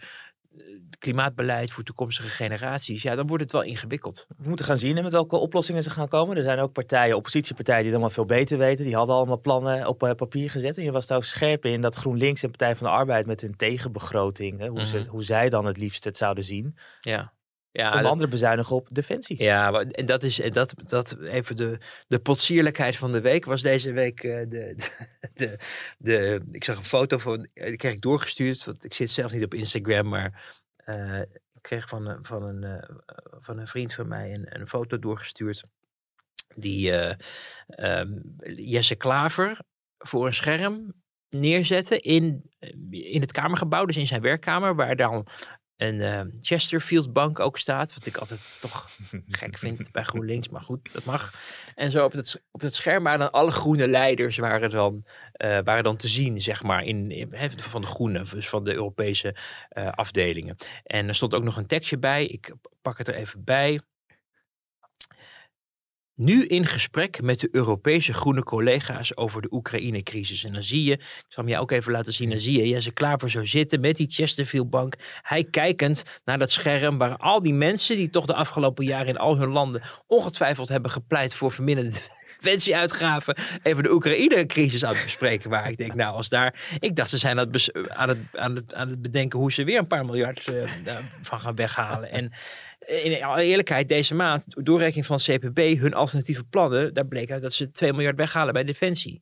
klimaatbeleid 0.98 1.70
voor 1.70 1.84
toekomstige 1.84 2.28
generaties, 2.28 3.02
ja, 3.02 3.14
dan 3.14 3.26
wordt 3.26 3.42
het 3.42 3.52
wel 3.52 3.62
ingewikkeld. 3.62 4.26
We 4.36 4.48
moeten 4.48 4.64
gaan 4.64 4.78
zien 4.78 5.02
met 5.02 5.12
welke 5.12 5.36
oplossingen 5.36 5.82
ze 5.82 5.90
gaan 5.90 6.08
komen. 6.08 6.36
Er 6.36 6.42
zijn 6.42 6.58
ook 6.58 6.72
partijen, 6.72 7.16
oppositiepartijen, 7.16 7.82
die 7.82 7.92
het 7.92 8.00
allemaal 8.00 8.14
veel 8.14 8.36
beter 8.36 8.58
weten. 8.58 8.84
Die 8.84 8.94
hadden 8.94 9.14
allemaal 9.14 9.40
plannen 9.40 9.86
op 9.86 10.02
uh, 10.02 10.10
papier 10.10 10.50
gezet. 10.50 10.78
En 10.78 10.84
je 10.84 10.92
was 10.92 11.06
daar 11.06 11.16
ook 11.16 11.24
scherp 11.24 11.64
in 11.64 11.80
dat 11.80 11.94
GroenLinks 11.94 12.42
en 12.42 12.50
Partij 12.50 12.76
van 12.76 12.86
de 12.86 12.92
Arbeid 12.92 13.26
met 13.26 13.40
hun 13.40 13.56
tegenbegroting, 13.56 14.58
hè, 14.58 14.68
hoe, 14.68 14.78
mm 14.78 14.84
-hmm. 14.84 15.02
ze, 15.02 15.08
hoe 15.08 15.22
zij 15.22 15.48
dan 15.48 15.64
het 15.64 15.76
liefst 15.76 16.04
het 16.04 16.16
zouden 16.16 16.44
zien. 16.44 16.76
Ja. 17.00 17.32
Ja, 17.76 17.94
Onder 17.94 18.10
andere 18.10 18.30
bezuinigen 18.30 18.76
op 18.76 18.88
defensie. 18.90 19.42
Ja, 19.42 19.72
en 19.80 20.06
dat 20.06 20.22
is 20.22 20.36
dat, 20.36 20.74
dat 20.86 21.16
even 21.20 21.56
de, 21.56 21.78
de 22.06 22.18
potsierlijkheid 22.18 22.96
van 22.96 23.12
de 23.12 23.20
week 23.20 23.44
was 23.44 23.62
deze 23.62 23.92
week 23.92 24.22
uh, 24.22 24.42
de, 24.48 24.76
de, 25.34 25.58
de, 25.98 26.40
Ik 26.50 26.64
zag 26.64 26.76
een 26.76 26.84
foto 26.84 27.18
van. 27.18 27.48
Die 27.54 27.76
kreeg 27.76 27.92
ik 27.92 28.00
doorgestuurd. 28.00 28.64
Want 28.64 28.84
ik 28.84 28.94
zit 28.94 29.10
zelf 29.10 29.32
niet 29.32 29.44
op 29.44 29.54
Instagram, 29.54 30.08
maar 30.08 30.56
uh, 30.86 31.20
ik 31.20 31.60
kreeg 31.60 31.88
van, 31.88 32.18
van, 32.22 32.42
een, 32.42 32.62
uh, 32.62 32.96
van 33.40 33.58
een 33.58 33.68
vriend 33.68 33.94
van 33.94 34.08
mij 34.08 34.34
een, 34.34 34.60
een 34.60 34.68
foto 34.68 34.98
doorgestuurd. 34.98 35.64
Die 36.54 36.92
um, 37.76 38.36
Jesse 38.56 38.94
Klaver 38.94 39.58
voor 39.98 40.26
een 40.26 40.34
scherm 40.34 40.94
neerzetten 41.28 42.00
in, 42.00 42.50
in 42.90 43.20
het 43.20 43.32
kamergebouw, 43.32 43.84
dus 43.84 43.96
in 43.96 44.06
zijn 44.06 44.22
werkkamer, 44.22 44.74
waar 44.74 44.96
dan 44.96 45.26
een 45.76 45.94
uh, 45.94 46.20
Chesterfield 46.40 47.12
bank 47.12 47.40
ook 47.40 47.58
staat. 47.58 47.94
Wat 47.94 48.06
ik 48.06 48.16
altijd 48.16 48.58
toch 48.60 48.88
gek 49.28 49.58
vind 49.58 49.92
bij 49.92 50.02
GroenLinks. 50.02 50.48
Maar 50.48 50.62
goed, 50.62 50.92
dat 50.92 51.04
mag. 51.04 51.34
En 51.74 51.90
zo 51.90 52.04
op 52.04 52.12
het, 52.12 52.42
op 52.50 52.60
het 52.60 52.74
scherm 52.74 53.04
waren 53.04 53.18
dan 53.18 53.30
alle 53.30 53.50
groene 53.50 53.88
leiders 53.88 54.38
waren 54.38 54.70
dan, 54.70 55.04
uh, 55.36 55.58
waren 55.64 55.84
dan 55.84 55.96
te 55.96 56.08
zien, 56.08 56.40
zeg 56.40 56.62
maar. 56.62 56.84
In, 56.84 57.10
in, 57.10 57.34
van 57.56 57.80
de 57.80 57.86
groene, 57.86 58.24
dus 58.24 58.48
van 58.48 58.64
de 58.64 58.74
Europese 58.74 59.36
uh, 59.72 59.92
afdelingen. 59.92 60.56
En 60.84 61.08
er 61.08 61.14
stond 61.14 61.34
ook 61.34 61.44
nog 61.44 61.56
een 61.56 61.66
tekstje 61.66 61.98
bij. 61.98 62.26
Ik 62.26 62.54
pak 62.82 62.98
het 62.98 63.08
er 63.08 63.14
even 63.14 63.44
bij. 63.44 63.80
Nu 66.16 66.46
in 66.46 66.66
gesprek 66.66 67.22
met 67.22 67.40
de 67.40 67.48
Europese 67.52 68.12
groene 68.12 68.42
collega's 68.42 69.16
over 69.16 69.42
de 69.42 69.48
Oekraïne-crisis. 69.50 70.44
En 70.44 70.52
dan 70.52 70.62
zie 70.62 70.84
je, 70.84 70.92
ik 70.92 71.24
zal 71.28 71.44
hem 71.44 71.52
je 71.52 71.58
ook 71.58 71.70
even 71.70 71.92
laten 71.92 72.12
zien, 72.12 72.30
dan 72.30 72.40
zie 72.40 72.58
je 72.58 72.68
Jesse 72.68 72.92
Klaver 72.92 73.30
zo 73.30 73.44
zitten 73.44 73.80
met 73.80 73.96
die 73.96 74.10
Chesterfield-bank. 74.10 74.94
Hij 75.22 75.44
kijkend 75.44 76.02
naar 76.24 76.38
dat 76.38 76.50
scherm 76.50 76.98
waar 76.98 77.16
al 77.16 77.42
die 77.42 77.52
mensen 77.52 77.96
die 77.96 78.10
toch 78.10 78.26
de 78.26 78.34
afgelopen 78.34 78.84
jaren 78.84 79.06
in 79.06 79.16
al 79.16 79.36
hun 79.36 79.48
landen 79.48 79.82
ongetwijfeld 80.06 80.68
hebben 80.68 80.90
gepleit 80.90 81.34
voor 81.34 81.52
verminderde 81.52 81.90
defensieuitgaven 82.40 83.36
even 83.62 83.82
de 83.82 83.92
Oekraïne-crisis 83.92 84.84
aan 84.84 84.94
het 84.94 85.04
bespreken. 85.04 85.50
Waar 85.50 85.70
ik 85.70 85.76
denk, 85.76 85.94
nou, 85.94 86.16
als 86.16 86.28
daar. 86.28 86.78
Ik 86.78 86.96
dacht, 86.96 87.10
ze 87.10 87.18
zijn 87.18 87.38
aan 87.38 87.48
het, 87.52 87.72
aan 87.88 88.08
het, 88.08 88.18
aan 88.32 88.54
het, 88.54 88.74
aan 88.74 88.88
het 88.88 89.02
bedenken 89.02 89.38
hoe 89.38 89.52
ze 89.52 89.64
weer 89.64 89.78
een 89.78 89.86
paar 89.86 90.04
miljard 90.04 90.46
uh, 90.46 90.68
van 91.22 91.40
gaan 91.40 91.54
weghalen. 91.54 92.10
En 92.10 92.32
in 92.86 93.22
alle 93.22 93.44
eerlijkheid, 93.44 93.88
deze 93.88 94.14
maand, 94.14 94.44
doorrekening 94.48 95.06
van 95.06 95.18
CPB, 95.18 95.78
hun 95.78 95.94
alternatieve 95.94 96.44
plannen, 96.44 96.94
daar 96.94 97.06
bleek 97.06 97.30
uit 97.30 97.42
dat 97.42 97.52
ze 97.52 97.70
2 97.70 97.92
miljard 97.92 98.16
weghalen 98.16 98.52
bij 98.52 98.64
Defensie. 98.64 99.20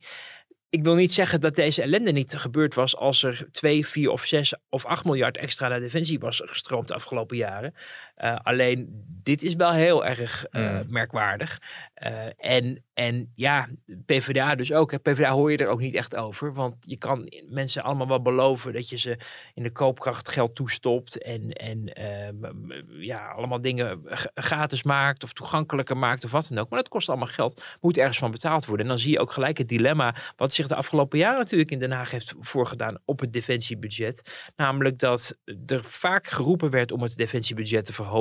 Ik 0.69 0.83
wil 0.83 0.95
niet 0.95 1.13
zeggen 1.13 1.41
dat 1.41 1.55
deze 1.55 1.83
ellende 1.83 2.13
niet 2.13 2.35
gebeurd 2.37 2.75
was 2.75 2.97
als 2.97 3.23
er 3.23 3.47
2, 3.51 3.87
4 3.87 4.11
of 4.11 4.25
6 4.25 4.55
of 4.69 4.85
8 4.85 5.05
miljard 5.05 5.37
extra 5.37 5.69
naar 5.69 5.81
Defensie 5.81 6.19
was 6.19 6.43
gestroomd 6.45 6.89
de 6.89 6.95
afgelopen 6.95 7.37
jaren. 7.37 7.75
Uh, 8.25 8.37
alleen, 8.43 9.05
dit 9.23 9.43
is 9.43 9.55
wel 9.55 9.73
heel 9.73 10.07
erg 10.07 10.47
uh, 10.51 10.81
mm. 10.81 10.85
merkwaardig. 10.89 11.61
Uh, 12.07 12.11
en, 12.37 12.85
en 12.95 13.33
ja, 13.35 13.69
PvdA 14.07 14.55
dus 14.55 14.73
ook. 14.73 15.03
PvdA 15.03 15.31
hoor 15.31 15.51
je 15.51 15.57
er 15.57 15.69
ook 15.69 15.81
niet 15.81 15.95
echt 15.95 16.17
over. 16.17 16.53
Want 16.53 16.77
je 16.81 16.97
kan 16.97 17.33
mensen 17.49 17.83
allemaal 17.83 18.09
wel 18.09 18.23
beloven 18.23 18.73
dat 18.73 18.89
je 18.89 18.99
ze 18.99 19.19
in 19.55 19.63
de 19.63 19.71
koopkracht 19.71 20.29
geld 20.29 20.55
toestopt. 20.55 21.23
En, 21.23 21.53
en 21.53 21.93
ja, 22.89 23.29
allemaal 23.29 23.61
dingen 23.61 24.03
gratis 24.35 24.83
maakt 24.83 25.25
of 25.25 25.33
toegankelijker 25.33 25.97
maakt 25.97 26.25
of 26.25 26.31
wat 26.31 26.49
dan 26.49 26.59
ook. 26.59 26.69
Maar 26.69 26.79
dat 26.79 26.89
kost 26.89 27.09
allemaal 27.09 27.27
geld. 27.27 27.63
Moet 27.81 27.99
ergens 27.99 28.19
van 28.19 28.31
betaald 28.31 28.67
worden. 28.67 28.87
En 28.87 28.93
dan 28.93 29.01
zie 29.01 29.13
je 29.13 29.21
ook 29.21 29.33
gelijk 29.33 29.59
het 29.59 29.69
dilemma 29.69 30.15
wat 30.37 30.53
zich 30.53 30.69
de 30.69 30.75
afgelopen 30.75 31.19
jaren 31.19 31.39
natuurlijk 31.39 31.71
in 31.71 31.79
Den 31.79 31.93
Haag 31.93 32.11
heeft 32.11 32.35
voorgedaan 32.41 32.99
op 33.05 33.21
het 33.21 33.33
defensiebudget. 33.33 34.51
Namelijk 34.57 34.99
dat 34.99 35.39
er 35.67 35.85
vaak 35.85 36.27
geroepen 36.27 36.71
werd 36.71 36.93
om 36.93 37.03
het 37.03 37.17
defensiebudget 37.17 37.85
te 37.85 37.93
verhogen. 37.93 38.12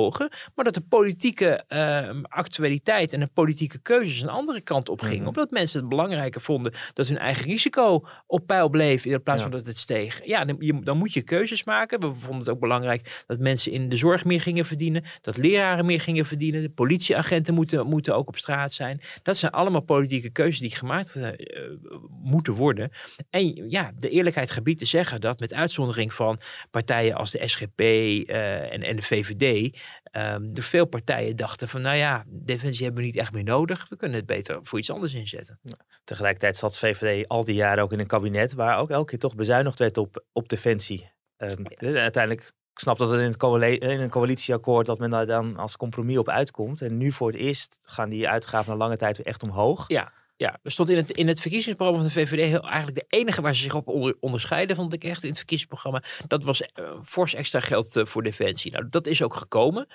Maar 0.54 0.64
dat 0.64 0.74
de 0.74 0.84
politieke 0.88 1.64
uh, 1.68 2.22
actualiteit 2.22 3.12
en 3.12 3.20
de 3.20 3.28
politieke 3.34 3.78
keuzes 3.78 4.22
een 4.22 4.28
andere 4.28 4.60
kant 4.60 4.88
op 4.88 5.00
gingen. 5.00 5.14
Mm 5.14 5.18
-hmm. 5.18 5.28
Omdat 5.28 5.50
mensen 5.50 5.80
het 5.80 5.88
belangrijker 5.88 6.40
vonden 6.40 6.72
dat 6.92 7.08
hun 7.08 7.18
eigen 7.18 7.44
risico 7.44 8.06
op 8.26 8.46
peil 8.46 8.68
bleef 8.68 9.04
in 9.04 9.22
plaats 9.22 9.42
ja. 9.42 9.48
van 9.48 9.56
dat 9.56 9.66
het 9.66 9.78
steeg. 9.78 10.20
Ja, 10.24 10.44
dan, 10.44 10.56
je, 10.58 10.80
dan, 10.80 10.98
moet 10.98 11.12
je 11.12 11.22
keuzes 11.22 11.64
maken. 11.64 12.00
We 12.00 12.14
vonden 12.14 12.38
het 12.38 12.48
ook 12.48 12.60
belangrijk 12.60 13.22
dat 13.26 13.38
mensen 13.38 13.72
in 13.72 13.88
de 13.88 13.96
zorg 13.96 14.24
meer 14.24 14.40
gingen 14.40 14.64
verdienen. 14.64 15.04
Dat 15.20 15.36
leraren 15.36 15.86
meer 15.86 16.00
gingen 16.00 16.26
verdienen. 16.26 16.62
De 16.62 16.70
politieagenten 16.70 17.54
moeten, 17.54 17.86
moeten 17.86 18.16
ook 18.16 18.28
op 18.28 18.36
straat 18.36 18.72
zijn. 18.72 19.00
Dat 19.22 19.36
zijn 19.36 19.52
allemaal 19.52 19.80
politieke 19.80 20.30
keuzes 20.30 20.60
die 20.60 20.74
gemaakt 20.74 21.16
uh, 21.16 21.28
moeten 22.22 22.52
worden. 22.52 22.90
En 23.30 23.70
ja, 23.70 23.92
de 23.98 24.08
eerlijkheid 24.08 24.50
gebied 24.50 24.78
te 24.78 24.86
zeggen 24.86 25.20
dat 25.20 25.40
met 25.40 25.54
uitzondering 25.54 26.12
van 26.12 26.40
partijen 26.70 27.14
als 27.14 27.30
de 27.30 27.48
SGP 27.48 27.80
uh, 27.80 28.72
en, 28.72 28.82
en 28.82 28.96
de 28.96 29.02
VVD 29.02 29.76
um, 30.12 30.50
er 30.54 30.62
veel 30.62 30.86
partijen 30.86 31.36
dachten 31.36 31.68
van, 31.68 31.82
nou 31.82 31.96
ja, 31.96 32.24
defensie 32.26 32.84
hebben 32.84 33.02
we 33.02 33.08
niet 33.08 33.18
echt 33.18 33.32
meer 33.32 33.44
nodig. 33.44 33.86
We 33.88 33.96
kunnen 33.96 34.16
het 34.16 34.26
beter 34.26 34.58
voor 34.62 34.78
iets 34.78 34.90
anders 34.90 35.14
inzetten. 35.14 35.58
Ja. 35.62 35.76
Tegelijkertijd 36.04 36.56
zat 36.56 36.78
VVD 36.78 37.28
al 37.28 37.44
die 37.44 37.54
jaren 37.54 37.82
ook 37.82 37.92
in 37.92 38.00
een 38.00 38.06
kabinet 38.06 38.52
waar 38.52 38.78
ook 38.78 38.90
elke 38.90 39.10
keer 39.10 39.18
toch 39.18 39.34
bezuinigd 39.34 39.78
werd 39.78 39.96
op, 39.96 40.24
op 40.32 40.48
defensie. 40.48 41.10
Um, 41.38 41.48
ja. 41.48 41.76
dus 41.78 41.96
uiteindelijk, 41.96 42.46
ik 42.46 42.78
snap 42.78 42.98
dat 42.98 43.10
het 43.10 43.20
in, 43.20 43.50
het 43.52 43.82
in 43.82 44.00
een 44.00 44.10
coalitieakkoord 44.10 44.86
dat 44.86 44.98
men 44.98 45.10
daar 45.10 45.26
dan 45.26 45.56
als 45.56 45.76
compromis 45.76 46.18
op 46.18 46.28
uitkomt. 46.28 46.82
En 46.82 46.96
nu 46.96 47.12
voor 47.12 47.26
het 47.26 47.40
eerst 47.40 47.78
gaan 47.82 48.08
die 48.08 48.28
uitgaven 48.28 48.72
na 48.72 48.78
lange 48.78 48.96
tijd 48.96 49.16
weer 49.16 49.26
echt 49.26 49.42
omhoog. 49.42 49.84
Ja, 49.88 50.12
ja, 50.42 50.58
er 50.62 50.70
stond 50.70 50.90
in 50.90 50.96
het, 50.96 51.10
in 51.10 51.28
het 51.28 51.40
verkiezingsprogramma 51.40 52.02
van 52.02 52.12
de 52.12 52.20
VVD 52.20 52.48
heel, 52.48 52.62
eigenlijk 52.62 52.96
de 52.96 53.16
enige 53.16 53.42
waar 53.42 53.54
ze 53.54 53.62
zich 53.62 53.74
op 53.74 53.88
onder, 53.88 54.16
onderscheiden, 54.20 54.76
vond 54.76 54.92
ik 54.92 55.04
echt 55.04 55.22
in 55.22 55.28
het 55.28 55.38
verkiezingsprogramma. 55.38 56.02
Dat 56.26 56.44
was 56.44 56.62
uh, 56.62 56.90
fors 57.04 57.34
extra 57.34 57.60
geld 57.60 57.96
uh, 57.96 58.06
voor 58.06 58.22
defensie. 58.22 58.72
Nou, 58.72 58.86
dat 58.90 59.06
is 59.06 59.22
ook 59.22 59.34
gekomen. 59.34 59.86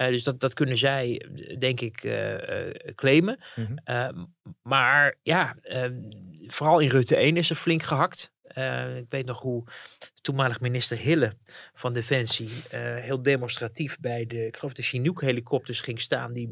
Uh, 0.00 0.08
dus 0.08 0.24
dat, 0.24 0.40
dat 0.40 0.54
kunnen 0.54 0.78
zij, 0.78 1.26
denk 1.58 1.80
ik, 1.80 1.96
claimen. 2.94 3.38
Mm 3.54 3.78
-hmm. 3.84 4.34
maar 4.62 5.14
ja, 5.22 5.56
vooral 6.46 6.78
in 6.78 6.88
Rutte 6.88 7.16
1 7.16 7.36
is 7.36 7.50
er 7.50 7.56
flink 7.56 7.82
gehakt. 7.82 8.32
ik 8.96 9.06
weet 9.08 9.26
nog 9.26 9.40
hoe 9.40 9.64
toenmalig 10.24 10.60
minister 10.60 10.96
Hille 10.96 11.32
van 11.74 11.92
Defensie 11.92 12.48
uh, 12.48 12.52
heel 12.96 13.22
demonstratief 13.22 14.00
bij 14.00 14.26
de, 14.26 14.46
ik 14.46 14.56
geloof 14.56 14.72
de 14.72 14.82
Chinook 14.82 15.20
helikopters 15.20 15.80
ging 15.80 16.00
staan 16.00 16.32
die 16.32 16.48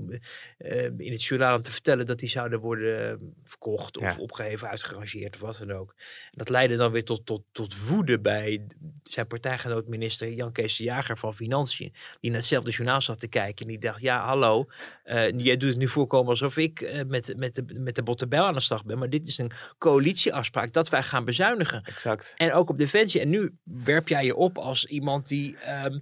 uh, 0.59 0.85
in 0.85 1.13
het 1.13 1.25
journaal 1.25 1.57
om 1.57 1.63
te 1.63 1.71
vertellen 1.71 2.07
dat 2.07 2.19
die 2.19 2.29
zouden 2.29 2.61
worden 2.61 3.35
verkocht 3.45 3.99
of 3.99 4.03
ja. 4.03 4.17
opgeheven, 4.19 4.69
uitgerangeerd 4.69 5.35
of 5.35 5.41
wat 5.41 5.57
dan 5.59 5.73
ook. 5.73 5.95
En 6.25 6.39
dat 6.39 6.49
leidde 6.49 6.77
dan 6.77 6.93
weer 6.93 7.05
tot, 7.05 7.27
tot, 7.27 7.43
tot 7.53 7.87
woede 7.89 8.21
bij 8.21 8.67
zijn 9.03 9.27
partijgenoot 9.27 9.89
minister 9.89 10.33
Jan 10.33 10.53
Kees 10.53 10.77
de 10.77 10.85
Jager 10.85 11.19
van 11.19 11.35
Financiën, 11.35 11.93
die 12.21 12.31
naar 12.31 12.41
hetzelfde 12.41 12.71
journaal 12.71 13.01
zat 13.01 13.21
te 13.21 13.29
kijken 13.29 13.65
en 13.67 13.71
die 13.71 13.81
dacht, 13.81 14.01
ja 14.01 14.25
hallo, 14.25 14.67
uh, 15.05 15.31
jij 15.31 15.57
doet 15.57 15.69
het 15.69 15.79
nu 15.79 15.89
voorkomen 15.89 16.31
alsof 16.31 16.57
ik 16.57 17.05
met, 17.07 17.37
met, 17.37 17.55
de, 17.55 17.65
met 17.75 17.95
de 17.95 18.03
bottebel 18.03 18.45
aan 18.45 18.55
de 18.55 18.61
slag 18.61 18.85
ben, 18.85 18.99
maar 18.99 19.11
dit 19.11 19.29
is 19.29 19.39
een 19.39 19.53
coalitieafspraak 19.79 20.73
dat 20.73 20.89
wij 20.89 21.03
gaan 21.03 21.25
bezuinigen. 21.25 21.83
exact. 21.85 22.35
En 22.37 22.53
ook 22.53 22.71
op 22.71 22.79
defensie. 22.79 23.21
En 23.21 23.29
nu 23.29 23.53
werp 23.64 24.09
jij 24.09 24.25
je 24.25 24.37
op 24.37 24.59
als 24.59 24.85
iemand 24.87 25.29
die, 25.29 25.57
ehm, 25.59 25.98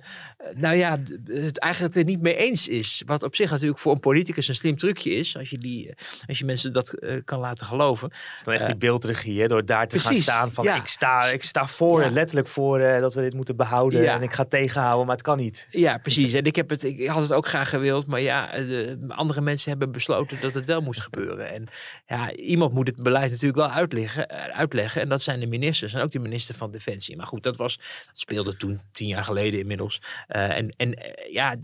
nou 0.55 0.77
ja, 0.77 0.99
het 1.27 1.59
eigenlijk 1.59 1.94
er 1.94 2.05
niet 2.05 2.20
mee 2.20 2.37
eens 2.37 2.68
is. 2.68 3.03
Wat 3.07 3.23
op 3.23 3.37
zich 3.37 3.51
natuurlijk 3.51 3.79
voor 3.79 3.92
een 3.92 4.01
politicus 4.01 4.49
een 4.49 4.55
slim 4.55 4.77
trucje 4.77 5.11
is. 5.11 5.37
Als 5.37 5.51
je, 5.51 5.59
die, 5.59 5.94
als 6.27 6.38
je 6.38 6.44
mensen 6.44 6.73
dat 6.73 6.94
uh, 7.01 7.20
kan 7.25 7.38
laten 7.38 7.66
geloven. 7.66 8.09
Het 8.09 8.18
is 8.37 8.42
dan 8.44 8.55
echt 8.55 8.66
die 8.66 8.77
beeldregie, 8.77 9.40
hè? 9.40 9.46
door 9.46 9.64
daar 9.64 9.88
te 9.88 9.96
precies, 9.96 10.09
gaan 10.09 10.35
staan 10.37 10.53
van 10.53 10.64
ja. 10.64 10.75
ik, 10.77 10.87
sta, 10.87 11.25
ik 11.27 11.42
sta 11.42 11.66
voor, 11.66 12.03
Ja. 12.03 12.11
letterlijk 12.11 12.49
voor 12.49 12.81
eh, 12.81 13.01
dat 13.01 13.14
we 13.14 13.20
dit 13.20 13.35
moeten 13.35 13.57
behouden. 13.57 14.03
Ja. 14.03 14.14
En 14.14 14.23
ik 14.23 14.33
ga 14.33 14.44
tegenhouden, 14.44 15.07
maar 15.07 15.16
het 15.16 15.25
kan 15.25 15.38
niet. 15.38 15.68
Ja, 15.70 15.99
precies. 15.99 16.32
En 16.32 16.45
ik, 16.45 16.57
heb 16.57 16.70
het, 16.70 16.85
ik 16.85 17.07
had 17.07 17.22
het 17.22 17.32
ook 17.32 17.47
graag 17.47 17.68
gewild. 17.68 18.07
Maar 18.07 18.20
ja, 18.20 18.51
de, 18.53 18.99
andere 19.09 19.41
mensen 19.41 19.70
hebben 19.70 19.93
besloten 19.93 20.41
dat 20.41 20.55
het 20.55 20.64
wel 20.64 20.80
moest 20.80 21.01
gebeuren. 21.01 21.51
En 21.53 21.68
ja, 22.07 22.32
iemand 22.32 22.72
moet 22.74 22.87
het 22.87 23.03
beleid 23.03 23.30
natuurlijk 23.30 23.59
wel 23.59 23.70
uitleggen. 23.70 24.28
eh, 24.28 24.59
uitleggen 24.59 25.03
en 25.03 25.09
dat 25.09 25.22
zijn 25.22 25.41
de 25.41 25.47
ministers. 25.47 25.95
En 25.95 26.01
ook 26.01 26.11
de 26.11 26.18
minister 26.18 26.55
van 26.55 26.70
Defensie. 26.70 27.16
Maar 27.16 27.26
goed, 27.26 27.43
dat, 27.43 27.49
was, 27.57 27.76
dat 28.07 28.18
speelde 28.18 28.57
toen, 28.57 28.80
tien 28.92 29.09
jaar 29.09 29.24
geleden 29.24 29.61
inmiddels. 29.61 30.03
Eh, 30.26 30.57
en 30.57 30.74
en 30.76 30.94
eh, 30.94 31.32
ja, 31.32 31.57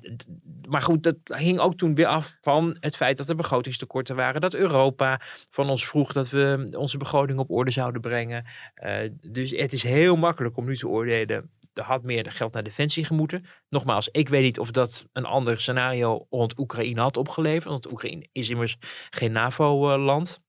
maar 0.69 0.83
goed, 0.83 1.03
dat 1.03 1.17
hing 1.25 1.59
ook 1.59 1.77
toen 1.77 1.95
weer 1.95 2.07
af 2.07 2.39
van 2.41 2.77
het 2.81 2.97
feit 2.97 3.17
dat 3.17 3.29
er 3.29 3.37
begrotingstekorten 3.37 4.17
waren. 4.17 4.41
Dat 4.41 4.55
Europa 4.55 5.21
van 5.51 5.71
ons 5.71 5.87
vroeg 5.87 6.13
dat 6.13 6.31
we 6.31 6.69
onze 6.73 6.99
begroting 6.99 7.39
op 7.39 7.51
orde 7.51 7.71
zouden 7.71 8.01
brengen. 8.01 8.45
Eh, 8.75 9.11
dus 9.21 9.51
het 9.51 9.73
is 9.73 9.83
heel 9.83 10.17
makkelijk 10.17 10.57
om 10.57 10.65
nu 10.65 10.77
te 10.77 10.89
oordelen. 10.89 11.51
Er 11.75 11.83
had 11.83 12.03
meer 12.03 12.33
geld 12.33 12.53
naar 12.53 12.63
defensie 12.63 13.05
gemoeten. 13.05 13.47
Nogmaals, 13.69 14.09
ik 14.09 14.29
weet 14.29 14.43
niet 14.43 14.59
of 14.59 14.71
dat 14.71 15.07
een 15.13 15.25
ander 15.25 15.61
scenario 15.61 16.27
rond 16.31 16.59
Oekraïne 16.59 17.01
had 17.01 17.17
opgeleverd. 17.17 17.65
Want 17.65 17.93
Oekraïne 17.93 18.29
is 18.33 18.51
immers 18.51 18.77
geen 19.11 19.33
NAVO-land. 19.33 20.45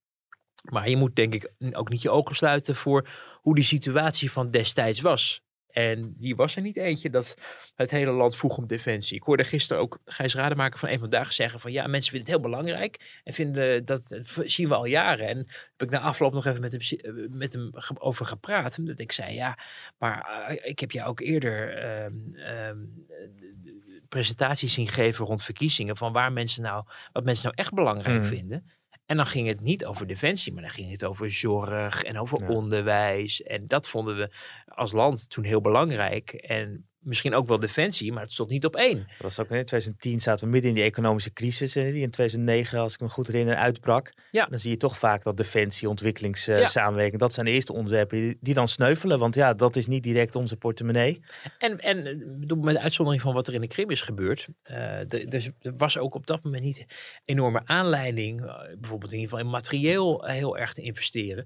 Maar 0.63 0.89
je 0.89 0.97
moet 0.97 1.15
denk 1.15 1.33
ik 1.33 1.51
ook 1.71 1.89
niet 1.89 2.01
je 2.01 2.09
ogen 2.09 2.35
sluiten 2.35 2.75
voor 2.75 3.09
hoe 3.41 3.55
die 3.55 3.63
situatie 3.63 4.31
van 4.31 4.51
destijds 4.51 5.01
was. 5.01 5.45
En 5.67 6.13
die 6.17 6.35
was 6.35 6.55
er 6.55 6.61
niet 6.61 6.77
eentje 6.77 7.09
dat 7.09 7.37
het 7.75 7.91
hele 7.91 8.11
land 8.11 8.35
vroeg 8.35 8.57
om 8.57 8.67
defensie. 8.67 9.17
Ik 9.17 9.23
hoorde 9.23 9.43
gisteren 9.43 9.81
ook 9.81 9.99
Gijs 10.05 10.35
Rademaker 10.35 10.79
van 10.79 10.89
een 10.89 10.99
vandaag 10.99 11.33
zeggen 11.33 11.59
van 11.59 11.71
ja, 11.71 11.87
mensen 11.87 12.11
vinden 12.11 12.31
het 12.31 12.41
heel 12.41 12.49
belangrijk. 12.51 13.21
En 13.23 13.33
vinden 13.33 13.85
dat, 13.85 14.07
dat 14.07 14.49
zien 14.49 14.67
we 14.69 14.75
al 14.75 14.85
jaren. 14.85 15.27
En 15.27 15.37
heb 15.37 15.81
ik 15.87 15.89
na 15.89 15.99
afloop 15.99 16.33
nog 16.33 16.45
even 16.45 16.61
met 16.61 16.71
hem, 16.71 16.81
eh, 16.81 17.29
met 17.29 17.53
hem 17.53 17.71
over 17.99 18.25
gepraat. 18.25 18.85
Dat 18.85 18.99
ik 18.99 19.11
zei 19.11 19.33
ja, 19.33 19.59
maar 19.97 20.45
eh, 20.47 20.69
ik 20.69 20.79
heb 20.79 20.91
jou 20.91 21.09
ook 21.09 21.19
eerder 21.19 21.77
ehm, 21.77 22.13
ehm, 22.33 22.77
eh, 23.09 23.73
presentaties 24.09 24.73
zien 24.73 24.87
geven 24.87 25.25
rond 25.25 25.43
verkiezingen. 25.43 25.97
Van 25.97 26.13
waar 26.13 26.31
mensen 26.33 26.63
nou, 26.63 26.83
wat 27.11 27.23
mensen 27.23 27.45
nou 27.45 27.55
echt 27.57 27.73
belangrijk 27.73 28.19
Mhm. 28.19 28.27
vinden. 28.27 28.71
En 29.07 29.17
dan 29.17 29.25
ging 29.25 29.47
het 29.47 29.61
niet 29.61 29.85
over 29.85 30.07
defensie, 30.07 30.53
maar 30.53 30.61
dan 30.61 30.71
ging 30.71 30.91
het 30.91 31.05
over 31.05 31.31
zorg 31.31 32.03
en 32.03 32.19
over 32.19 32.41
Ja. 32.41 32.47
onderwijs. 32.47 33.43
En 33.43 33.67
dat 33.67 33.89
vonden 33.89 34.17
we 34.17 34.29
als 34.65 34.91
land 34.91 35.29
toen 35.29 35.43
heel 35.43 35.61
belangrijk. 35.61 36.33
En 36.33 36.86
misschien 36.99 37.33
ook 37.35 37.47
wel 37.47 37.59
defensie, 37.59 38.11
maar 38.13 38.21
het 38.21 38.31
stond 38.31 38.49
niet 38.49 38.65
op 38.65 38.75
één. 38.75 38.97
Dat 38.97 39.05
was 39.21 39.39
ook 39.39 39.45
in 39.45 39.65
2010 39.65 40.19
zaten 40.19 40.45
we 40.45 40.51
midden 40.51 40.69
in 40.69 40.75
die 40.75 40.85
economische 40.85 41.33
crisis. 41.33 41.73
Die 41.73 41.83
in 42.01 42.11
2009, 42.11 42.79
als 42.79 42.93
ik 42.93 42.99
me 42.99 43.09
goed 43.09 43.27
herinner, 43.27 43.55
uitbrak. 43.55 44.13
Ja. 44.29 44.45
Dan 44.45 44.59
zie 44.59 44.71
je 44.71 44.77
toch 44.77 44.97
vaak 44.97 45.23
dat 45.23 45.37
defensie, 45.37 45.83
Ja. 45.83 45.89
ontwikkelingssamenwerking, 45.89 47.19
dat 47.19 47.33
zijn 47.33 47.45
de 47.45 47.51
eerste 47.51 47.73
onderwerpen 47.73 48.37
die, 48.41 48.53
dan 48.53 48.67
sneuvelen. 48.67 49.19
Want 49.19 49.35
ja, 49.35 49.53
dat 49.53 49.75
is 49.75 49.87
niet 49.87 50.03
direct 50.03 50.35
onze 50.35 50.57
portemonnee. 50.57 51.21
En, 51.57 51.79
en 51.79 52.05
eh, 52.05 52.15
bedoel, 52.39 52.63
met 52.63 52.77
uitzondering 52.77 53.21
van 53.23 53.33
wat 53.33 53.47
er 53.47 53.53
in 53.53 53.61
de 53.61 53.67
Krim 53.67 53.89
is 53.89 54.01
gebeurd. 54.01 54.47
eh, 54.63 54.99
dus 55.07 55.49
er 55.61 55.75
was 55.77 55.97
ook 55.97 56.15
op 56.15 56.27
dat 56.27 56.43
moment 56.43 56.63
niet 56.63 56.85
enorme 57.25 57.61
aanleiding. 57.65 58.41
eh, 58.45 58.55
bijvoorbeeld 58.79 59.11
in 59.13 59.19
ieder 59.19 59.29
geval 59.37 59.45
in 59.45 59.51
materieel 59.51 60.25
heel 60.25 60.57
erg 60.57 60.73
te 60.73 60.81
investeren. 60.81 61.45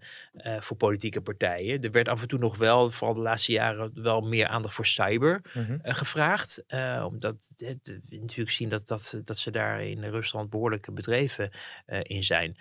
voor 0.59 0.77
politieke 0.77 1.21
partijen. 1.21 1.81
Er 1.81 1.91
werd 1.91 2.09
af 2.09 2.21
en 2.21 2.27
toe 2.27 2.39
nog 2.39 2.57
wel, 2.57 2.91
vooral 2.91 3.15
de 3.15 3.21
laatste 3.21 3.51
jaren, 3.51 3.91
wel 3.93 4.21
meer 4.21 4.47
aandacht 4.47 4.73
voor 4.73 4.85
cyber 4.85 5.40
Mhm. 5.53 5.77
eh, 5.81 5.95
gevraagd. 5.95 6.63
eh, 6.67 7.05
omdat 7.07 7.51
we 7.57 7.79
natuurlijk 8.09 8.51
zien 8.51 8.69
dat, 8.69 8.87
dat, 8.87 9.21
dat 9.23 9.37
ze 9.37 9.51
daar 9.51 9.83
in 9.83 10.03
Rusland 10.03 10.49
behoorlijke 10.49 10.91
bedreven 10.91 11.49
eh, 11.85 11.99
in 12.03 12.23
zijn. 12.23 12.57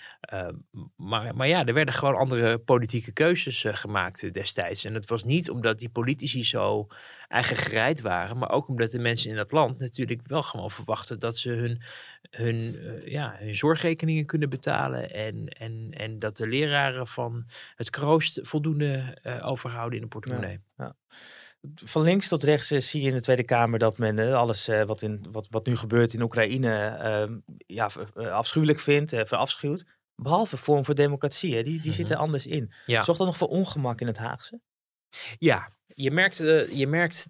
Maar, 0.96 1.34
maar 1.36 1.48
ja, 1.48 1.64
er 1.64 1.74
werden 1.74 1.94
gewoon 1.94 2.14
andere 2.14 2.58
politieke 2.58 3.12
keuzes 3.12 3.64
gemaakt 3.68 4.34
destijds. 4.34 4.84
En 4.84 4.94
het 4.94 5.08
was 5.08 5.24
niet 5.24 5.50
omdat 5.50 5.78
die 5.78 5.88
politici 5.88 6.44
zo 6.44 6.86
eigen 7.28 7.56
gereid 7.56 8.00
waren, 8.00 8.38
maar 8.38 8.50
ook 8.50 8.68
omdat 8.68 8.90
de 8.90 8.98
mensen 8.98 9.30
in 9.30 9.36
dat 9.36 9.52
land 9.52 9.78
natuurlijk 9.78 10.20
wel 10.26 10.42
gewoon 10.42 10.70
verwachten 10.70 11.18
dat 11.18 11.38
ze 11.38 11.50
hun, 11.50 11.82
hun, 12.30 12.76
ja, 13.04 13.36
hun 13.38 13.54
zorgrekeningen 13.54 14.26
kunnen 14.26 14.48
betalen. 14.50 15.10
En, 15.10 15.48
en, 15.48 15.90
en 15.90 16.18
dat 16.18 16.36
de 16.36 16.48
leraren 16.48 17.06
van 17.06 17.46
het 17.74 17.90
kroost 17.90 18.40
voldoende 18.42 19.16
overhouden 19.42 19.96
in 19.98 20.04
de 20.04 20.10
portemonnee. 20.10 20.60
Van 21.74 22.02
links 22.02 22.28
tot 22.28 22.42
rechts 22.42 22.70
eh, 22.70 22.80
zie 22.80 23.02
je 23.02 23.08
in 23.08 23.14
de 23.14 23.20
Tweede 23.20 23.44
Kamer 23.44 23.78
dat 23.78 23.98
men 23.98 24.18
eh, 24.18 24.34
alles 24.34 24.68
eh, 24.68 24.84
wat, 24.84 25.02
in, 25.02 25.26
wat, 25.32 25.46
wat 25.50 25.66
nu 25.66 25.76
gebeurt 25.76 26.14
in 26.14 26.22
Oekraïne 26.22 26.86
eh, 26.86 27.54
ja, 27.66 27.90
afschuwelijk 28.14 28.80
vindt, 28.80 29.10
verafschuwt. 29.10 29.84
Behalve 30.14 30.56
Vorm 30.56 30.84
voor 30.84 30.94
Democratie, 30.94 31.54
hè. 31.56 31.62
die, 31.62 31.80
die 31.80 31.92
zit 31.92 32.10
er 32.10 32.16
anders 32.16 32.46
in. 32.46 32.72
Ja. 32.86 33.02
Zorgt 33.02 33.20
dat 33.20 33.28
nog 33.28 33.36
voor 33.36 33.48
ongemak 33.48 34.00
in 34.00 34.06
het 34.06 34.18
Haagse? 34.18 34.60
Ja, 35.38 35.72
je 35.86 36.10
merkt, 36.10 36.36
je 36.72 36.86
merkt. 36.86 37.26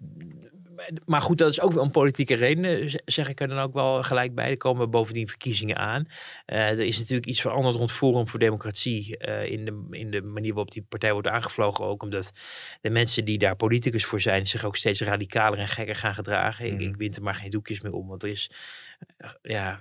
Maar 1.05 1.21
goed, 1.21 1.37
dat 1.37 1.49
is 1.49 1.61
ook 1.61 1.73
wel 1.73 1.83
een 1.83 1.91
politieke 1.91 2.33
reden, 2.33 2.89
z- 2.89 2.95
zeg 3.05 3.29
ik 3.29 3.41
er 3.41 3.47
dan 3.47 3.59
ook 3.59 3.73
wel 3.73 4.03
gelijk 4.03 4.35
bij. 4.35 4.49
Er 4.49 4.57
komen 4.57 4.89
bovendien 4.89 5.27
verkiezingen 5.27 5.77
aan. 5.77 6.05
Eh, 6.45 6.69
er 6.69 6.79
is 6.79 6.97
natuurlijk 6.97 7.27
iets 7.27 7.41
veranderd 7.41 7.75
rond 7.75 7.91
Forum 7.91 8.27
voor 8.27 8.39
Democratie. 8.39 9.17
eh, 9.17 9.51
in, 9.51 9.65
de, 9.65 9.87
in 9.89 10.11
de 10.11 10.21
manier 10.21 10.53
waarop 10.53 10.71
die 10.71 10.85
partij 10.89 11.13
wordt 11.13 11.27
aangevlogen. 11.27 11.85
Ook 11.85 12.03
omdat 12.03 12.31
de 12.81 12.89
mensen 12.89 13.25
die 13.25 13.37
daar 13.37 13.55
politicus 13.55 14.05
voor 14.05 14.21
zijn. 14.21 14.47
zich 14.47 14.65
ook 14.65 14.75
steeds 14.77 15.01
radicaler 15.01 15.59
en 15.59 15.67
gekker 15.67 15.95
gaan 15.95 16.13
gedragen. 16.15 16.65
Ik, 16.65 16.73
Mhm. 16.73 16.81
ik 16.81 16.95
wind 16.95 17.15
er 17.15 17.23
maar 17.23 17.35
geen 17.35 17.49
doekjes 17.49 17.81
meer 17.81 17.93
om. 17.93 18.07
Want 18.07 18.23
er 18.23 18.29
is 18.29 18.51
eh, 18.51 18.57
ja, 19.41 19.79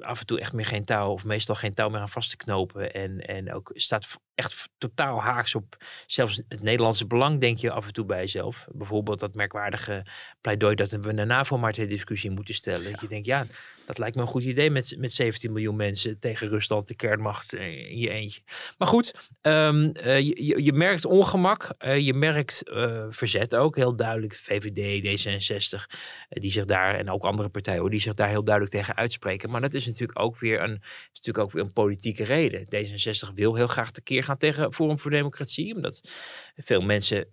af 0.00 0.20
en 0.20 0.26
toe 0.26 0.40
echt 0.40 0.52
meer 0.52 0.66
geen 0.66 0.84
touw. 0.84 1.10
of 1.10 1.24
meestal 1.24 1.54
geen 1.54 1.74
touw 1.74 1.88
meer 1.88 2.00
aan 2.00 2.08
vast 2.08 2.30
te 2.30 2.36
knopen. 2.36 2.92
En, 2.92 3.20
en 3.20 3.52
ook 3.52 3.70
staat 3.74 4.18
echt 4.34 4.68
totaal 4.78 5.22
haaks 5.22 5.54
op 5.54 5.76
zelfs 6.06 6.42
het 6.48 6.62
Nederlandse 6.62 7.06
belang 7.06 7.40
denk 7.40 7.58
je 7.58 7.70
af 7.70 7.86
en 7.86 7.92
toe 7.92 8.04
bij 8.04 8.20
jezelf. 8.20 8.66
Bijvoorbeeld 8.72 9.20
dat 9.20 9.34
merkwaardige 9.34 10.06
pleidooi 10.40 10.74
dat 10.74 10.90
we 10.90 11.08
een 11.08 11.26
NAVO 11.26 11.58
maar 11.58 11.72
ter 11.72 11.88
discussie 11.88 12.30
moeten 12.30 12.54
stellen. 12.54 12.90
Dat 12.90 13.00
je 13.00 13.08
denkt, 13.08 13.26
ja, 13.26 13.46
dat 13.92 14.00
lijkt 14.00 14.16
me 14.16 14.22
een 14.22 14.28
goed 14.28 14.42
idee 14.42 14.70
met, 14.70 14.94
met 14.98 15.12
17 15.12 15.52
miljoen 15.52 15.76
mensen 15.76 16.18
tegen 16.18 16.48
Rusland, 16.48 16.88
de 16.88 16.94
kernmacht 16.94 17.52
eh, 17.52 17.90
in 17.90 17.98
je 17.98 18.10
eentje. 18.10 18.40
Maar 18.78 18.88
goed, 18.88 19.30
ehm, 19.40 19.90
eh, 19.92 20.20
je, 20.20 20.62
je, 20.62 20.72
merkt 20.72 21.04
ongemak, 21.04 21.74
eh, 21.78 21.98
je 21.98 22.14
merkt 22.14 22.62
verzet 23.10 23.54
ook, 23.54 23.76
heel 23.76 23.96
duidelijk. 23.96 24.34
VVD, 24.34 25.02
D66, 25.02 25.86
eh, 26.28 26.40
die 26.42 26.50
zich 26.50 26.64
daar, 26.64 26.94
en 26.94 27.10
ook 27.10 27.24
andere 27.24 27.48
partijen, 27.48 27.90
die 27.90 28.00
zich 28.00 28.14
daar 28.14 28.28
heel 28.28 28.44
duidelijk 28.44 28.74
tegen 28.74 28.96
uitspreken. 28.96 29.50
Maar 29.50 29.60
dat 29.60 29.74
is 29.74 29.86
natuurlijk 29.86 30.18
ook 30.18 30.38
weer 30.38 30.62
een, 30.62 30.82
natuurlijk 31.12 31.38
ook 31.38 31.52
weer 31.52 31.62
een 31.62 31.72
politieke 31.72 32.24
reden. 32.24 32.64
D66 32.64 33.34
wil 33.34 33.54
heel 33.54 33.66
graag 33.66 33.90
tekeer 33.90 34.24
gaan 34.24 34.36
tegen 34.36 34.72
Forum 34.72 34.98
voor 34.98 35.10
Democratie, 35.10 35.74
omdat 35.74 36.08
veel 36.56 36.80
mensen 36.80 37.26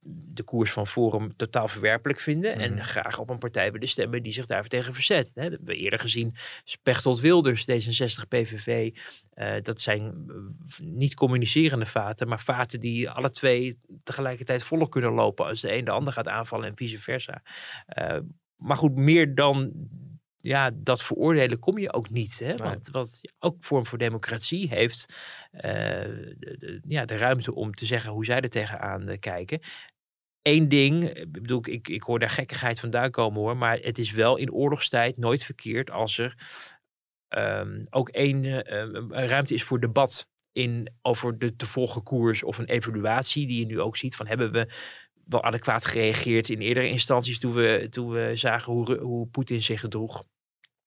de 0.00 0.42
koers 0.42 0.72
van 0.72 0.86
Forum 0.86 1.36
totaal 1.36 1.68
verwerpelijk 1.68 2.20
vinden. 2.20 2.50
Mhm. 2.50 2.60
En 2.60 2.84
graag 2.84 3.18
op 3.18 3.30
een 3.30 3.38
partij 3.38 3.72
willen 3.72 3.88
stemmen 3.88 4.22
die 4.22 4.32
zich 4.32 4.46
daar 4.46 4.66
tegen 4.66 4.94
verzet. 4.94 5.05
Hè, 5.08 5.44
dat 5.44 5.50
hebben 5.52 5.64
we 5.64 5.76
eerder 5.76 5.98
gezien. 5.98 6.34
Pechtold 6.82 7.20
Wilders, 7.20 7.70
D66, 7.70 8.28
PVV. 8.28 8.94
eh, 9.30 9.54
dat 9.62 9.80
zijn 9.80 10.24
eh, 10.28 10.34
niet 10.86 11.14
communicerende 11.14 11.86
vaten, 11.86 12.28
maar 12.28 12.40
vaten 12.40 12.80
die 12.80 13.10
alle 13.10 13.30
twee 13.30 13.78
tegelijkertijd 14.02 14.62
voller 14.62 14.88
kunnen 14.88 15.12
lopen 15.12 15.46
als 15.46 15.60
de 15.60 15.76
een 15.76 15.84
de 15.84 15.90
ander 15.90 16.12
gaat 16.12 16.28
aanvallen 16.28 16.68
en 16.68 16.76
vice 16.76 16.98
versa. 16.98 17.42
Eh, 17.86 18.18
maar 18.56 18.76
goed, 18.76 18.94
meer 18.96 19.34
dan 19.34 19.72
ja, 20.40 20.70
dat 20.74 21.02
veroordelen 21.02 21.58
kom 21.58 21.78
je 21.78 21.92
ook 21.92 22.10
niet. 22.10 22.38
Hè? 22.38 22.56
Want 22.56 22.88
wat 22.90 23.20
ook 23.38 23.56
Vorm 23.64 23.86
voor 23.86 23.98
Democratie 23.98 24.68
heeft 24.68 25.14
de, 25.50 26.54
de- 26.58 26.80
ja, 26.88 27.04
de 27.04 27.16
ruimte 27.16 27.54
om 27.54 27.74
te 27.74 27.86
zeggen 27.86 28.10
hoe 28.12 28.24
zij 28.24 28.40
er 28.40 28.48
tegenaan 28.48 29.18
kijken. 29.18 29.60
Eén 30.46 30.68
ding, 30.68 31.10
ik 31.10 31.32
bedoel, 31.32 31.60
ik, 31.68 31.88
ik 31.88 32.02
hoor 32.02 32.18
daar 32.18 32.30
gekkigheid 32.30 32.80
vandaan 32.80 33.10
komen 33.10 33.40
hoor, 33.40 33.56
maar 33.56 33.78
het 33.78 33.98
is 33.98 34.10
wel 34.10 34.36
in 34.36 34.52
oorlogstijd 34.52 35.16
nooit 35.16 35.44
verkeerd 35.44 35.90
als 35.90 36.18
er 36.18 36.34
ehm, 37.28 37.84
ook 37.90 38.08
één 38.08 38.44
eh, 38.44 38.82
eh, 38.82 39.28
ruimte 39.28 39.54
is 39.54 39.62
voor 39.62 39.80
debat 39.80 40.28
in, 40.52 40.94
over 41.02 41.38
de 41.38 41.56
te 41.56 41.66
volgen 41.66 42.02
koers 42.02 42.42
of 42.42 42.58
een 42.58 42.68
evaluatie 42.68 43.46
die 43.46 43.58
je 43.58 43.66
nu 43.66 43.80
ook 43.80 43.96
ziet 43.96 44.16
van 44.16 44.26
hebben 44.26 44.52
we 44.52 44.72
wel 45.24 45.42
adequaat 45.42 45.84
gereageerd 45.84 46.50
in 46.50 46.60
eerdere 46.60 46.88
instanties 46.88 47.38
toen 47.38 47.54
we, 47.54 47.86
toen 47.90 48.10
we 48.10 48.30
zagen 48.34 48.72
hoe, 48.72 48.98
hoe 48.98 49.26
Poetin 49.26 49.62
zich 49.62 49.80
gedroeg. 49.80 50.24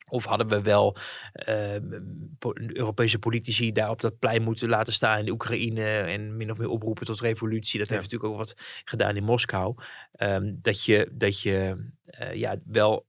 Of 0.09 0.25
hadden 0.25 0.47
we 0.47 0.61
wel 0.61 0.97
eh, 1.31 1.75
Europese 2.73 3.19
politici 3.19 3.71
daar 3.71 3.89
op 3.89 4.01
dat 4.01 4.19
plein 4.19 4.43
moeten 4.43 4.69
laten 4.69 4.93
staan 4.93 5.19
in 5.19 5.25
de 5.25 5.31
Oekraïne 5.31 5.83
en 5.83 6.37
min 6.37 6.51
of 6.51 6.57
meer 6.57 6.69
oproepen 6.69 7.05
tot 7.05 7.21
revolutie. 7.21 7.79
Dat 7.79 7.89
heeft 7.89 8.01
natuurlijk 8.01 8.31
ook 8.31 8.37
wat 8.37 8.55
gedaan 8.85 9.15
in 9.15 9.23
Moskou. 9.23 9.75
Ehm, 10.11 10.53
dat 10.61 10.83
je, 10.83 11.09
dat 11.11 11.41
je 11.41 11.87
eh, 12.05 12.33
ja, 12.33 12.55
wel 12.65 13.07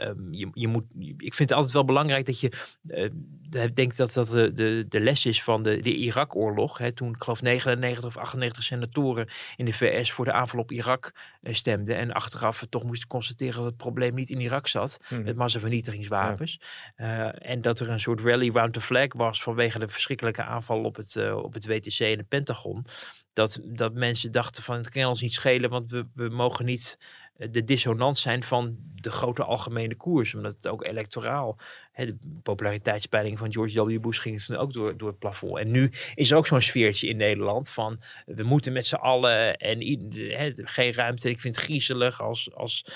Ehm, 0.00 0.32
je, 0.32 0.48
je 0.52 0.68
moet, 0.68 0.84
ik 0.98 1.34
vind 1.34 1.48
het 1.48 1.52
altijd 1.52 1.72
wel 1.72 1.84
belangrijk 1.84 2.26
dat 2.26 2.40
je 2.40 2.52
uh, 2.84 3.64
denkt 3.74 3.96
dat 3.96 4.12
dat 4.12 4.28
de, 4.28 4.52
de, 4.52 4.84
de 4.88 5.00
les 5.00 5.26
is 5.26 5.42
van 5.42 5.62
de, 5.62 5.80
de 5.80 5.94
Irak-oorlog. 5.94 6.80
Toen, 6.94 7.08
ik 7.08 7.22
geloof, 7.22 7.42
99 7.42 8.04
of 8.04 8.16
98 8.16 8.62
senatoren 8.62 9.28
in 9.56 9.64
de 9.64 9.72
VS 9.72 10.12
voor 10.12 10.24
de 10.24 10.32
aanval 10.32 10.60
op 10.60 10.72
Irak 10.72 11.12
uh, 11.42 11.54
stemden. 11.54 11.96
En 11.96 12.12
achteraf 12.12 12.66
toch 12.68 12.84
moesten 12.84 13.08
constateren 13.08 13.54
dat 13.54 13.64
het 13.64 13.76
probleem 13.76 14.14
niet 14.14 14.30
in 14.30 14.40
Irak 14.40 14.66
zat. 14.66 14.98
Mm. 15.08 15.22
Met 15.22 15.36
massavernietigingswapens. 15.36 16.60
Ja. 16.96 17.34
Uh, 17.34 17.50
en 17.50 17.60
dat 17.60 17.80
er 17.80 17.90
een 17.90 18.00
soort 18.00 18.20
rally 18.20 18.50
round 18.50 18.72
the 18.72 18.80
flag 18.80 19.12
was 19.12 19.42
vanwege 19.42 19.78
de 19.78 19.88
verschrikkelijke 19.88 20.42
aanval 20.42 20.84
op 20.84 20.96
het, 20.96 21.32
op 21.32 21.54
het 21.54 21.66
WTC 21.66 21.98
en 21.98 22.18
het 22.18 22.28
Pentagon. 22.28 22.84
Dat, 23.32 23.60
dat 23.64 23.94
mensen 23.94 24.32
dachten 24.32 24.62
van 24.62 24.76
het 24.76 24.88
kan 24.88 25.04
ons 25.04 25.20
niet 25.20 25.32
schelen, 25.32 25.70
want 25.70 25.90
we, 25.90 26.06
we 26.14 26.28
mogen 26.28 26.64
niet 26.64 26.98
de 27.38 27.64
dissonant 27.64 28.16
zijn 28.16 28.42
van 28.44 28.76
de 28.94 29.10
grote 29.10 29.44
algemene 29.44 29.96
koers. 29.96 30.34
Omdat 30.34 30.54
het 30.56 30.68
ook 30.68 30.84
electoraal, 30.84 31.58
hè, 31.96 32.06
de 32.06 32.16
populariteitspeiling 32.42 33.38
van 33.38 33.52
George 33.52 33.84
W. 33.84 34.00
Bush 34.00 34.20
ging 34.20 34.46
het 34.46 34.56
ook 34.56 34.72
door, 34.72 34.96
door 34.96 35.08
het 35.08 35.18
plafond. 35.18 35.58
En 35.58 35.70
nu 35.70 35.90
is 36.14 36.30
er 36.30 36.36
ook 36.36 36.46
zo'n 36.46 36.60
sfeertje 36.60 37.08
in 37.08 37.16
Nederland 37.16 37.70
van 37.70 38.00
we 38.26 38.42
moeten 38.42 38.72
met 38.72 38.86
z'n 38.86 38.94
allen 38.94 39.56
en 39.56 39.80
hè, 40.12 40.52
geen 40.54 40.92
ruimte. 40.92 41.28
Ik 41.28 41.40
vind 41.40 41.56
het 41.56 41.64
griezelig 41.64 42.22
als, 42.22 42.54
als, 42.54 42.86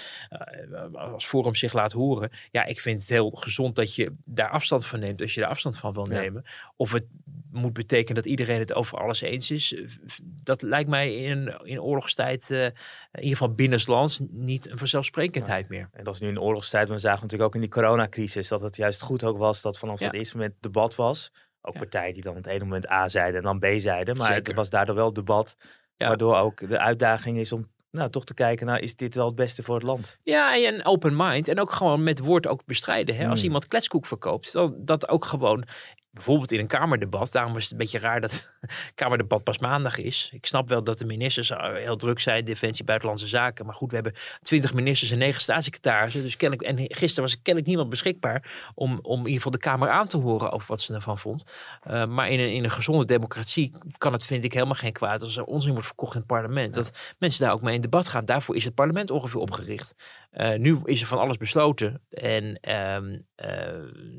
uh, 0.71 0.95
als 0.95 1.27
Forum 1.27 1.55
zich 1.55 1.73
laat 1.73 1.93
horen. 1.93 2.31
Ja, 2.51 2.65
ik 2.65 2.81
vind 2.81 3.01
het 3.01 3.11
heel 3.11 3.31
gezond 3.31 3.77
dat 3.77 3.95
je 3.95 4.13
daar 4.25 4.51
afstand 4.51 4.87
van 4.87 5.01
neemt 5.01 5.23
als 5.23 5.35
je 5.35 5.41
daar 5.41 5.51
afstand 5.51 5.79
van 5.79 5.93
wil 5.93 6.07
nemen. 6.07 6.45
Of 6.77 6.93
het 6.93 7.05
moet 7.53 7.73
betekenen 7.73 8.15
dat 8.15 8.27
iedereen 8.27 8.59
het 8.59 8.75
over 8.75 8.99
alles 8.99 9.21
eens 9.21 9.51
is. 9.51 9.83
Dat 10.23 10.63
lijkt 10.63 10.89
mij 10.89 11.15
in, 11.15 11.55
in 11.63 11.81
oorlogstijd, 11.81 12.51
uh, 12.51 12.65
in 12.65 12.73
ieder 13.13 13.31
geval 13.31 13.55
binnenlands, 13.55 14.21
niet 14.31 14.71
een 14.71 14.79
vanzelfsprekendheid 14.79 15.69
meer. 15.69 15.89
En 15.93 16.05
dat 16.05 16.15
is 16.15 16.21
nu 16.21 16.29
in 16.29 16.41
oorlogstijd, 16.41 16.89
we 16.89 16.99
zagen 16.99 17.23
natuurlijk 17.23 17.49
ook 17.49 17.55
in 17.55 17.61
die 17.61 17.71
coronacrisis 17.71 18.49
dat 18.49 18.61
het 18.61 18.77
juist 18.77 18.90
goed 18.99 19.25
ook 19.25 19.39
was 19.39 19.63
dat 19.63 19.79
vanaf 19.79 20.01
het 20.01 20.15
eerste 20.15 20.37
moment 20.37 20.57
debat 20.61 20.95
was. 20.95 21.33
Ook 21.63 21.79
partijen 21.79 22.15
die 22.15 22.23
dan 22.23 22.37
op 22.37 22.45
het 22.45 22.53
ene 22.53 22.65
moment 22.65 22.91
A 22.91 23.09
zeiden 23.09 23.37
en 23.37 23.43
dan 23.43 23.59
B 23.59 23.81
zeiden. 23.81 24.17
Maar 24.17 24.27
Zeker. 24.27 24.45
het 24.45 24.57
was 24.57 24.71
daardoor 24.71 24.95
wel 24.95 25.13
debat, 25.13 25.57
waardoor 25.97 26.37
ook 26.37 26.69
de 26.69 26.79
uitdaging 26.79 27.39
is 27.39 27.53
om 27.53 27.71
nou, 27.91 28.11
toch 28.11 28.25
te 28.25 28.35
kijken 28.35 28.67
naar, 28.67 28.81
is 28.81 28.97
dit 28.97 29.15
wel 29.15 29.27
het 29.27 29.35
beste 29.35 29.63
voor 29.63 29.75
het 29.75 29.85
land? 29.85 30.19
Ja, 30.23 30.65
en 30.65 30.85
open 30.85 31.17
mind. 31.17 31.49
En 31.49 31.61
ook 31.61 31.73
gewoon 31.73 32.03
met 32.03 32.19
woord 32.19 32.47
ook 32.47 32.65
bestrijden. 32.65 33.17
Hè? 33.17 33.27
Als 33.27 33.35
hmm. 33.35 33.45
iemand 33.45 33.69
kletskoek 33.69 34.07
verkoopt, 34.07 34.53
dan 34.53 34.75
dat 34.79 35.09
ook 35.09 35.25
gewoon 35.25 35.65
bijvoorbeeld 36.11 36.53
in 36.53 36.59
een 36.59 36.67
Kamerdebat. 36.67 37.33
Daarom 37.33 37.57
is 37.57 37.63
het 37.63 37.73
een 37.73 37.79
beetje 37.79 37.99
raar 37.99 38.21
dat 38.21 38.51
Kamerdebat 38.95 39.43
pas 39.43 39.59
maandag 39.59 39.99
is. 39.99 40.31
Ik 40.33 40.47
snap 40.47 40.69
wel 40.69 40.85
dat 40.85 40.99
de 40.99 41.05
ministers 41.05 41.51
eh, 41.51 41.75
heel 41.75 41.97
druk 41.97 42.21
zijn, 42.21 42.45
Defensie, 42.45 42.85
Buitenlandse 42.85 43.27
Zaken. 43.27 43.67
Maar 43.67 43.75
goed, 43.75 43.89
we 43.89 43.95
hebben 43.95 44.15
twintig 44.43 44.75
ministers 44.75 45.11
en 45.11 45.19
negen 45.19 45.43
staatssecretarissen. 45.43 46.23
Dus 46.23 46.37
kennelijk, 46.37 46.69
en 46.69 46.77
gisteren 46.79 47.23
was 47.23 47.35
kennelijk 47.35 47.67
niemand 47.67 47.91
beschikbaar 47.91 48.71
om, 48.75 48.99
om 49.03 49.19
in 49.19 49.19
ieder 49.19 49.37
geval 49.37 49.51
de 49.53 49.59
Kamer 49.59 49.91
aan 49.91 50.07
te 50.07 50.17
horen 50.17 50.53
over 50.53 50.67
wat 50.69 50.81
ze 50.81 50.95
ervan 50.95 51.19
vond. 51.19 51.45
Uh, 51.91 52.07
maar 52.07 52.31
in 52.31 52.41
een, 52.41 52.53
in 52.53 52.65
een 52.65 52.71
gezonde 52.71 53.05
democratie 53.05 53.73
kan 53.99 54.13
het, 54.13 54.25
vind 54.25 54.45
ik, 54.45 54.53
helemaal 54.53 54.75
geen 54.75 54.93
kwaad 54.93 55.23
als 55.23 55.37
er 55.37 55.45
onzin 55.45 55.73
wordt 55.73 55.87
verkocht 55.87 56.15
in 56.15 56.19
het 56.19 56.29
parlement. 56.29 56.75
Dat 56.75 57.15
mensen 57.19 57.45
daar 57.45 57.55
ook 57.55 57.63
mee 57.63 57.75
in 57.75 57.81
debat 57.81 58.09
gaan. 58.09 58.25
Daarvoor 58.25 58.57
is 58.57 58.65
het 58.65 58.75
parlement 58.75 59.11
ongeveer 59.11 59.41
opgericht. 59.41 59.95
Uh, 60.33 60.55
nu 60.55 60.81
is 60.85 61.01
er 61.01 61.07
van 61.07 61.19
alles 61.19 61.37
besloten. 61.37 62.03
En 62.11 62.45
um, 62.45 63.27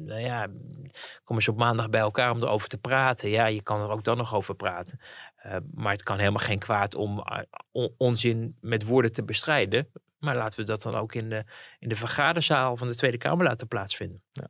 nou 0.05 0.20
ja, 0.20 0.47
kom 1.24 1.36
eens 1.36 1.47
op 1.47 1.57
maandag 1.57 1.89
bij 1.89 1.99
elkaar 1.99 2.32
om 2.32 2.41
erover 2.41 2.70
te 2.70 2.78
praten. 2.78 3.30
Ja, 3.30 3.45
je 3.45 3.62
kan 3.62 3.82
er 3.82 3.89
ook 3.89 4.03
dan 4.03 4.18
nog 4.18 4.34
over 4.36 4.55
praten. 4.55 4.99
Uh, 5.45 5.55
maar 5.74 5.91
het 5.91 6.03
kan 6.03 6.18
helemaal 6.18 6.39
geen 6.39 6.59
kwaad 6.59 6.95
om 6.95 7.24
uh, 7.74 7.88
onzin 7.97 8.57
met 8.59 8.86
woorden 8.86 9.14
te 9.14 9.24
bestrijden. 9.24 9.88
Maar 10.20 10.36
laten 10.36 10.59
we 10.59 10.66
dat 10.66 10.82
dan 10.82 10.95
ook 10.95 11.16
in 11.16 11.30
de, 11.30 11.43
in 11.80 11.89
de 11.89 11.95
vergaderzaal 11.95 12.78
van 12.78 12.88
de 12.88 12.95
Tweede 12.95 13.18
Kamer 13.18 13.45
laten 13.45 13.68
plaatsvinden. 13.68 14.24
Ja. 14.32 14.47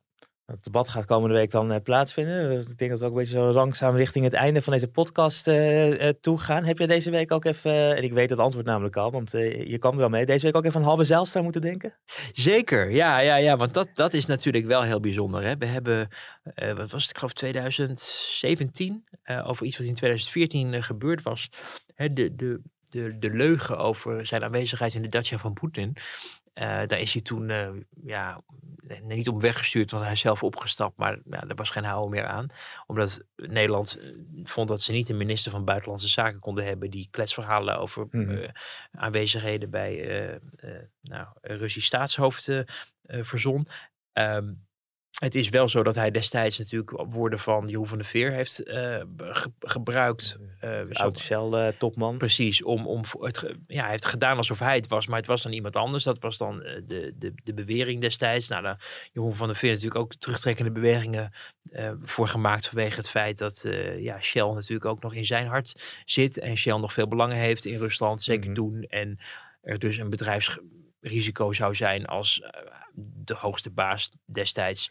Het 0.51 0.63
debat 0.63 0.89
gaat 0.89 1.05
komende 1.05 1.35
week 1.35 1.51
dan 1.51 1.71
uh, 1.71 1.77
plaatsvinden. 1.83 2.59
Ik 2.59 2.77
denk 2.77 2.91
dat 2.91 2.99
we 2.99 3.05
ook 3.05 3.11
een 3.11 3.17
beetje 3.17 3.37
zo 3.37 3.51
langzaam 3.51 3.95
richting 3.95 4.25
het 4.25 4.33
einde 4.33 4.61
van 4.61 4.73
deze 4.73 4.87
podcast 4.87 5.47
uh, 5.47 6.09
toe 6.21 6.39
gaan. 6.39 6.63
Heb 6.63 6.77
je 6.77 6.87
deze 6.87 7.11
week 7.11 7.31
ook 7.31 7.45
even, 7.45 7.95
en 7.95 8.03
ik 8.03 8.13
weet 8.13 8.29
het 8.29 8.39
antwoord 8.39 8.65
namelijk 8.65 8.95
al, 8.95 9.11
want 9.11 9.31
je 9.31 9.77
kwam 9.79 9.97
er 9.97 10.03
al 10.03 10.09
mee, 10.09 10.25
deze 10.25 10.45
week 10.45 10.55
ook 10.55 10.65
even 10.65 10.79
aan 10.79 10.85
Halbe 10.85 11.03
Zijlstra 11.03 11.41
moeten 11.41 11.61
denken? 11.61 11.93
Zeker, 12.31 12.91
ja, 12.91 13.19
ja, 13.19 13.35
ja 13.35 13.57
want 13.57 13.73
dat, 13.73 13.87
dat 13.93 14.13
is 14.13 14.25
natuurlijk 14.25 14.65
wel 14.65 14.81
heel 14.81 14.99
bijzonder. 14.99 15.43
Hè? 15.43 15.57
We 15.57 15.65
hebben, 15.65 16.09
wat 16.53 16.91
was 16.91 17.01
het, 17.01 17.09
ik 17.09 17.17
geloof 17.17 17.33
2017, 17.33 19.03
over 19.45 19.65
iets 19.65 19.77
wat 19.77 19.87
in 19.87 19.93
2014 19.93 20.83
gebeurd 20.83 21.21
was. 21.21 21.49
Hè, 21.95 22.13
de, 22.13 22.35
de, 22.35 22.61
de, 22.89 23.17
de 23.19 23.29
leugen 23.29 23.77
over 23.77 24.25
zijn 24.25 24.43
aanwezigheid 24.43 24.93
in 24.93 25.01
de 25.01 25.07
Dacia 25.07 25.37
van 25.37 25.53
Poetin. 25.53 25.95
Uh, 26.61 26.67
daar 26.87 26.99
is 26.99 27.13
hij 27.13 27.21
toen 27.21 27.49
uh, 27.49 27.69
ja, 28.03 28.41
niet 29.03 29.27
om 29.27 29.39
weggestuurd, 29.39 29.91
want 29.91 30.03
hij 30.03 30.11
is 30.11 30.19
zelf 30.19 30.43
opgestapt, 30.43 30.97
maar 30.97 31.19
nou, 31.23 31.47
er 31.47 31.55
was 31.55 31.69
geen 31.69 31.83
houden 31.83 32.09
meer 32.09 32.25
aan. 32.25 32.47
Omdat 32.87 33.23
Nederland 33.35 33.99
eh, 33.99 34.09
vond 34.43 34.67
dat 34.67 34.81
ze 34.81 34.91
niet 34.91 35.09
een 35.09 35.17
minister 35.17 35.51
van 35.51 35.65
Buitenlandse 35.65 36.07
Zaken 36.07 36.39
konden 36.39 36.65
hebben 36.65 36.89
die 36.89 37.07
kletsverhalen 37.11 37.77
over 37.77 38.07
mm 38.11 38.45
aanwezigheden 38.91 39.69
bij 39.69 40.39
nou, 41.01 41.27
Russisch 41.41 41.87
staatshoofd 41.87 42.49
verzon. 43.07 43.67
Um, 44.13 44.65
het 45.19 45.35
is 45.35 45.49
wel 45.49 45.69
zo 45.69 45.83
dat 45.83 45.95
hij 45.95 46.11
destijds 46.11 46.57
natuurlijk 46.57 46.91
woorden 47.09 47.39
van 47.39 47.67
Jeroen 47.67 47.87
van 47.87 47.97
der 47.97 48.07
Veer 48.07 48.31
heeft 48.31 48.67
uh, 48.67 49.01
gebruikt. 49.59 50.37
Uh, 50.63 50.79
oud 50.91 51.31
topman 51.77 52.17
Precies, 52.17 52.63
om, 52.63 52.87
om 52.87 53.03
het, 53.19 53.55
ja, 53.67 53.81
hij 53.81 53.91
heeft 53.91 54.05
gedaan 54.05 54.37
alsof 54.37 54.59
hij 54.59 54.75
het 54.75 54.87
was, 54.87 55.07
maar 55.07 55.17
het 55.17 55.27
was 55.27 55.43
dan 55.43 55.51
iemand 55.51 55.75
anders. 55.75 56.03
Dat 56.03 56.19
was 56.19 56.37
dan 56.37 56.57
de, 56.59 57.13
de, 57.15 57.33
de 57.43 57.53
bewering 57.53 58.01
destijds. 58.01 58.47
Nou, 58.47 58.63
daar 58.63 59.09
Jeroen 59.13 59.35
van 59.35 59.47
der 59.47 59.55
Veer 59.55 59.71
natuurlijk 59.71 60.01
ook 60.01 60.15
terugtrekkende 60.15 60.71
bewegingen 60.71 61.33
voor 62.01 62.27
gemaakt 62.27 62.67
vanwege 62.67 62.95
het 62.95 63.09
feit 63.09 63.37
dat 63.37 63.65
ja, 63.97 64.21
Shell 64.21 64.51
natuurlijk 64.53 64.85
ook 64.85 65.01
nog 65.01 65.13
in 65.13 65.25
zijn 65.25 65.47
hart 65.47 66.01
zit. 66.05 66.39
En 66.39 66.57
Shell 66.57 66.77
nog 66.77 66.93
veel 66.93 67.07
belangen 67.07 67.37
heeft 67.37 67.65
in 67.65 67.77
Rusland, 67.77 68.21
zeker 68.21 68.49
mm 68.49 68.55
toen. 68.55 68.83
En 68.83 69.19
er 69.61 69.79
dus 69.79 69.97
een 69.97 70.09
bedrijfsrisico 71.01 71.53
zou 71.53 71.75
zijn 71.75 72.05
als 72.05 72.41
de 73.25 73.33
hoogste 73.33 73.71
baas 73.71 74.11
destijds 74.25 74.89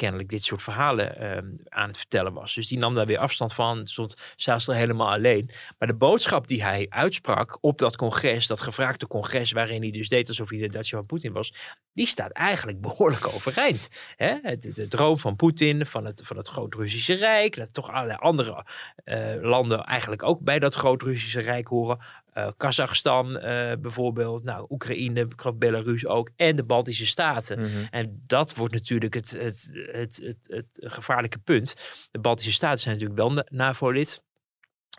kennelijk 0.00 0.28
dit 0.28 0.44
soort 0.44 0.62
verhalen 0.62 1.16
ehm, 1.16 1.46
aan 1.68 1.88
het 1.88 1.96
vertellen 1.98 2.32
was. 2.32 2.54
Dus 2.54 2.68
die 2.68 2.78
nam 2.78 2.94
daar 2.94 3.06
weer 3.06 3.18
afstand 3.18 3.54
van, 3.54 3.86
stond 3.86 4.16
er 4.46 4.74
helemaal 4.74 5.10
alleen. 5.10 5.50
Maar 5.78 5.88
de 5.88 5.94
boodschap 5.94 6.46
die 6.46 6.62
hij 6.62 6.86
uitsprak 6.88 7.58
op 7.60 7.78
dat 7.78 7.96
congres, 7.96 8.46
dat 8.46 8.60
gevraagde 8.60 9.06
congres, 9.06 9.52
waarin 9.52 9.82
hij 9.82 9.90
dus 9.90 10.08
deed 10.08 10.28
alsof 10.28 10.48
hij 10.48 10.58
de 10.58 10.68
Dutch 10.68 10.90
van 10.90 11.06
Poetin 11.06 11.32
was, 11.32 11.54
die 11.92 12.06
staat 12.06 12.30
eigenlijk 12.30 12.80
behoorlijk 12.88 13.26
overeind. 13.26 14.14
Hè? 14.16 14.56
De, 14.56 14.88
droom 14.88 15.18
van 15.18 15.36
Poetin, 15.36 15.86
van 15.86 16.04
het, 16.04 16.22
van 16.24 16.36
het 16.36 16.48
groot 16.48 16.74
Russische 16.74 17.14
Rijk, 17.14 17.56
dat 17.56 17.74
toch 17.74 17.90
allerlei 17.90 18.18
andere 18.18 18.64
uh, 19.04 19.34
landen 19.40 19.84
eigenlijk 19.84 20.22
ook 20.22 20.40
bij 20.40 20.58
dat 20.58 20.74
groot 20.74 21.02
Russische 21.02 21.40
Rijk 21.40 21.66
horen. 21.66 21.98
Uh, 22.34 22.48
Kazachstan 22.56 23.36
uh, 23.36 23.72
bijvoorbeeld, 23.78 24.44
nou, 24.44 24.66
Oekraïne, 24.68 25.20
ik 25.20 25.40
geloof 25.40 25.56
Belarus 25.56 26.06
ook, 26.06 26.30
en 26.36 26.56
de 26.56 26.64
Baltische 26.64 27.06
Staten. 27.06 27.58
Mhm. 27.58 27.68
En 27.90 28.22
dat 28.26 28.54
wordt 28.54 28.74
natuurlijk 28.74 29.14
het, 29.14 29.30
het, 29.30 29.80
het, 29.92 30.20
het, 30.22 30.38
het, 30.42 30.66
gevaarlijke 30.92 31.38
punt. 31.38 31.74
De 32.10 32.18
Baltische 32.18 32.52
Staten 32.52 32.78
zijn 32.78 32.94
natuurlijk 32.94 33.20
wel 33.20 33.44
NAVO-lid. 33.48 34.22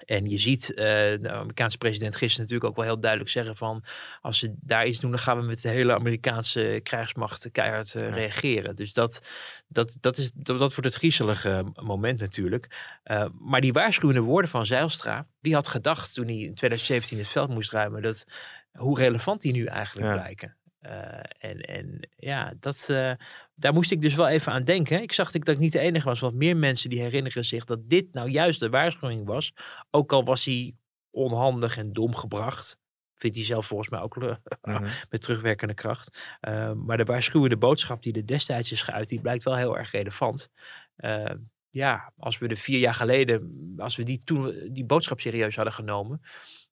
En 0.06 0.30
je 0.30 0.38
ziet 0.38 0.70
uh, 0.70 0.76
de 0.76 1.30
Amerikaanse 1.32 1.78
president 1.78 2.16
gisteren 2.16 2.42
natuurlijk 2.42 2.70
ook 2.70 2.76
wel 2.76 2.86
heel 2.86 3.00
duidelijk 3.00 3.30
zeggen 3.30 3.56
van 3.56 3.84
als 4.22 4.40
ze 4.40 4.54
daar 4.60 4.88
iets 4.88 5.00
doen, 5.00 5.12
dan 5.12 5.20
gaan 5.20 5.40
we 5.40 5.46
met 5.46 5.62
de 5.62 5.70
hele 5.70 5.94
Amerikaanse 5.94 6.80
krijgsmacht 6.84 7.52
keihard 7.52 7.94
uh, 7.96 8.14
reageren. 8.14 8.76
Dus 8.76 8.94
dat, 8.94 9.22
dat, 9.68 9.98
dat, 10.00 10.18
is, 10.18 10.32
dat, 10.32 10.60
dat 10.60 10.76
wordt 10.76 10.84
het 10.84 10.96
griezelige 10.96 11.66
moment 11.82 12.20
natuurlijk. 12.20 13.00
Uh, 13.06 13.26
maar 13.40 13.62
die 13.62 13.74
waarschuwende 13.74 14.22
woorden 14.22 14.50
van 14.50 14.66
Zeilstra, 14.66 15.28
wie 15.40 15.54
had 15.54 15.68
gedacht 15.68 16.14
toen 16.14 16.26
hij 16.26 16.36
in 16.36 16.56
2017 16.56 17.18
het 17.18 17.28
veld 17.28 17.50
moest 17.50 17.72
ruimen, 17.72 18.02
dat, 18.02 18.26
hoe 18.74 18.98
relevant 18.98 19.42
die 19.42 19.52
nu 19.52 19.66
eigenlijk 19.66 20.08
ja. 20.08 20.14
blijken. 20.14 20.56
En, 21.40 21.62
en 21.62 22.10
ja, 22.16 22.54
dat, 22.60 22.86
daar 23.56 23.74
moest 23.74 23.92
ik 23.92 24.02
dus 24.02 24.16
wel 24.16 24.28
even 24.28 24.52
aan 24.52 24.64
denken. 24.64 25.02
Ik 25.02 25.14
zag 25.14 25.32
dat 25.32 25.48
ik 25.48 25.60
niet 25.60 25.72
de 25.72 25.80
enige 25.80 26.06
was, 26.06 26.20
want 26.20 26.36
meer 26.36 26.58
mensen 26.58 26.90
die 26.90 27.02
herinneren 27.02 27.46
zich 27.46 27.66
dat 27.66 27.90
dit 27.90 28.14
nou 28.14 28.30
juist 28.30 28.60
de 28.60 28.70
waarschuwing 28.70 29.26
was. 29.26 29.54
Ook 29.92 30.14
al 30.14 30.24
was 30.24 30.46
hij 30.46 30.76
onhandig 31.12 31.78
en 31.78 31.94
dom 31.94 32.16
gebracht. 32.16 32.80
Vindt 33.16 33.36
hij 33.36 33.46
zelf 33.46 33.66
volgens 33.66 33.90
mij 33.90 34.00
ook 34.00 34.16
mm 34.16 34.40
met 35.10 35.22
terugwerkende 35.22 35.74
kracht. 35.74 36.38
Uh, 36.42 36.72
maar 36.74 36.98
de 36.98 37.04
waarschuwende 37.04 37.58
boodschap 37.58 38.04
die 38.04 38.14
er 38.14 38.26
destijds 38.26 38.72
is 38.72 38.82
geuit, 38.82 39.08
die 39.08 39.22
blijkt 39.22 39.44
wel 39.44 39.56
heel 39.56 39.78
erg 39.78 39.92
relevant. 39.92 40.50
Uh, 40.98 41.32
ja, 41.70 42.14
als 42.18 42.38
we 42.38 42.48
de 42.48 42.56
vier 42.56 42.80
jaar 42.80 42.94
geleden, 42.94 43.74
als 43.78 43.96
we 43.96 44.04
die 44.04 44.24
toen 44.24 44.70
die 44.72 44.86
boodschap 44.86 45.20
serieus 45.20 45.56
hadden 45.56 45.74
genomen, 45.74 46.22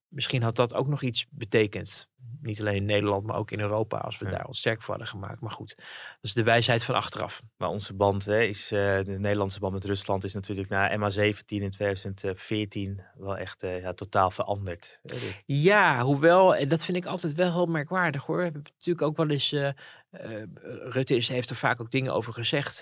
misschien 0.09 0.43
had 0.43 0.55
dat 0.55 0.73
ook 0.73 0.87
nog 0.87 1.01
iets 1.01 1.25
betekend. 1.29 2.09
Niet 2.41 2.59
alleen 2.59 2.75
in 2.75 2.85
Nederland, 2.85 3.25
maar 3.25 3.35
ook 3.35 3.51
in 3.51 3.59
Europa, 3.59 3.97
als 3.97 4.17
we 4.17 4.29
daar 4.29 4.45
ons 4.45 4.59
sterk 4.59 4.81
voor 4.81 4.89
hadden 4.89 5.07
gemaakt. 5.07 5.41
Maar 5.41 5.51
goed, 5.51 5.75
is 6.21 6.33
de 6.33 6.43
wijsheid 6.43 6.83
van 6.83 6.95
achteraf. 6.95 7.41
Maar 7.57 7.69
onze 7.69 7.93
band 7.93 8.25
hè, 8.25 8.41
is, 8.41 8.71
uh, 8.71 8.79
de 8.79 9.19
Nederlandse 9.19 9.59
band 9.59 9.73
met 9.73 9.85
Rusland 9.85 10.23
is 10.23 10.33
natuurlijk 10.33 10.69
na 10.69 10.97
MA17 10.97 11.45
in 11.45 11.69
2014 11.69 13.01
wel 13.17 13.37
echt 13.37 13.63
uh, 13.63 13.81
ja, 13.81 13.93
totaal 13.93 14.31
veranderd. 14.31 14.99
Ja, 15.45 16.01
hoewel, 16.01 16.55
en 16.55 16.69
dat 16.69 16.85
vind 16.85 16.97
ik 16.97 17.05
altijd 17.05 17.33
wel 17.33 17.53
heel 17.53 17.65
merkwaardig 17.65 18.25
hoor. 18.25 18.37
We 18.37 18.43
hebben 18.43 18.63
natuurlijk 18.63 19.07
ook 19.07 19.17
wel 19.17 19.29
eens 19.29 19.53
uh, 19.53 19.69
Rutte 20.89 21.15
is, 21.15 21.27
heeft 21.27 21.49
er 21.49 21.55
vaak 21.55 21.81
ook 21.81 21.91
dingen 21.91 22.13
over 22.13 22.33
gezegd 22.33 22.81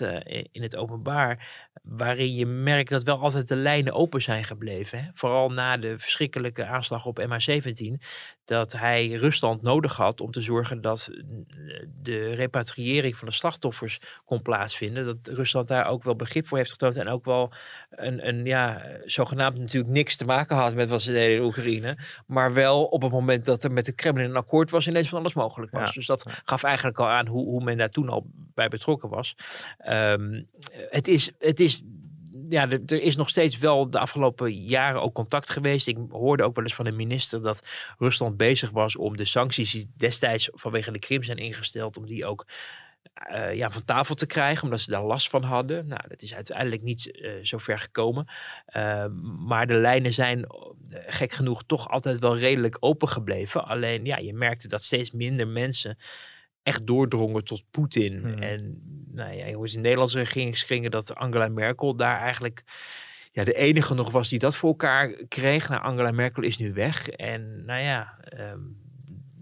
in 0.52 0.62
het 0.62 0.76
openbaar, 0.76 1.48
waarin 1.82 2.34
je 2.34 2.46
merkt 2.46 2.90
dat 2.90 3.02
wel 3.02 3.20
altijd 3.20 3.48
de 3.48 3.56
lijnen 3.56 3.92
open 3.92 4.22
zijn 4.22 4.44
gebleven. 4.44 5.02
Hè? 5.02 5.10
Vooral 5.14 5.50
na 5.50 5.76
de 5.76 5.98
verschrikkelijke 5.98 6.66
aanslag 6.66 7.06
op 7.06 7.20
MH17, 7.20 8.04
dat 8.44 8.72
hij 8.72 9.10
Rusland 9.10 9.62
nodig 9.62 9.96
had 9.96 10.20
om 10.20 10.30
te 10.30 10.40
zorgen 10.40 10.80
dat 10.80 11.10
de 12.02 12.34
repatriëring 12.34 13.16
van 13.16 13.28
de 13.28 13.34
slachtoffers 13.34 14.00
kon 14.24 14.42
plaatsvinden. 14.42 15.04
Dat 15.04 15.36
Rusland 15.36 15.68
daar 15.68 15.86
ook 15.86 16.04
wel 16.04 16.16
begrip 16.16 16.46
voor 16.46 16.58
heeft 16.58 16.70
getoond 16.70 16.96
en 16.96 17.08
ook 17.08 17.24
wel 17.24 17.52
een, 17.90 18.28
een 18.28 18.44
ja, 18.44 18.82
zogenaamd 19.04 19.58
natuurlijk 19.58 19.92
niks 19.92 20.16
te 20.16 20.24
maken 20.24 20.56
had 20.56 20.74
met 20.74 20.90
wat 20.90 21.02
ze 21.02 21.12
deden 21.12 21.36
in 21.36 21.42
Oekraïne. 21.42 21.98
Maar 22.26 22.52
wel 22.52 22.84
op 22.84 23.02
het 23.02 23.12
moment 23.12 23.44
dat 23.44 23.64
er 23.64 23.72
met 23.72 23.86
het 23.86 23.94
Kremlin 23.94 24.30
een 24.30 24.36
akkoord 24.36 24.70
was, 24.70 24.86
ineens 24.86 25.08
van 25.08 25.18
alles 25.18 25.34
mogelijk 25.34 25.72
was. 25.72 25.94
Dus 25.94 26.06
dat 26.06 26.40
gaf 26.44 26.62
eigenlijk 26.62 26.98
al 26.98 27.08
hoe, 27.26 27.44
hoe 27.44 27.64
men 27.64 27.76
daar 27.76 27.90
toen 27.90 28.08
al 28.08 28.26
bij 28.54 28.68
betrokken 28.68 29.08
was. 29.08 29.36
Um, 29.88 30.48
het, 30.90 31.08
is, 31.08 31.32
het 31.38 31.60
is 31.60 31.82
ja, 32.48 32.70
er 32.70 33.02
is 33.02 33.16
nog 33.16 33.28
steeds 33.28 33.58
wel 33.58 33.90
de 33.90 33.98
afgelopen 33.98 34.52
jaren 34.52 35.02
ook 35.02 35.14
contact 35.14 35.50
geweest. 35.50 35.86
Ik 35.86 35.98
hoorde 36.10 36.42
ook 36.42 36.54
wel 36.54 36.64
eens 36.64 36.74
van 36.74 36.84
de 36.84 36.92
minister 36.92 37.42
dat 37.42 37.62
Rusland 37.98 38.36
bezig 38.36 38.70
was 38.70 38.96
om 38.96 39.16
de 39.16 39.24
sancties 39.24 39.72
die 39.72 39.90
destijds 39.96 40.50
vanwege 40.52 40.92
de 40.92 40.98
Krim 40.98 41.22
zijn 41.22 41.38
ingesteld, 41.38 41.96
om 41.96 42.06
die 42.06 42.26
ook 42.26 42.46
uh, 43.30 43.54
ja, 43.54 43.70
van 43.70 43.84
tafel 43.84 44.14
te 44.14 44.26
krijgen, 44.26 44.64
omdat 44.64 44.80
ze 44.80 44.90
daar 44.90 45.04
last 45.04 45.28
van 45.28 45.42
hadden. 45.42 45.86
Nou, 45.86 46.00
dat 46.08 46.22
is 46.22 46.34
uiteindelijk 46.34 46.82
niet 46.82 47.06
uh, 47.06 47.32
zo 47.42 47.58
ver 47.58 47.78
gekomen. 47.78 48.26
Uh, 48.76 49.06
maar 49.46 49.66
de 49.66 49.74
lijnen 49.74 50.12
zijn 50.12 50.46
gek 50.90 51.32
genoeg 51.32 51.62
toch 51.66 51.88
altijd 51.88 52.18
wel 52.18 52.38
redelijk 52.38 52.76
open 52.80 53.08
gebleven. 53.08 53.64
Alleen, 53.64 54.04
ja, 54.04 54.16
je 54.16 54.34
merkte 54.34 54.68
dat 54.68 54.82
steeds 54.82 55.10
minder 55.10 55.48
mensen 55.48 55.98
echt 56.68 56.86
doordrongen 56.86 57.44
tot 57.44 57.64
Poetin. 57.70 58.18
Hmm. 58.18 58.38
En 58.38 58.82
nou 59.12 59.32
ja, 59.32 59.48
jongens, 59.48 59.74
in 59.74 59.80
Nederlandse 59.80 60.18
regeringskringen 60.18 60.90
dat 60.90 61.14
Angela 61.14 61.48
Merkel 61.48 61.96
daar 61.96 62.20
eigenlijk 62.20 62.64
ja, 63.32 63.44
de 63.44 63.54
enige 63.54 63.94
nog 63.94 64.10
was 64.10 64.28
die 64.28 64.38
dat 64.38 64.56
voor 64.56 64.68
elkaar 64.68 65.10
kreeg. 65.28 65.68
Nou, 65.68 65.82
Angela 65.82 66.10
Merkel 66.10 66.42
is 66.42 66.58
nu 66.58 66.72
weg. 66.72 67.08
En 67.08 67.64
nou 67.64 67.82
ja, 67.82 68.18
um, 68.38 68.76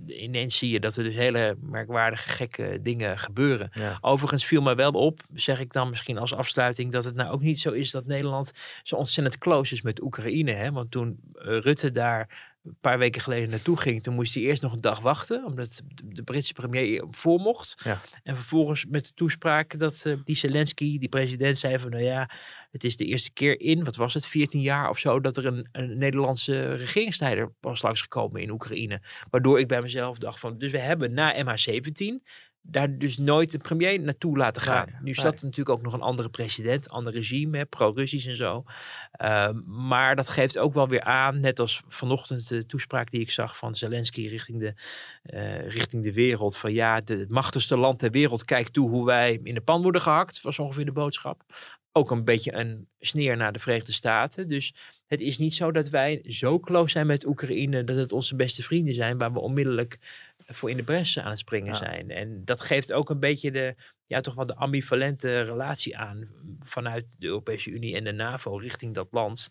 ineens 0.07 0.59
zie 0.59 0.71
je 0.71 0.81
dat 0.81 0.97
er 0.97 1.05
dus 1.05 1.15
hele 1.15 1.57
merkwaardige, 1.61 2.29
gekke 2.29 2.79
dingen 2.83 3.19
gebeuren. 3.19 3.71
Overigens 4.01 4.45
viel 4.45 4.63
mij 4.63 4.77
wel 4.77 4.91
op, 4.91 5.21
zeg 5.35 5.61
ik 5.61 5.73
dan 5.73 5.91
misschien 5.91 6.19
als 6.19 6.35
afsluiting, 6.35 6.93
dat 6.93 7.05
het 7.05 7.15
nou 7.15 7.31
ook 7.33 7.43
niet 7.43 7.61
zo 7.61 7.71
is 7.71 7.91
dat 7.91 8.07
Nederland 8.07 8.53
zo 8.83 8.97
ontzettend 8.97 9.39
close 9.39 9.75
is 9.75 9.83
met 9.83 10.03
Oekraïne. 10.03 10.53
Hè? 10.53 10.73
Want 10.73 10.91
toen 10.91 11.21
Rutte 11.33 11.91
daar 11.91 12.55
een 12.67 12.77
paar 12.81 12.99
weken 12.99 13.21
geleden 13.21 13.51
naartoe 13.51 13.77
ging, 13.77 14.03
toen 14.03 14.15
moest 14.15 14.35
hij 14.35 14.43
eerst 14.43 14.63
nog 14.63 14.73
een 14.73 14.81
dag 14.81 15.01
wachten, 15.01 15.45
omdat 15.45 15.83
de 16.05 16.23
Britse 16.23 16.53
premier 16.53 17.05
voor 17.11 17.41
mocht. 17.41 17.81
Ja. 17.85 18.01
En 18.23 18.37
vervolgens 18.37 18.85
met 18.89 19.07
de 19.07 19.13
toespraak 19.15 19.79
dat 19.79 20.05
uh, 20.07 20.17
die 20.25 20.37
Zelensky, 20.37 20.99
die 20.99 21.09
president, 21.09 21.59
zei 21.59 21.79
van, 21.79 21.91
nou 21.91 22.03
ja, 22.03 22.31
het 22.71 22.85
is 22.85 22.97
de 22.97 23.05
eerste 23.05 23.33
keer 23.33 23.61
in, 23.61 23.85
wat 23.85 23.97
was 23.97 24.15
het, 24.15 24.27
14 24.27 24.61
jaar 24.61 24.91
of 24.91 24.99
zo, 24.99 25.21
dat 25.21 25.37
er 25.37 25.47
een, 25.47 25.69
een 25.73 25.99
Nederlandse 25.99 26.75
regeringsleider 26.75 27.53
was 27.61 27.83
langsgekomen 27.83 28.43
in 28.43 28.51
Oekraïne. 28.51 29.03
Waardoor 29.31 29.61
ik 29.61 29.69
bij 29.69 29.83
mezelf 29.83 30.19
dacht 30.19 30.41
van, 30.41 30.59
dus 30.59 30.73
we 30.73 30.79
hebben 30.79 31.13
na 31.13 31.45
MH17 31.45 32.23
daar 32.69 32.99
dus 32.99 33.19
nooit 33.19 33.51
de 33.51 33.59
premier 33.59 34.01
naartoe 34.01 34.37
laten 34.37 34.63
gaan. 34.63 34.89
nu 35.03 35.15
zat 35.15 35.43
natuurlijk 35.43 35.69
ook 35.69 35.83
nog 35.83 35.93
een 35.93 36.01
andere 36.01 36.29
president, 36.29 36.89
ander 36.89 37.13
regime, 37.13 37.65
pro-Russisch 37.65 38.27
en 38.29 38.37
zo. 38.37 38.65
Ehm, 39.13 39.61
maar 39.67 40.17
dat 40.17 40.29
geeft 40.29 40.59
ook 40.59 40.75
wel 40.75 40.89
weer 40.89 41.03
aan, 41.03 41.41
net 41.41 41.61
als 41.61 41.83
vanochtend 41.89 42.49
de 42.49 42.67
toespraak 42.67 43.11
die 43.11 43.21
ik 43.21 43.31
zag 43.31 43.57
van 43.57 43.75
Zelensky 43.75 44.27
richting 44.27 44.61
de, 44.61 44.75
uh, 45.35 45.69
richting 45.69 46.03
de 46.03 46.13
wereld. 46.13 46.57
Van 46.57 46.73
ja, 46.73 47.01
de, 47.01 47.17
het 47.17 47.31
machtigste 47.31 47.79
land 47.79 47.99
ter 47.99 48.11
wereld 48.11 48.45
kijkt 48.45 48.73
toe 48.73 48.89
hoe 48.89 49.05
wij 49.05 49.41
in 49.43 49.55
de 49.55 49.61
pan 49.61 49.83
worden 49.83 50.01
gehakt, 50.01 50.41
was 50.41 50.59
ongeveer 50.59 50.85
de 50.85 50.93
boodschap. 50.93 51.43
Ook 51.93 52.11
een 52.11 52.25
beetje 52.25 52.55
een 52.55 52.89
sneer 53.01 53.37
naar 53.37 53.53
de 53.53 53.59
Verenigde 53.59 53.93
Staten. 53.93 54.49
Dus 54.49 54.75
het 55.07 55.21
is 55.21 55.39
niet 55.39 55.55
zo 55.55 55.73
dat 55.73 55.89
wij 55.89 56.25
zo 56.25 56.61
close 56.61 56.91
zijn 56.91 57.07
met 57.07 57.27
Oekraïne 57.27 57.85
dat 57.85 57.97
het 57.97 58.13
onze 58.13 58.37
beste 58.37 58.63
vrienden 58.63 58.95
zijn, 58.95 59.19
waar 59.19 59.33
we 59.33 59.39
onmiddellijk 59.39 59.99
voor 60.47 60.71
in 60.71 60.77
de 60.77 60.83
bres 60.83 61.19
aan 61.19 61.29
het 61.29 61.39
springen 61.39 61.77
zijn. 61.77 62.11
En 62.11 62.45
dat 62.45 62.61
geeft 62.61 62.93
ook 62.93 63.11
een 63.11 63.21
beetje 63.21 63.51
de, 63.51 63.75
ja, 64.07 64.21
toch 64.21 64.35
wel 64.35 64.47
de 64.47 64.55
ambivalente 64.55 65.41
relatie 65.41 65.97
aan 65.97 66.29
vanuit 66.61 67.07
de 67.19 67.27
Europese 67.27 67.71
Unie 67.71 67.97
en 67.97 68.05
de 68.05 68.13
NAVO 68.13 68.57
richting 68.57 68.95
dat 68.95 69.09
land. 69.11 69.51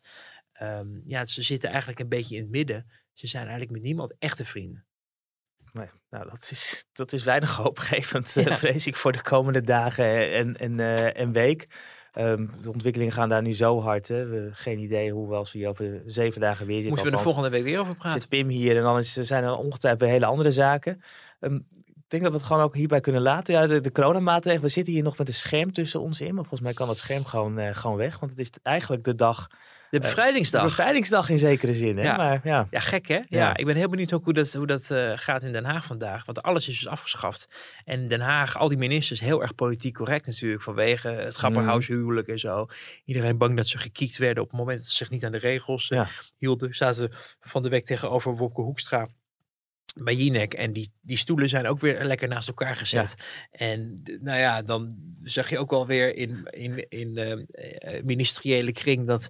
Ehm, 0.51 0.87
ja, 1.05 1.25
ze 1.25 1.41
zitten 1.41 1.69
eigenlijk 1.69 1.99
een 1.99 2.09
beetje 2.09 2.35
in 2.35 2.41
het 2.41 2.51
midden. 2.51 2.91
Ze 3.13 3.27
zijn 3.27 3.43
eigenlijk 3.43 3.71
met 3.71 3.81
niemand 3.81 4.15
echte 4.19 4.45
vrienden. 4.45 4.85
Nee, 5.71 5.89
nou, 6.09 6.29
dat 6.29 6.49
is, 6.51 6.85
dat 6.93 7.13
is 7.13 7.23
weinig 7.23 7.55
hoopgevend, 7.63 8.37
eh, 8.37 8.55
vrees 8.55 8.87
ik, 8.87 8.95
voor 8.95 9.11
de 9.11 9.21
komende 9.21 9.61
dagen 9.61 10.31
en, 10.31 10.57
en, 10.57 10.77
uh, 10.77 11.19
en 11.19 11.31
week. 11.31 11.67
Um, 12.17 12.51
de 12.61 12.71
ontwikkelingen 12.71 13.13
gaan 13.13 13.29
daar 13.29 13.41
nu 13.41 13.53
zo 13.53 13.81
hard. 13.81 14.07
Hè. 14.07 14.25
We 14.25 14.49
geen 14.51 14.79
idee 14.79 15.11
hoe 15.11 15.29
we 15.29 15.35
als 15.35 15.51
we 15.51 15.57
hier 15.57 15.67
over 15.67 16.01
zeven 16.05 16.41
dagen 16.41 16.65
weer 16.65 16.81
zitten. 16.81 16.93
Moeten 16.93 17.11
we 17.11 17.17
de 17.17 17.23
volgende 17.23 17.49
week 17.49 17.63
weer 17.63 17.79
over 17.79 17.95
praten? 17.95 18.19
Zit 18.19 18.29
Pim 18.29 18.47
hier 18.47 18.77
en 18.77 18.83
dan 18.83 18.97
is, 18.97 19.13
zijn 19.13 19.43
er 19.43 19.55
ongetwijfeld 19.55 20.09
hele 20.09 20.25
andere 20.25 20.51
zaken. 20.51 21.01
Um, 21.39 21.65
ik 22.05 22.11
denk 22.11 22.23
dat 22.23 22.31
we 22.31 22.37
het 22.37 22.47
gewoon 22.47 22.61
ook 22.61 22.75
hierbij 22.75 22.99
kunnen 22.99 23.21
laten. 23.21 23.53
Ja, 23.53 23.67
de, 23.67 23.81
de 23.81 23.91
coronamaatregelen, 23.91 24.65
we 24.65 24.71
zitten 24.71 24.93
hier 24.93 25.03
nog 25.03 25.17
met 25.17 25.27
een 25.27 25.33
scherm 25.33 25.73
tussen 25.73 26.01
ons 26.01 26.21
in. 26.21 26.33
Maar 26.33 26.43
volgens 26.43 26.61
mij 26.61 26.73
kan 26.73 26.87
dat 26.87 26.97
scherm 26.97 27.25
gewoon, 27.25 27.59
uh, 27.59 27.69
gewoon 27.73 27.97
weg. 27.97 28.19
Want 28.19 28.31
het 28.31 28.39
is 28.39 28.51
eigenlijk 28.63 29.03
de 29.03 29.15
dag 29.15 29.47
de 29.95 30.07
bevrijdingsdag. 30.07 30.61
de 30.61 30.67
bevrijdingsdag 30.67 31.29
in 31.29 31.37
zekere 31.37 31.73
zin. 31.73 31.97
Hè? 31.97 32.03
Ja. 32.03 32.17
Maar, 32.17 32.41
ja. 32.43 32.67
ja, 32.71 32.79
gek 32.79 33.07
hè? 33.07 33.19
Ja. 33.27 33.57
ik 33.57 33.65
ben 33.65 33.75
heel 33.75 33.89
benieuwd 33.89 34.13
ook 34.13 34.23
hoe 34.23 34.33
dat, 34.33 34.53
hoe 34.53 34.67
dat 34.67 34.89
uh, 34.91 35.11
gaat 35.15 35.43
in 35.43 35.51
Den 35.51 35.65
Haag 35.65 35.85
vandaag. 35.85 36.25
Want 36.25 36.41
alles 36.41 36.67
is 36.67 36.79
dus 36.79 36.87
afgeschaft. 36.87 37.49
En 37.85 38.07
Den 38.07 38.21
Haag, 38.21 38.57
al 38.57 38.67
die 38.67 38.77
ministers, 38.77 39.19
heel 39.19 39.41
erg 39.41 39.55
politiek 39.55 39.93
correct 39.93 40.25
natuurlijk. 40.25 40.63
Vanwege 40.63 41.09
het 41.09 41.35
grapperhaushuwelijk 41.35 42.27
en 42.27 42.39
zo. 42.39 42.67
Iedereen 43.05 43.37
bang 43.37 43.57
dat 43.57 43.67
ze 43.67 43.77
gekiekt 43.77 44.17
werden 44.17 44.43
op 44.43 44.49
het 44.49 44.59
moment 44.59 44.77
dat 44.77 44.87
ze 44.87 44.95
zich 44.95 45.09
niet 45.09 45.25
aan 45.25 45.31
de 45.31 45.37
regels 45.37 45.89
uh, 45.89 46.07
hielden. 46.37 46.75
Zaten 46.75 47.11
van 47.39 47.63
de 47.63 47.69
week 47.69 47.85
tegenover 47.85 48.35
Wopke 48.35 48.61
Hoekstra 48.61 49.07
bij 50.03 50.15
Jinek. 50.15 50.53
En 50.53 50.73
die, 50.73 50.89
die 51.01 51.17
stoelen 51.17 51.49
zijn 51.49 51.67
ook 51.67 51.79
weer 51.79 52.03
lekker 52.03 52.27
naast 52.27 52.47
elkaar 52.47 52.75
gezet. 52.75 53.15
En 53.51 54.03
nou 54.21 54.39
ja, 54.39 54.61
dan 54.61 54.95
zag 55.23 55.49
je 55.49 55.59
ook 55.59 55.69
wel 55.69 55.87
weer 55.87 56.15
in, 56.15 56.47
in, 56.49 56.89
in 56.89 57.13
de 57.13 57.45
uh, 57.85 58.03
ministeriële 58.03 58.71
kring 58.71 59.07
dat 59.07 59.29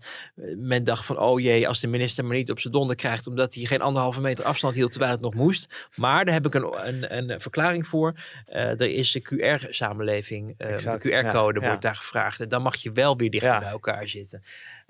men 0.58 0.84
dacht 0.84 1.06
van, 1.06 1.20
oh 1.20 1.40
jee, 1.40 1.68
als 1.68 1.80
de 1.80 1.88
minister 1.88 2.26
maar 2.26 2.36
niet 2.36 2.52
op 2.52 2.60
zijn 2.60 2.74
donder 2.74 2.96
krijgt, 2.96 3.28
omdat 3.28 3.54
hij 3.54 3.64
geen 3.64 3.82
anderhalve 3.82 4.22
meter 4.22 4.46
afstand 4.46 4.76
hield 4.76 4.92
terwijl 4.92 5.12
het 5.12 5.22
nog 5.22 5.34
moest. 5.34 5.90
Maar 5.96 6.26
daar 6.26 6.34
heb 6.34 6.46
ik 6.46 6.54
een, 6.54 6.88
een, 6.88 7.32
een 7.32 7.42
verklaring 7.42 7.88
voor. 7.88 8.14
Uh, 8.50 8.56
er 8.56 8.90
is 8.90 9.12
de 9.12 9.22
QR-samenleving, 9.22 10.56
uh, 10.58 10.78
de 10.78 11.00
QR-code 11.00 11.60
wordt 11.60 11.82
daar 11.82 11.96
gevraagd. 11.96 12.40
En 12.40 12.48
dan 12.48 12.62
mag 12.62 12.76
je 12.76 12.92
wel 12.92 13.18
weer 13.18 13.30
dichter 13.30 13.60
bij 13.60 13.70
elkaar 13.70 14.08
zitten. 14.08 14.44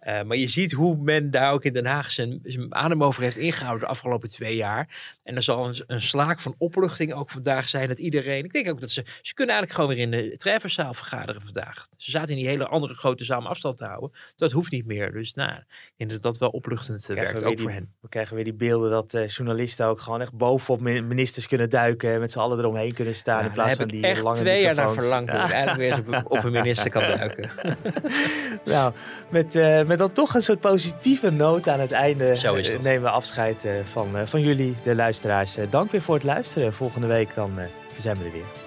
Uh, 0.08 0.22
maar 0.22 0.38
je 0.38 0.48
ziet 0.48 0.72
hoe 0.72 0.98
men 0.98 1.32
daar 1.32 1.52
ook 1.52 1.64
in 1.64 1.74
Den 1.74 1.86
Haag 1.86 2.12
zijn, 2.12 2.40
zijn 2.44 2.76
adem 2.76 3.04
over 3.04 3.24
heeft 3.24 3.38
ingehouden 3.38 3.86
de 3.86 3.92
afgelopen 3.92 4.30
twee 4.30 4.56
jaar. 4.56 5.16
En 5.24 5.36
er 5.36 5.44
zal 5.44 5.68
een, 5.68 5.84
een, 5.88 6.02
slaak 6.02 6.40
van 6.40 6.56
opluchting 6.58 7.14
ook 7.14 7.30
vandaag 7.30 7.68
zijn 7.68 7.88
dat 7.88 8.00
iedereen. 8.00 8.44
Ik 8.44 8.54
denk 8.54 8.70
ook 8.70 8.82
dat 8.82 8.92
ze. 8.92 9.06
Ze 9.22 9.34
kunnen 9.34 9.56
eigenlijk 9.56 9.72
gewoon 9.72 9.96
weer 9.96 10.22
in 10.22 10.30
de 10.30 10.38
trefferzaal 10.38 10.94
vergaderen 10.94 11.42
vandaag. 11.42 11.88
Ze 11.98 12.12
zaten 12.12 12.30
in 12.30 12.36
die 12.36 12.48
hele 12.48 12.68
andere 12.68 12.94
grote 12.94 13.24
zaal 13.24 13.40
om 13.40 13.46
afstand 13.46 13.78
te 13.78 13.86
houden. 13.86 14.12
Dat 14.36 14.52
hoeft 14.52 14.72
niet 14.72 14.86
meer. 14.86 15.12
Dus 15.12 15.34
nou, 15.34 15.52
ik 15.52 15.94
denk 15.98 16.10
dat 16.10 16.22
dat 16.22 16.38
wel 16.38 16.50
opluchtend 16.50 17.10
uh, 17.10 17.16
werkt 17.16 17.44
ook 17.44 17.60
voor 17.60 17.72
hen. 17.72 17.94
We 18.02 18.10
krijgen 18.10 18.36
weer 18.36 18.44
die 18.44 18.54
beelden 18.54 18.90
dat 18.90 19.14
uh, 19.14 19.28
journalisten 19.28 19.86
ook 19.86 20.02
gewoon 20.02 20.22
echt 20.22 20.34
bovenop 20.34 20.82
ministers 20.82 21.48
kunnen 21.48 21.70
duiken. 21.70 22.20
Met 22.20 22.32
z'n 22.32 22.40
allen 22.40 22.60
eromheen 22.60 22.94
kunnen 22.94 23.16
staan. 23.16 23.46
In 23.46 23.52
plaats 23.52 23.76
van 23.76 23.88
die 23.88 24.04
echt 24.04 24.22
lange 24.22 24.38
twee 24.38 24.62
jaar 24.62 24.76
naar 24.76 24.94
verlangd. 24.94 25.32
Dat 25.32 25.46
ik 25.46 25.52
eigenlijk 25.52 26.06
weer 26.06 26.26
op 26.26 26.44
een 26.44 26.52
minister 26.52 26.92
kan 26.92 27.02
duiken. 27.02 27.52
nou, 28.66 28.94
met, 29.30 29.54
met 29.88 29.95
met 29.98 30.08
dan 30.08 30.26
toch 30.26 30.34
een 30.34 30.44
soort 30.44 30.60
positieve 30.60 31.32
noot 31.32 31.70
aan 31.70 31.80
het 31.80 31.92
einde 31.92 32.36
uh, 32.44 32.80
nemen 32.80 33.02
we 33.02 33.10
afscheid 33.10 33.66
uh, 33.66 33.72
van, 33.86 34.10
uh, 34.16 34.22
van 34.26 34.42
jullie, 34.42 34.76
de 34.84 34.96
luisteraars. 34.96 35.58
dank 35.70 35.92
weer 35.92 36.02
voor 36.02 36.16
het 36.16 36.24
luisteren. 36.24 36.74
Volgende 36.74 37.08
week 37.08 37.30
dan 37.36 37.52
zijn 38.00 38.18
we 38.18 38.26
er 38.26 38.32
weer. 38.32 38.65